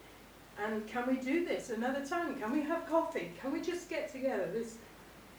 [0.63, 2.39] And can we do this another time?
[2.39, 3.31] Can we have coffee?
[3.41, 4.49] Can we just get together?
[4.53, 4.77] This,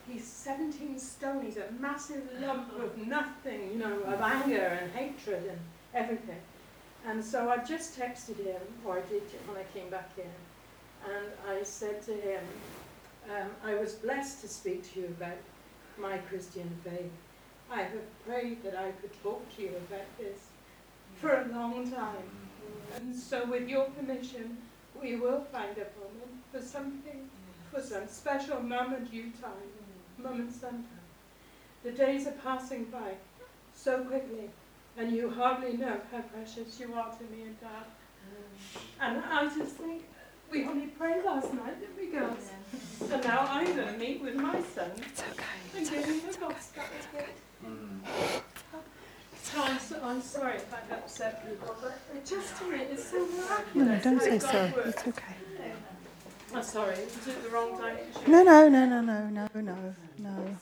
[0.08, 1.42] he's 17 stone.
[1.42, 5.58] He's a massive lump of nothing, you know, of anger and hatred and
[5.94, 6.40] everything.
[7.06, 10.24] And so I just texted him, or I did when I came back in,
[11.08, 12.42] and I said to him,
[13.30, 15.38] um, I was blessed to speak to you about
[15.98, 17.12] my Christian faith.
[17.70, 20.40] I have prayed that I could talk to you about this
[21.20, 22.30] for a long time.
[22.96, 24.58] And so, with your permission,
[25.00, 27.28] we will find a moment for something,
[27.72, 29.70] for some special mum and you time,
[30.18, 31.06] mum and son time.
[31.84, 33.14] The days are passing by
[33.74, 34.50] so quickly,
[34.98, 37.84] and you hardly know how precious you are to me and Dad.
[39.00, 40.04] And I just think
[40.50, 42.50] we only prayed last night, didn't we, girls?
[43.12, 45.76] And now I'm going to meet with my son It's okay.
[45.76, 46.82] and give him the gospel.
[47.64, 48.00] Mm.
[49.42, 53.26] So I'm, so, I'm sorry if I've upset people, but just to me it's so
[53.26, 53.74] miraculous.
[53.74, 54.72] No, no, don't say sorry.
[54.72, 54.88] works.
[54.88, 55.34] It's okay.
[56.54, 58.22] I'm sorry, is it the wrong direction?
[58.26, 60.56] No, no, no, no, no, no, no, no.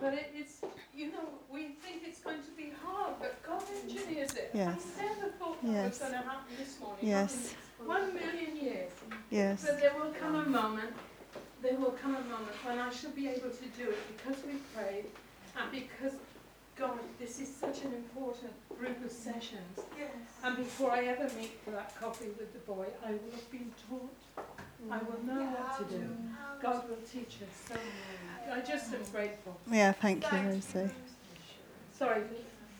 [0.00, 0.60] But it, it's,
[0.96, 4.50] you know, we think it's going to be hard, but God engineers it.
[4.54, 4.82] Yes.
[5.00, 5.88] I never thought that Yes.
[5.90, 7.06] was going to happen this morning.
[7.08, 7.54] Yes.
[7.84, 8.92] One million years.
[9.30, 9.64] Yes.
[9.66, 10.92] But there will come a moment,
[11.62, 14.54] there will come a moment when I shall be able to do it because we
[14.74, 15.06] prayed
[15.56, 16.12] and because,
[16.76, 19.78] God, this is such an important group of sessions.
[19.98, 20.10] Yes.
[20.44, 23.72] And before I ever meet for that coffee with the boy, I will have been
[23.88, 24.46] taught.
[24.90, 26.08] I will know what to do.
[26.62, 27.68] God will teach us.
[27.68, 27.74] So
[28.52, 29.58] I just am grateful.
[29.70, 30.90] Yeah, thank you, Lucy.
[31.96, 32.22] Sorry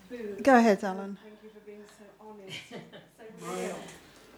[0.08, 0.42] food.
[0.44, 1.18] Go ahead, Alan.
[1.22, 3.78] Thank you for being so honest, so real.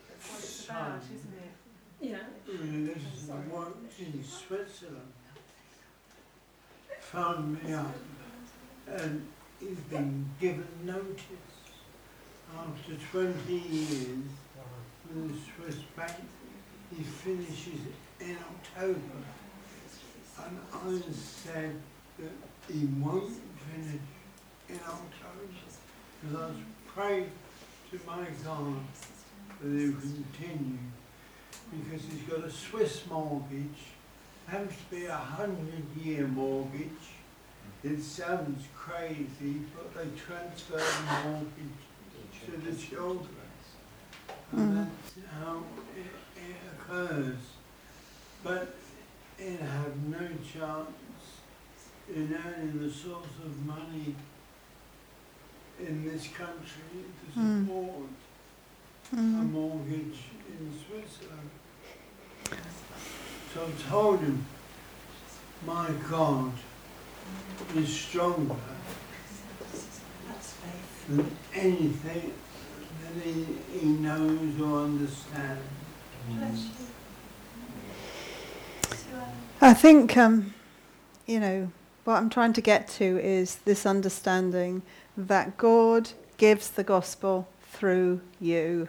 [0.08, 1.52] That's what it's about, isn't it?
[1.98, 2.18] Yeah.
[2.44, 5.12] who lives and works in Switzerland,
[7.00, 7.94] phoned me up
[8.86, 9.26] and
[9.58, 11.22] he's been given notice
[12.56, 14.28] after 20 years
[15.08, 16.12] with the Swiss bank.
[16.94, 17.80] He finishes
[18.20, 19.00] in October.
[20.44, 21.74] And I said
[22.18, 22.32] that
[22.72, 23.32] he won't
[23.72, 24.00] finish
[24.68, 25.46] in October
[26.22, 26.56] because I was
[26.86, 27.30] prayed
[27.90, 28.76] to my God
[29.60, 30.78] that he would continue
[31.70, 33.80] because he's got a Swiss mortgage,
[34.46, 36.90] happens to be a hundred year mortgage.
[37.82, 43.28] It sounds crazy, but they transfer the mortgage to the children.
[44.52, 44.74] And Mhm.
[45.14, 45.64] that's how
[45.96, 46.06] it
[46.88, 47.36] occurs.
[48.42, 48.74] But
[49.38, 50.18] it had no
[50.52, 50.90] chance
[52.14, 54.14] in earning the source of money
[55.80, 57.04] in this country
[57.34, 57.66] to Mm.
[57.66, 58.08] support
[59.12, 59.50] a Mhm.
[59.52, 60.18] mortgage
[60.48, 61.50] in Switzerland.
[63.52, 64.46] So I told him,
[65.66, 66.52] my God
[67.74, 68.56] is stronger
[71.08, 72.32] than anything
[73.02, 73.44] that he,
[73.78, 75.75] he knows or understands.
[79.60, 80.54] I think, um,
[81.26, 81.72] you know,
[82.04, 84.82] what I'm trying to get to is this understanding
[85.16, 88.88] that God gives the gospel through you.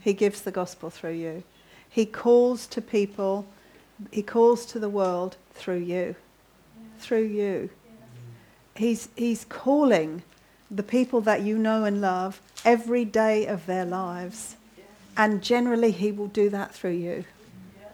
[0.00, 1.44] He gives the gospel through you.
[1.88, 3.46] He calls to people,
[4.10, 6.16] He calls to the world through you.
[6.98, 7.70] Through you.
[8.76, 10.24] He's, he's calling
[10.70, 14.56] the people that you know and love every day of their lives.
[15.16, 17.24] And generally, He will do that through you.
[17.80, 17.92] Yes.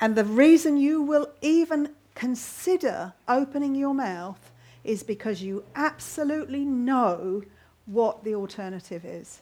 [0.00, 4.50] And the reason you will even consider opening your mouth
[4.84, 7.42] is because you absolutely know
[7.86, 9.40] what the alternative is.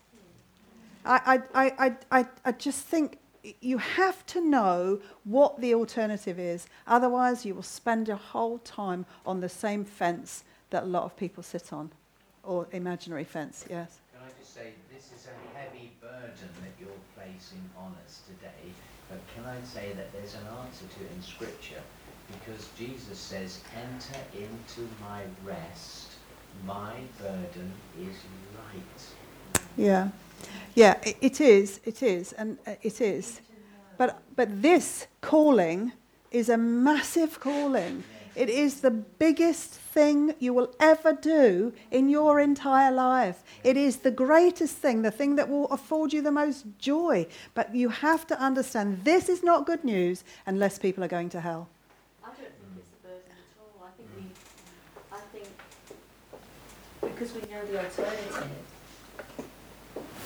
[1.05, 3.19] I, I, I, I, I, just think
[3.61, 6.67] you have to know what the alternative is.
[6.87, 11.17] Otherwise, you will spend your whole time on the same fence that a lot of
[11.17, 11.91] people sit on,
[12.43, 14.01] or imaginary fence, yes.
[14.13, 16.49] Can I just say, this is a heavy burden
[17.41, 18.73] that on us today,
[19.09, 21.83] but can I say that there's an answer to it in Scripture?
[22.33, 26.09] Because Jesus says, enter into my rest,
[26.67, 28.17] my burden is
[28.57, 29.63] light.
[29.77, 30.09] Yeah,
[30.75, 33.41] yeah, it is, it is, and uh, it is.
[33.97, 35.93] But but this calling
[36.31, 38.05] is a massive calling.
[38.39, 43.43] It is the biggest thing you will ever do in your entire life.
[43.65, 47.27] It is the greatest thing, the thing that will afford you the most joy.
[47.55, 51.41] But you have to understand this is not good news unless people are going to
[51.41, 51.69] hell.
[52.23, 53.85] I don't think it's a burden at all.
[53.85, 54.31] I think we,
[55.11, 55.49] I think,
[57.01, 58.51] because we know the alternative.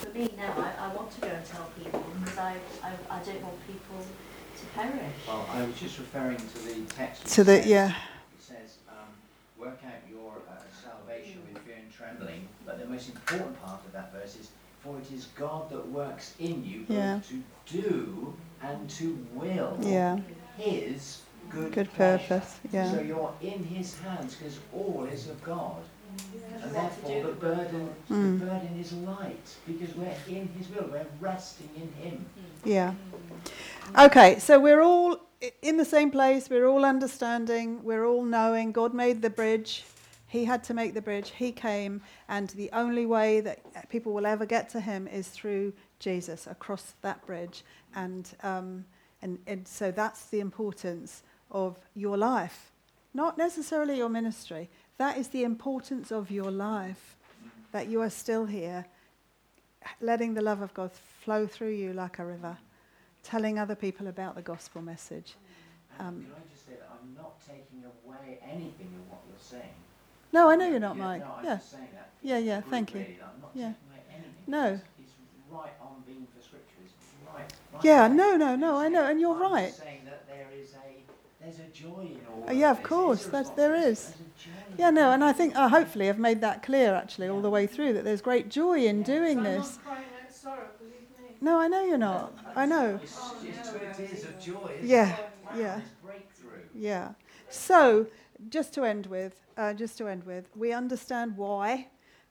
[0.01, 3.23] For me now, I, I want to go and tell people because I, I, I
[3.23, 4.05] don't want people
[4.63, 5.13] to perish.
[5.27, 7.25] Well, I was just referring to the text.
[7.35, 9.07] To the says- yeah, It says, um,
[9.57, 10.53] work out your uh,
[10.83, 14.49] salvation with fear and trembling, but the most important part of that verse is,
[14.83, 17.19] for it is God that works in you both Yeah.
[17.29, 17.43] to
[17.77, 20.19] do and to will yeah,
[20.57, 22.23] His good, good pleasure.
[22.27, 22.59] purpose.
[22.63, 25.81] So Yeah, you're in His hands because all is of God.
[26.61, 28.39] And therefore the the will of burden, Mm.
[28.39, 30.87] the burden is light because we're in His will.
[30.91, 32.25] We're resting in Him.
[32.63, 32.93] yeah.
[33.97, 35.17] Okay, so we're all
[35.61, 36.49] in the same place.
[36.49, 37.83] We're all understanding.
[37.83, 38.71] We're all knowing.
[38.71, 39.83] God made the bridge.
[40.27, 41.31] He had to make the bridge.
[41.37, 45.73] He came, and the only way that people will ever get to Him is through
[45.99, 47.63] Jesus across that bridge.
[47.95, 48.85] And, um,
[49.21, 51.21] and, and so that's the importance
[51.51, 52.71] of your life,
[53.13, 54.69] not necessarily your ministry.
[54.97, 57.15] That is the importance of your life,
[57.71, 58.85] that you are still here,
[60.01, 60.91] letting the love of God
[61.23, 62.57] flow through you like a river,
[63.23, 65.35] telling other people about the gospel message.
[65.99, 69.73] Um, Can I just say that I'm not taking away anything of what you're saying?
[70.31, 71.21] No, I know you're not, yeah, Mike.
[71.21, 71.55] No, yeah.
[71.55, 72.09] just saying that.
[72.21, 73.15] Yeah, yeah, thank really, you.
[73.21, 73.73] I'm not yeah.
[73.73, 74.33] taking away anything.
[74.47, 74.65] No.
[74.73, 75.13] It's, it's
[75.51, 76.81] right on being for scripture.
[76.85, 76.95] It's
[77.33, 77.53] right.
[77.83, 79.73] yeah, no, no, no, I know, and you're I'm right.
[79.73, 81.02] Saying that there is a
[81.43, 82.45] there's a joy in all.
[82.49, 82.87] Uh, yeah, of this.
[82.87, 83.83] course, It that there is.
[83.83, 87.27] There's a joy Yeah, no, and I think uh, hopefully I've made that clear actually
[87.29, 89.03] all the way through that there's great joy in Yeah.
[89.03, 89.77] doing I'm this.
[89.77, 91.35] not crying out sorrow, believe me.
[91.41, 92.33] No, I know you're not.
[92.55, 92.99] I know.
[93.01, 94.71] It's, it's tears of joy.
[94.81, 95.15] Yeah.
[95.45, 95.81] Wow, yeah.
[96.73, 97.09] Yeah.
[97.49, 98.07] So,
[98.49, 101.87] just to end with, uh, just to end with, we understand why.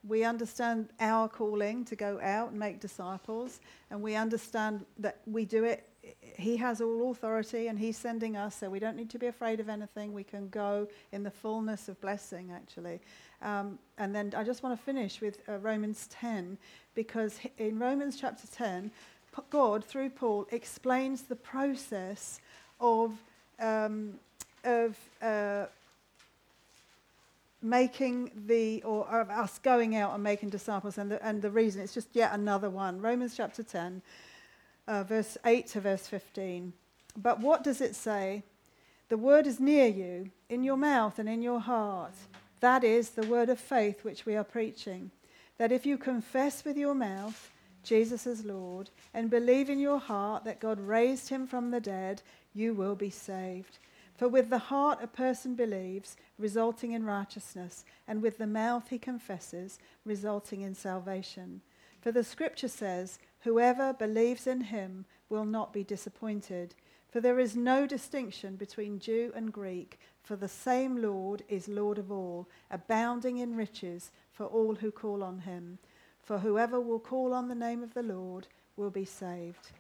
[0.07, 3.61] We understand our calling to go out and make disciples,
[3.91, 5.89] and we understand that we do it.
[6.37, 9.61] He has all authority, and He's sending us, so we don't need to be afraid
[9.61, 10.13] of anything.
[10.13, 13.01] We can go in the fullness of blessing, actually.
[13.41, 16.59] Um, and then I just want to finish with uh, Romans 10,
[16.95, 18.91] because in Romans chapter 10,
[19.51, 22.41] God, through Paul, explains the process
[22.81, 23.13] of
[23.59, 24.15] um,
[24.65, 25.67] of uh,
[27.63, 30.99] making the, or of us going out and making disciples.
[30.99, 33.01] And the, and the reason, it's just yet another one.
[33.01, 34.03] Romans chapter 10,
[34.87, 36.73] uh, verse 8 to verse 15.
[37.17, 38.43] But what does it say?
[39.09, 42.15] The word is near you, in your mouth and in your heart.
[42.61, 45.11] That is the word of faith which we are preaching.
[45.59, 47.51] That if you confess with your mouth
[47.83, 52.23] Jesus is Lord and believe in your heart that God raised him from the dead,
[52.55, 53.79] you will be saved.
[54.17, 58.99] For with the heart a person believes, resulting in righteousness, and with the mouth he
[58.99, 61.61] confesses, resulting in salvation.
[62.03, 66.75] For the scripture says, Whoever believes in him will not be disappointed.
[67.09, 71.99] For there is no distinction between Jew and Greek, for the same Lord is Lord
[71.99, 75.79] of all, abounding in riches for all who call on him.
[76.23, 79.71] For whoever will call on the name of the Lord will be saved.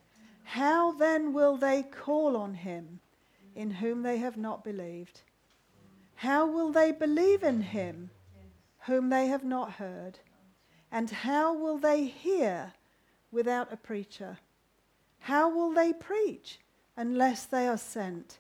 [0.44, 3.00] How then will they call on him
[3.56, 5.22] in whom they have not believed?
[6.16, 8.10] How will they believe in him
[8.86, 10.20] whom they have not heard?
[10.92, 12.74] And how will they hear
[13.32, 14.38] without a preacher?
[15.20, 16.60] How will they preach
[16.96, 18.38] unless they are sent?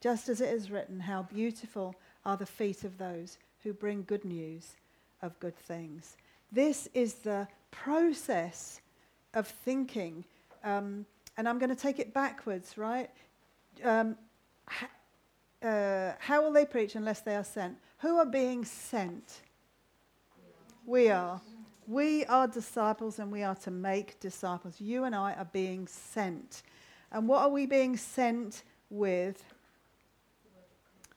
[0.00, 1.94] Just as it is written, How beautiful
[2.24, 4.76] are the feet of those who bring good news
[5.22, 6.16] of good things.
[6.52, 8.80] This is the process
[9.34, 10.24] of thinking.
[10.64, 11.06] Um,
[11.36, 13.10] and I'm going to take it backwards, right?
[13.84, 14.16] Um,
[15.62, 17.76] uh, how will they preach unless they are sent?
[17.98, 19.40] Who are being sent?
[20.86, 21.40] We are.
[21.88, 24.78] We are disciples and we are to make disciples.
[24.78, 26.62] You and I are being sent.
[27.10, 29.42] And what are we being sent with?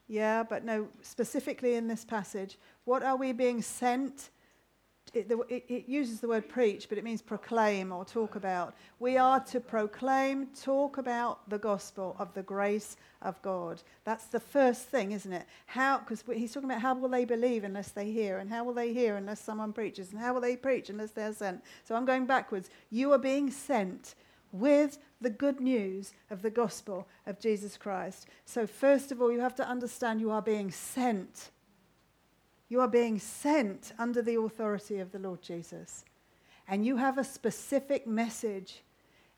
[0.08, 4.30] Yeah, but no, specifically in this passage, what are we being sent?
[5.14, 8.74] It, it, it uses the word preach, but it means proclaim or talk about.
[8.98, 13.82] We are to proclaim, talk about the gospel of the grace of God.
[14.04, 15.44] That's the first thing, isn't it?
[15.66, 15.98] How?
[15.98, 18.92] Because he's talking about how will they believe unless they hear, and how will they
[18.92, 21.62] hear unless someone preaches, and how will they preach unless they're sent.
[21.84, 22.70] So I'm going backwards.
[22.90, 24.14] You are being sent
[24.52, 28.26] with the good news of the gospel of Jesus Christ.
[28.44, 31.50] So, first of all, you have to understand you are being sent.
[32.72, 36.06] You are being sent under the authority of the Lord Jesus.
[36.66, 38.82] And you have a specific message.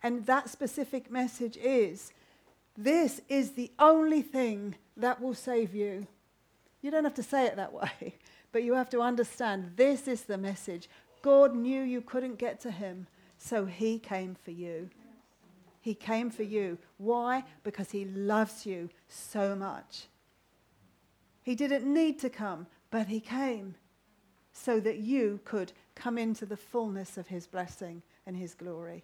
[0.05, 2.13] And that specific message is
[2.79, 6.07] this is the only thing that will save you.
[6.81, 8.15] You don't have to say it that way,
[8.53, 10.89] but you have to understand this is the message.
[11.21, 14.91] God knew you couldn't get to him, so he came for you.
[15.81, 16.79] He came for you.
[16.99, 17.43] Why?
[17.65, 20.07] Because he loves you so much.
[21.43, 23.75] He didn't need to come, but he came
[24.53, 29.03] so that you could come into the fullness of his blessing and his glory.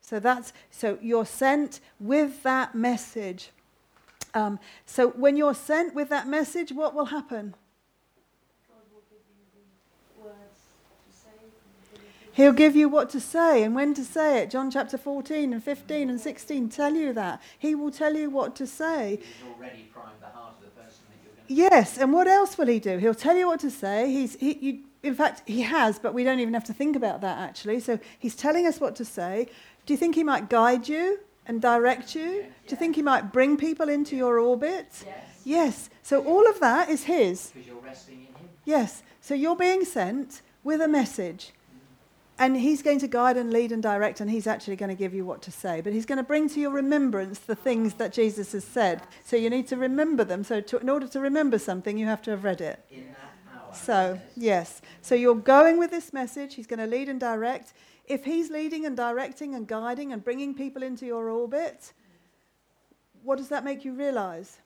[0.00, 3.50] So that's so you're sent with that message.
[4.34, 7.56] Um, so when you're sent with that message, what will happen?
[8.94, 9.26] Will give
[10.16, 10.36] you words
[11.10, 11.30] to say
[12.34, 14.50] He'll give you what to say and when to say it.
[14.50, 17.42] John chapter 14 and 15 and 16 tell you that.
[17.58, 19.18] He will tell you what to say.
[19.20, 20.22] He's already primed
[21.48, 22.98] Yes, and what else will he do?
[22.98, 24.10] He'll tell you what to say.
[24.10, 27.20] He's, he, you, in fact, he has, but we don't even have to think about
[27.20, 27.80] that actually.
[27.80, 29.48] So he's telling us what to say.
[29.84, 32.46] Do you think he might guide you and direct you?
[32.66, 34.88] Do you think he might bring people into your orbit?
[35.04, 35.40] Yes.
[35.44, 35.90] Yes.
[36.02, 37.50] So all of that is his.
[37.50, 38.48] Because you're resting in him.
[38.64, 39.02] Yes.
[39.20, 41.52] So you're being sent with a message.
[42.38, 45.14] And he's going to guide and lead and direct, and he's actually going to give
[45.14, 45.80] you what to say.
[45.80, 49.02] But he's going to bring to your remembrance the things that Jesus has said.
[49.24, 50.44] So you need to remember them.
[50.44, 52.84] So to, in order to remember something, you have to have read it.
[52.90, 53.74] In that hour.
[53.74, 54.82] So, yes.
[55.00, 56.54] So you're going with this message.
[56.54, 57.72] He's going to lead and direct.
[58.04, 61.92] If he's leading and directing and guiding and bringing people into your orbit,
[63.22, 64.58] what does that make you realize?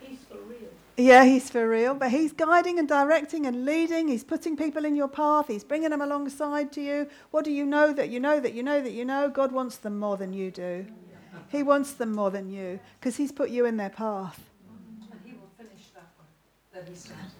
[0.00, 0.76] He's for real.
[0.98, 4.08] Yeah, he's for real, but he's guiding and directing and leading.
[4.08, 5.46] He's putting people in your path.
[5.48, 7.06] He's bringing them alongside to you.
[7.30, 9.28] What do you know that you know that you know that you know?
[9.28, 10.86] God wants them more than you do.
[11.48, 14.40] He wants them more than you because he's put you in their path.
[15.10, 16.28] And he will finish that one
[16.72, 17.32] that he started.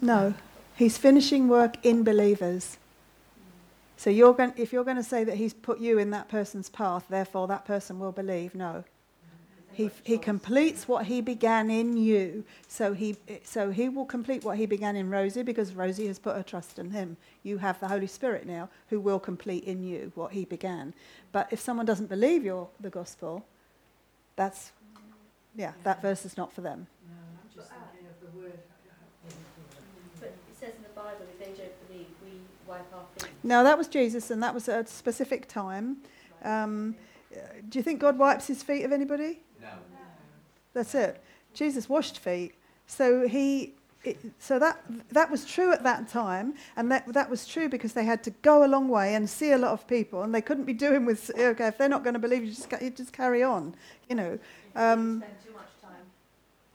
[0.00, 0.34] No,
[0.76, 2.78] he's finishing work in believers.
[3.96, 6.68] So you're going, if you're going to say that he's put you in that person's
[6.68, 8.84] path, therefore that person will believe, no.
[9.74, 12.44] He, he completes what he began in you.
[12.68, 16.36] So he, so he will complete what he began in Rosie because Rosie has put
[16.36, 17.16] her trust in him.
[17.42, 20.94] You have the Holy Spirit now who will complete in you what he began.
[21.32, 23.44] But if someone doesn't believe your, the gospel,
[24.36, 24.72] that's,
[25.56, 26.86] yeah, that verse is not for them.
[27.08, 28.58] No, I'm just thinking of the word.
[30.20, 33.28] But it says in the Bible, if they don't believe, we wipe our feet.
[33.42, 35.96] No, that was Jesus, and that was at a specific time.
[36.44, 36.94] Um,
[37.34, 39.40] uh, do you think God wipes his feet of anybody?
[40.74, 41.22] That's it.
[41.54, 42.54] Jesus washed feet.
[42.86, 43.74] So he.
[44.04, 47.94] It, so that that was true at that time, and that that was true because
[47.94, 50.42] they had to go a long way and see a lot of people, and they
[50.42, 53.14] couldn't be doing with okay if they're not going to believe you, just you just
[53.14, 53.74] carry on,
[54.10, 54.38] you know.
[54.76, 56.04] Um, spend too much time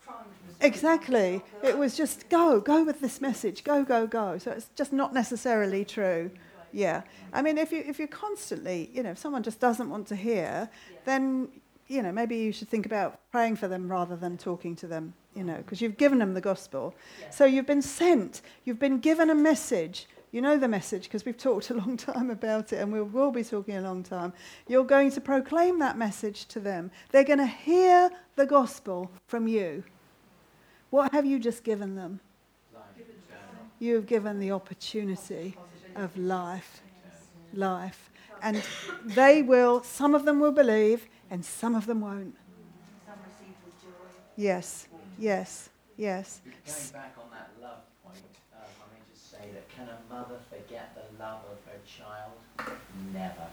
[0.03, 1.41] trying to persuade Exactly.
[1.61, 4.39] It was just go, go with this message, go, go, go.
[4.39, 6.31] So it's just not necessarily true.
[6.71, 7.03] Yeah.
[7.31, 10.15] I mean, if you if you're constantly, you know, if someone just doesn't want to
[10.15, 10.69] hear,
[11.05, 11.49] then
[11.89, 15.13] you know maybe you should think about praying for them rather than talking to them.
[15.35, 16.95] You know, because you've given them the gospel.
[17.29, 18.41] So you've been sent.
[18.63, 20.07] You've been given a message.
[20.31, 23.31] You know the message because we've talked a long time about it and we will
[23.31, 24.33] be talking a long time.
[24.67, 26.91] You're going to proclaim that message to them.
[27.11, 29.83] They're going to hear the gospel from you.
[30.91, 32.19] What have you just given them?
[32.73, 32.83] Life.
[33.79, 35.55] You have given the opportunity
[35.95, 36.81] of life.
[37.53, 38.11] Life.
[38.41, 38.63] And
[39.03, 42.35] they will, some of them will believe, and some of them won't.
[43.05, 44.19] Some receive with joy.
[44.35, 44.87] Yes,
[45.17, 46.41] yes, yes.
[46.65, 48.23] Going back on that love point,
[48.53, 52.31] um, I may just say that can a mother forget the love of her child?
[53.13, 53.47] Never.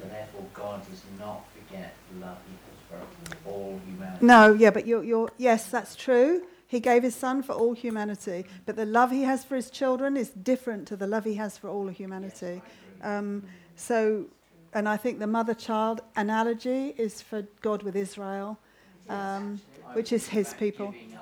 [0.00, 3.02] So therefore, God does not forget the love He has
[3.44, 4.24] for all humanity.
[4.24, 6.42] No, yeah, but you're, you're, yes, that's true.
[6.66, 10.16] He gave his son for all humanity, but the love he has for his children
[10.16, 12.62] is different to the love he has for all of humanity.
[13.02, 13.44] Um,
[13.76, 14.24] so,
[14.74, 18.58] and I think the mother child analogy is for God with Israel,
[19.08, 20.88] um, I which is his people.
[20.88, 21.20] Up, you know,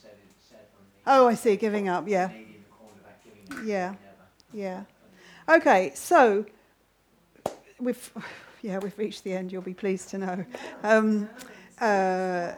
[0.00, 0.10] said
[0.48, 0.58] said
[1.06, 2.90] Oh, I see, giving up, yeah, Canadian called
[3.24, 3.66] giving up.
[3.66, 3.94] Yeah.
[4.52, 4.86] Never.
[5.48, 5.56] yeah.
[5.56, 6.44] Okay, so
[7.80, 8.12] we've,
[8.62, 9.50] yeah, we've reached the end.
[9.50, 10.44] You'll be pleased to know.
[10.82, 11.30] Um,
[11.80, 12.52] uh,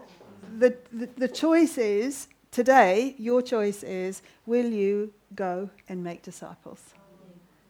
[0.58, 3.14] the, the the choice is today.
[3.18, 6.92] Your choice is: Will you go and make disciples?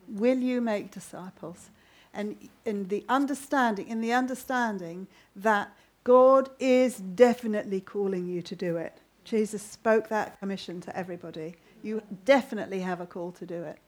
[0.09, 1.70] Will you make disciples?
[2.15, 5.74] And in the understanding, in the understanding that
[6.05, 8.99] God is definitely calling you to do it.
[9.24, 11.57] Jesus spoke that commission to everybody.
[11.82, 13.78] You definitely have a call to do it.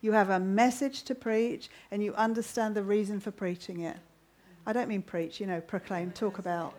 [0.00, 3.98] You have a message to preach, and you understand the reason for preaching it.
[4.66, 6.74] I don't mean preach, you know, proclaim, talk about.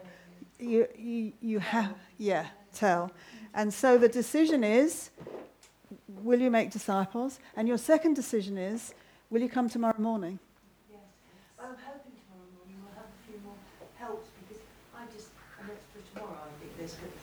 [0.60, 3.12] You, you, you have, yeah, tell.
[3.54, 5.12] And so the decision is
[6.24, 7.40] will you make disciples?
[7.56, 8.94] And your second decision is
[9.30, 10.40] will you come tomorrow morning?
[10.90, 11.00] Yes.
[11.60, 13.56] I'm hoping tomorrow morning we'll have a few more
[14.02, 14.61] helps because
[14.98, 15.30] I just,
[15.61, 17.14] and that's for tomorrow I think this, but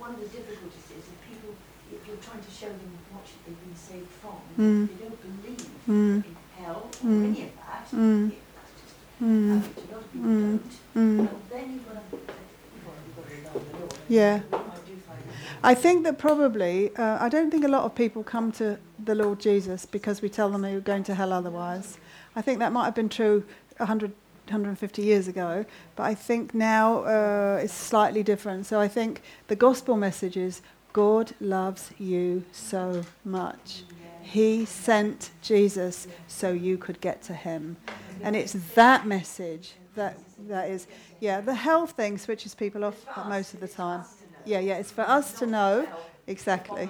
[0.00, 1.52] one of the difficulties is if people,
[1.92, 4.88] if you're trying to show them what they've been saved from, Mm.
[4.88, 6.24] they don't believe Mm.
[6.24, 7.24] in hell or Mm.
[7.28, 8.32] any of that, Mm.
[8.32, 9.60] yeah, that's just Mm.
[9.60, 10.56] habit, a lot of people Mm.
[10.56, 10.72] don't.
[10.96, 11.16] Mm.
[11.28, 13.94] Well, then you've got to, you've got you've got the Lord.
[14.08, 14.34] Yeah.
[14.36, 14.56] I
[14.88, 15.70] do find that.
[15.70, 19.14] I think that probably, uh, I don't think a lot of people come to the
[19.14, 21.98] Lord Jesus because we tell them they're going to hell otherwise.
[22.34, 23.44] I think that might have been true
[23.78, 24.12] 100,
[24.46, 25.64] 150 years ago,
[25.94, 28.66] but I think now uh, it's slightly different.
[28.66, 30.62] So I think the gospel message is
[30.92, 33.82] God loves you so much.
[34.22, 37.76] He sent Jesus so you could get to him.
[38.22, 40.18] And it's that message that,
[40.48, 40.86] that is,
[41.20, 44.04] yeah, the health thing switches people off most of the time.
[44.44, 45.86] Yeah, yeah, it's for us to know.
[46.26, 46.88] Exactly.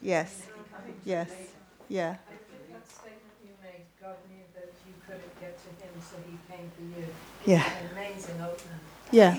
[0.00, 0.46] Yes,
[1.04, 1.30] yes,
[1.88, 2.16] yeah.
[2.72, 6.70] That statement you made, God knew that you couldn't get to him, so he came
[6.76, 7.06] for you.
[7.44, 8.80] Yeah, amazing opener.
[9.10, 9.36] yeah.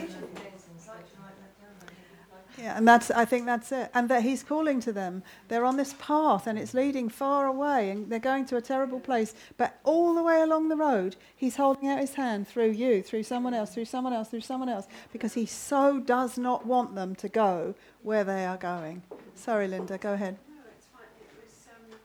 [2.57, 3.91] Yeah, and that's I think that's it.
[3.94, 5.22] And that he's calling to them.
[5.48, 8.99] They're on this path and it's leading far away and they're going to a terrible
[8.99, 9.35] place.
[9.57, 13.23] But all the way along the road, he's holding out his hand through you, through
[13.23, 17.15] someone else, through someone else, through someone else, because he so does not want them
[17.18, 19.03] to go where they are going.
[19.35, 20.38] Sorry, Linda, go ahead.
[20.49, 21.14] No, it's fine.
[21.22, 21.99] It was um,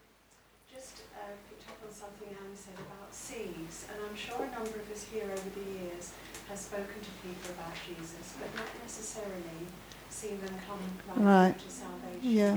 [0.68, 4.84] just uh, picked up on something Anne said about seeds, and I'm sure a number
[4.84, 6.12] of us here over the years
[6.50, 9.72] have spoken to people about Jesus, but not necessarily
[10.22, 10.82] seen them come
[11.26, 11.58] right, Right.
[11.58, 12.22] to salvation.
[12.22, 12.54] Yeah.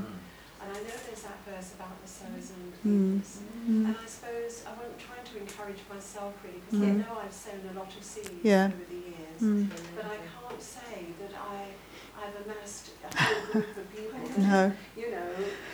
[0.61, 3.13] And I know there's that verse about the sowers and Mm.
[3.17, 3.31] reapers.
[3.65, 3.85] Mm.
[3.89, 7.01] And I suppose I wasn't trying to encourage myself really, because I Mm.
[7.05, 8.65] know I've sown a lot of seeds Yeah.
[8.73, 9.39] over the years.
[9.41, 9.69] Mm.
[9.95, 11.57] But I can't say that I,
[12.21, 14.61] I've amassed a whole group of people that No.
[15.01, 15.29] you know,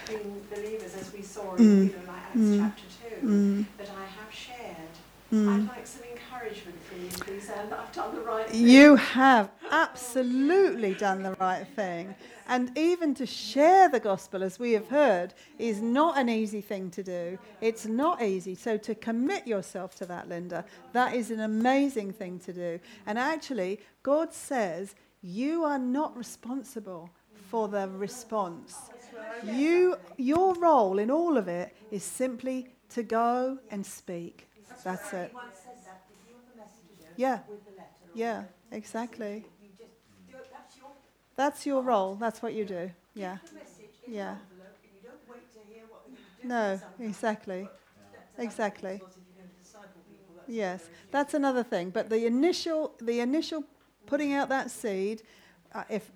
[0.07, 1.59] being believers as we saw Mm.
[1.59, 2.59] in, you know, like Acts Mm.
[2.59, 2.88] chapter
[3.22, 3.65] 2, Mm.
[3.80, 4.95] that I have shared.
[5.31, 5.47] Mm.
[5.47, 6.11] I'd like some encouragement from you,
[7.26, 8.68] that I've done the right thing.
[8.68, 12.15] You have absolutely done the right thing.
[12.48, 16.89] And even to share the gospel, as we have heard, is not an easy thing
[16.91, 17.38] to do.
[17.61, 18.56] It's not easy.
[18.56, 22.80] So to commit yourself to that, Linda, that is an amazing thing to do.
[23.06, 27.10] And actually, God says you are not responsible
[27.49, 28.77] for the response.
[29.43, 34.48] You, your role in all of it is simply to go and speak.
[34.84, 35.34] That's it.
[37.16, 37.40] Yeah.
[38.14, 39.48] Yeah, exactly.
[41.36, 42.16] That's your role.
[42.16, 42.92] That's what you do.
[43.14, 43.38] Yeah.
[44.08, 44.38] Yeah.
[46.44, 47.72] No, exactly.
[48.38, 49.04] Exactly.
[50.48, 51.90] Yes, that's another thing.
[51.92, 53.64] But the initial, the initial
[54.06, 55.24] putting out that seed,
[55.74, 56.12] uh, if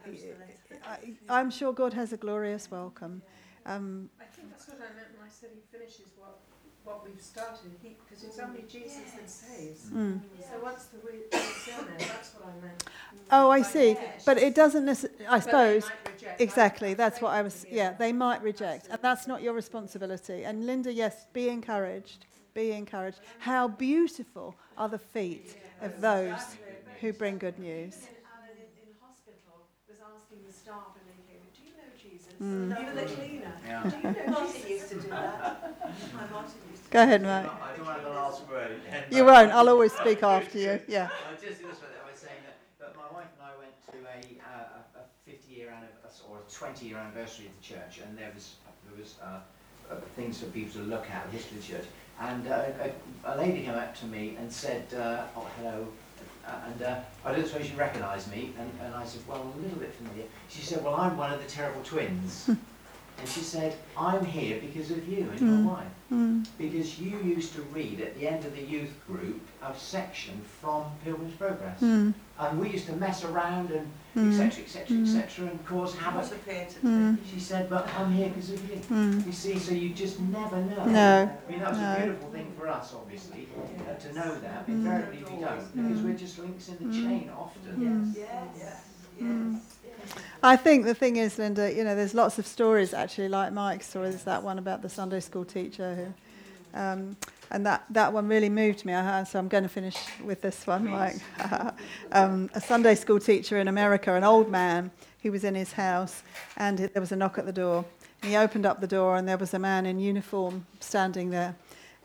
[0.84, 0.98] I,
[1.30, 3.22] I'm sure God has a glorious welcome.
[3.66, 6.40] Um, I think that's what I meant when I said he finishes what,
[6.86, 9.90] what we've started, because it's only Jesus that saves.
[9.90, 10.20] mm.
[10.40, 12.84] So once the word is that's what I meant.
[13.32, 13.96] Oh, I see.
[13.96, 14.26] test.
[14.26, 15.26] But it doesn't necessarily.
[15.26, 15.84] I But they suppose.
[15.84, 16.42] might reject.
[16.42, 17.66] Exactly, I'm that's what I was.
[17.72, 20.44] Yeah, they might reject, and that's not your responsibility.
[20.46, 22.26] And Linda, yes, be encouraged.
[22.54, 23.20] Be encouraged.
[23.40, 26.56] How beautiful are the feet of those
[27.02, 28.08] who bring good news.
[28.34, 32.34] Alan in, in hospital was asking the staff when they came do you know Jesus?
[32.42, 32.72] Mm.
[32.82, 33.54] Even the cleaner.
[33.68, 33.84] Yeah.
[33.84, 35.78] Do you know Martin used to do that?
[36.14, 37.52] My Martin used to Go ahead, Mike.
[37.52, 38.80] I don't have the last word.
[39.12, 39.52] You won't.
[39.52, 40.80] I'll always speak after you.
[40.88, 41.10] Yeah.
[41.10, 44.20] I just illustrate that by saying that, that my wife and I went to a,
[44.44, 48.18] uh, a, a 50 year anniversary or a 20 year anniversary of the church, and
[48.18, 48.56] there was
[48.88, 49.40] there was uh,
[49.92, 51.86] uh, things for people to look at, the history of the church.
[52.20, 52.64] And uh,
[53.26, 55.88] a, a lady came up to me and said, uh, "Oh, hello."
[56.48, 58.54] Uh, and uh, I don't suppose you recognise me.
[58.60, 60.26] And, and I said, well, I'm a little bit familiar.
[60.48, 62.52] She said, well, I'm one of the terrible twins.
[63.26, 65.48] and she said, I'm here because of you and Mm.
[65.64, 66.46] your wife Mm.
[66.60, 70.84] because you used to read at the end of the youth group a section from
[71.04, 71.82] Pilgrim's Progress.
[71.82, 72.14] Mm.
[72.38, 74.30] And we used to mess around and Mm.
[74.40, 74.64] etc.
[74.64, 74.98] etc.
[74.98, 75.04] Mm.
[75.04, 75.48] etc.
[75.50, 76.26] and cause havoc.
[76.84, 77.18] Mm.
[77.34, 78.78] She said, but I'm here because of you.
[78.92, 79.26] Mm.
[79.26, 80.86] You see, so you just never know.
[80.86, 81.12] No.
[81.48, 81.94] I mean, that was No.
[81.94, 83.48] a beautiful thing for us, obviously,
[83.90, 84.66] uh, to know that.
[84.68, 87.04] Invariably we don't, because we're just links in the Mm.
[87.04, 87.76] chain often.
[87.78, 88.16] Mm.
[88.16, 88.82] Yes.
[89.20, 89.60] Mm.
[90.44, 93.88] I think the thing is, Linda, you know, there's lots of stories actually, like Mike's
[93.88, 94.10] story.
[94.10, 97.18] There's that one about the Sunday school teacher who, um,
[97.52, 98.94] and that, that one really moved me.
[98.94, 101.18] I, so I'm going to finish with this one, Mike.
[102.12, 106.22] um, a Sunday school teacher in America, an old man, he was in his house,
[106.58, 107.86] and there was a knock at the door.
[108.22, 111.56] And he opened up the door, and there was a man in uniform standing there,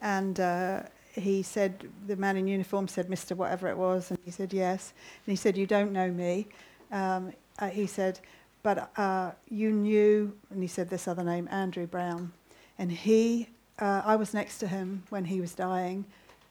[0.01, 0.39] and.
[0.40, 0.82] Uh,
[1.12, 3.36] he said, the man in uniform said, Mr.
[3.36, 4.93] Whatever it was, and he said, yes.
[5.27, 6.47] And he said, You don't know me.
[6.93, 8.20] Um, uh, he said,
[8.62, 12.32] But uh, you knew, and he said this other name, Andrew Brown.
[12.78, 16.05] And he, uh, I was next to him when he was dying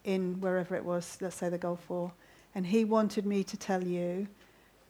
[0.04, 2.12] in wherever it was, let's say the Gulf War.
[2.56, 4.28] And he wanted me to tell you,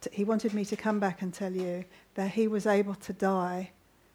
[0.02, 1.86] to, he wanted me to come back and tell you
[2.16, 3.72] that he was able to die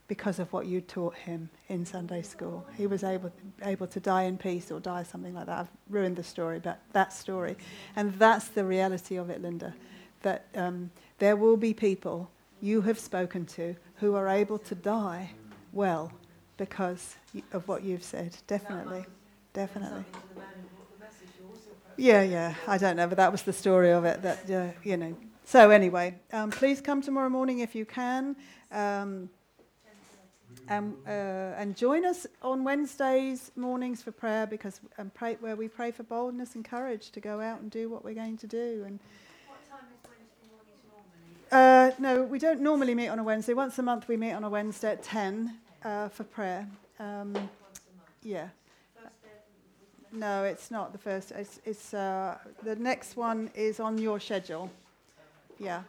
[0.07, 2.67] because of what you taught him in Sunday school.
[2.77, 3.33] He was able,
[3.63, 5.61] able to die in peace or die something like that.
[5.61, 7.57] I've ruined the story, but that story.
[7.97, 9.75] And that's the reality of it, Linda,
[10.23, 12.31] that um, there will be people
[12.61, 15.31] you have spoken to who are able to die
[15.73, 16.13] well
[16.57, 17.17] because
[17.53, 18.37] of what you've said.
[18.47, 19.05] Definitely.
[19.53, 20.05] Definitely.
[21.97, 22.55] Yeah, yeah.
[22.67, 24.21] I don't know, but that was the story of it.
[24.23, 25.17] That uh, you know.
[25.45, 28.35] So anyway, um, please come tomorrow morning if you can,
[28.73, 29.29] um,
[30.69, 31.11] and uh,
[31.61, 36.03] and join us on Wednesdays mornings for prayer because um, pray, where we pray for
[36.03, 38.83] boldness and courage to go out and do what we're going to do.
[38.87, 38.99] And
[39.47, 41.44] What time is Wednesday mornings normally?
[41.55, 43.55] Uh, no, we don't normally meet on a Wednesday.
[43.55, 45.55] Once a month we meet on a Wednesday at ten
[45.85, 46.67] uh, for prayer.
[46.99, 47.35] Um,
[48.23, 48.49] yeah.
[50.13, 51.33] No, it's not the first.
[51.33, 54.71] It's, it's uh, the next one is on your schedule.
[55.59, 55.83] Yeah,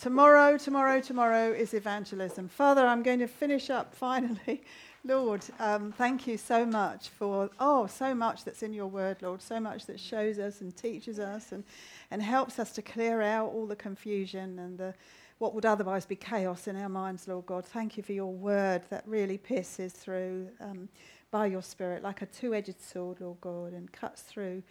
[0.00, 2.48] Tomorrow, tomorrow, tomorrow is evangelism.
[2.48, 4.62] Father, I'm going to finish up finally.
[5.02, 9.40] Lord, um, thank you so much for, oh, so much that's in your word, Lord,
[9.40, 11.64] so much that shows us and teaches us and,
[12.10, 14.92] and helps us to clear out all the confusion and the,
[15.38, 17.64] what would otherwise be chaos in our minds, Lord God.
[17.64, 20.86] Thank you for your word that really pierces through um,
[21.30, 24.62] by your Spirit like a two edged sword, Lord God, and cuts through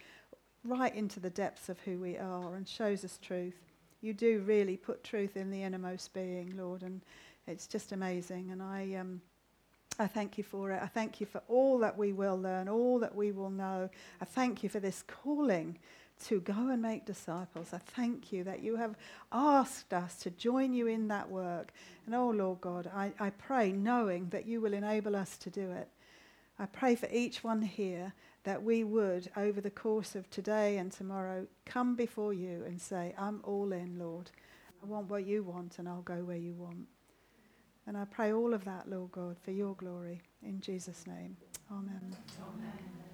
[0.64, 3.56] right into the depths of who we are and shows us truth.
[4.00, 7.00] You do really put truth in the innermost being, Lord, and
[7.48, 8.52] it's just amazing.
[8.52, 8.94] And I.
[8.94, 9.22] Um,
[10.00, 10.80] I thank you for it.
[10.82, 13.90] I thank you for all that we will learn, all that we will know.
[14.20, 15.78] I thank you for this calling
[16.24, 17.72] to go and make disciples.
[17.72, 18.96] I thank you that you have
[19.30, 21.72] asked us to join you in that work.
[22.06, 25.70] And oh, Lord God, I, I pray knowing that you will enable us to do
[25.70, 25.88] it.
[26.58, 28.12] I pray for each one here
[28.44, 33.14] that we would, over the course of today and tomorrow, come before you and say,
[33.18, 34.30] I'm all in, Lord.
[34.82, 36.86] I want what you want, and I'll go where you want.
[37.90, 40.20] And I pray all of that, Lord God, for your glory.
[40.44, 41.36] In Jesus' name.
[41.72, 42.14] Amen.
[42.40, 43.09] Amen.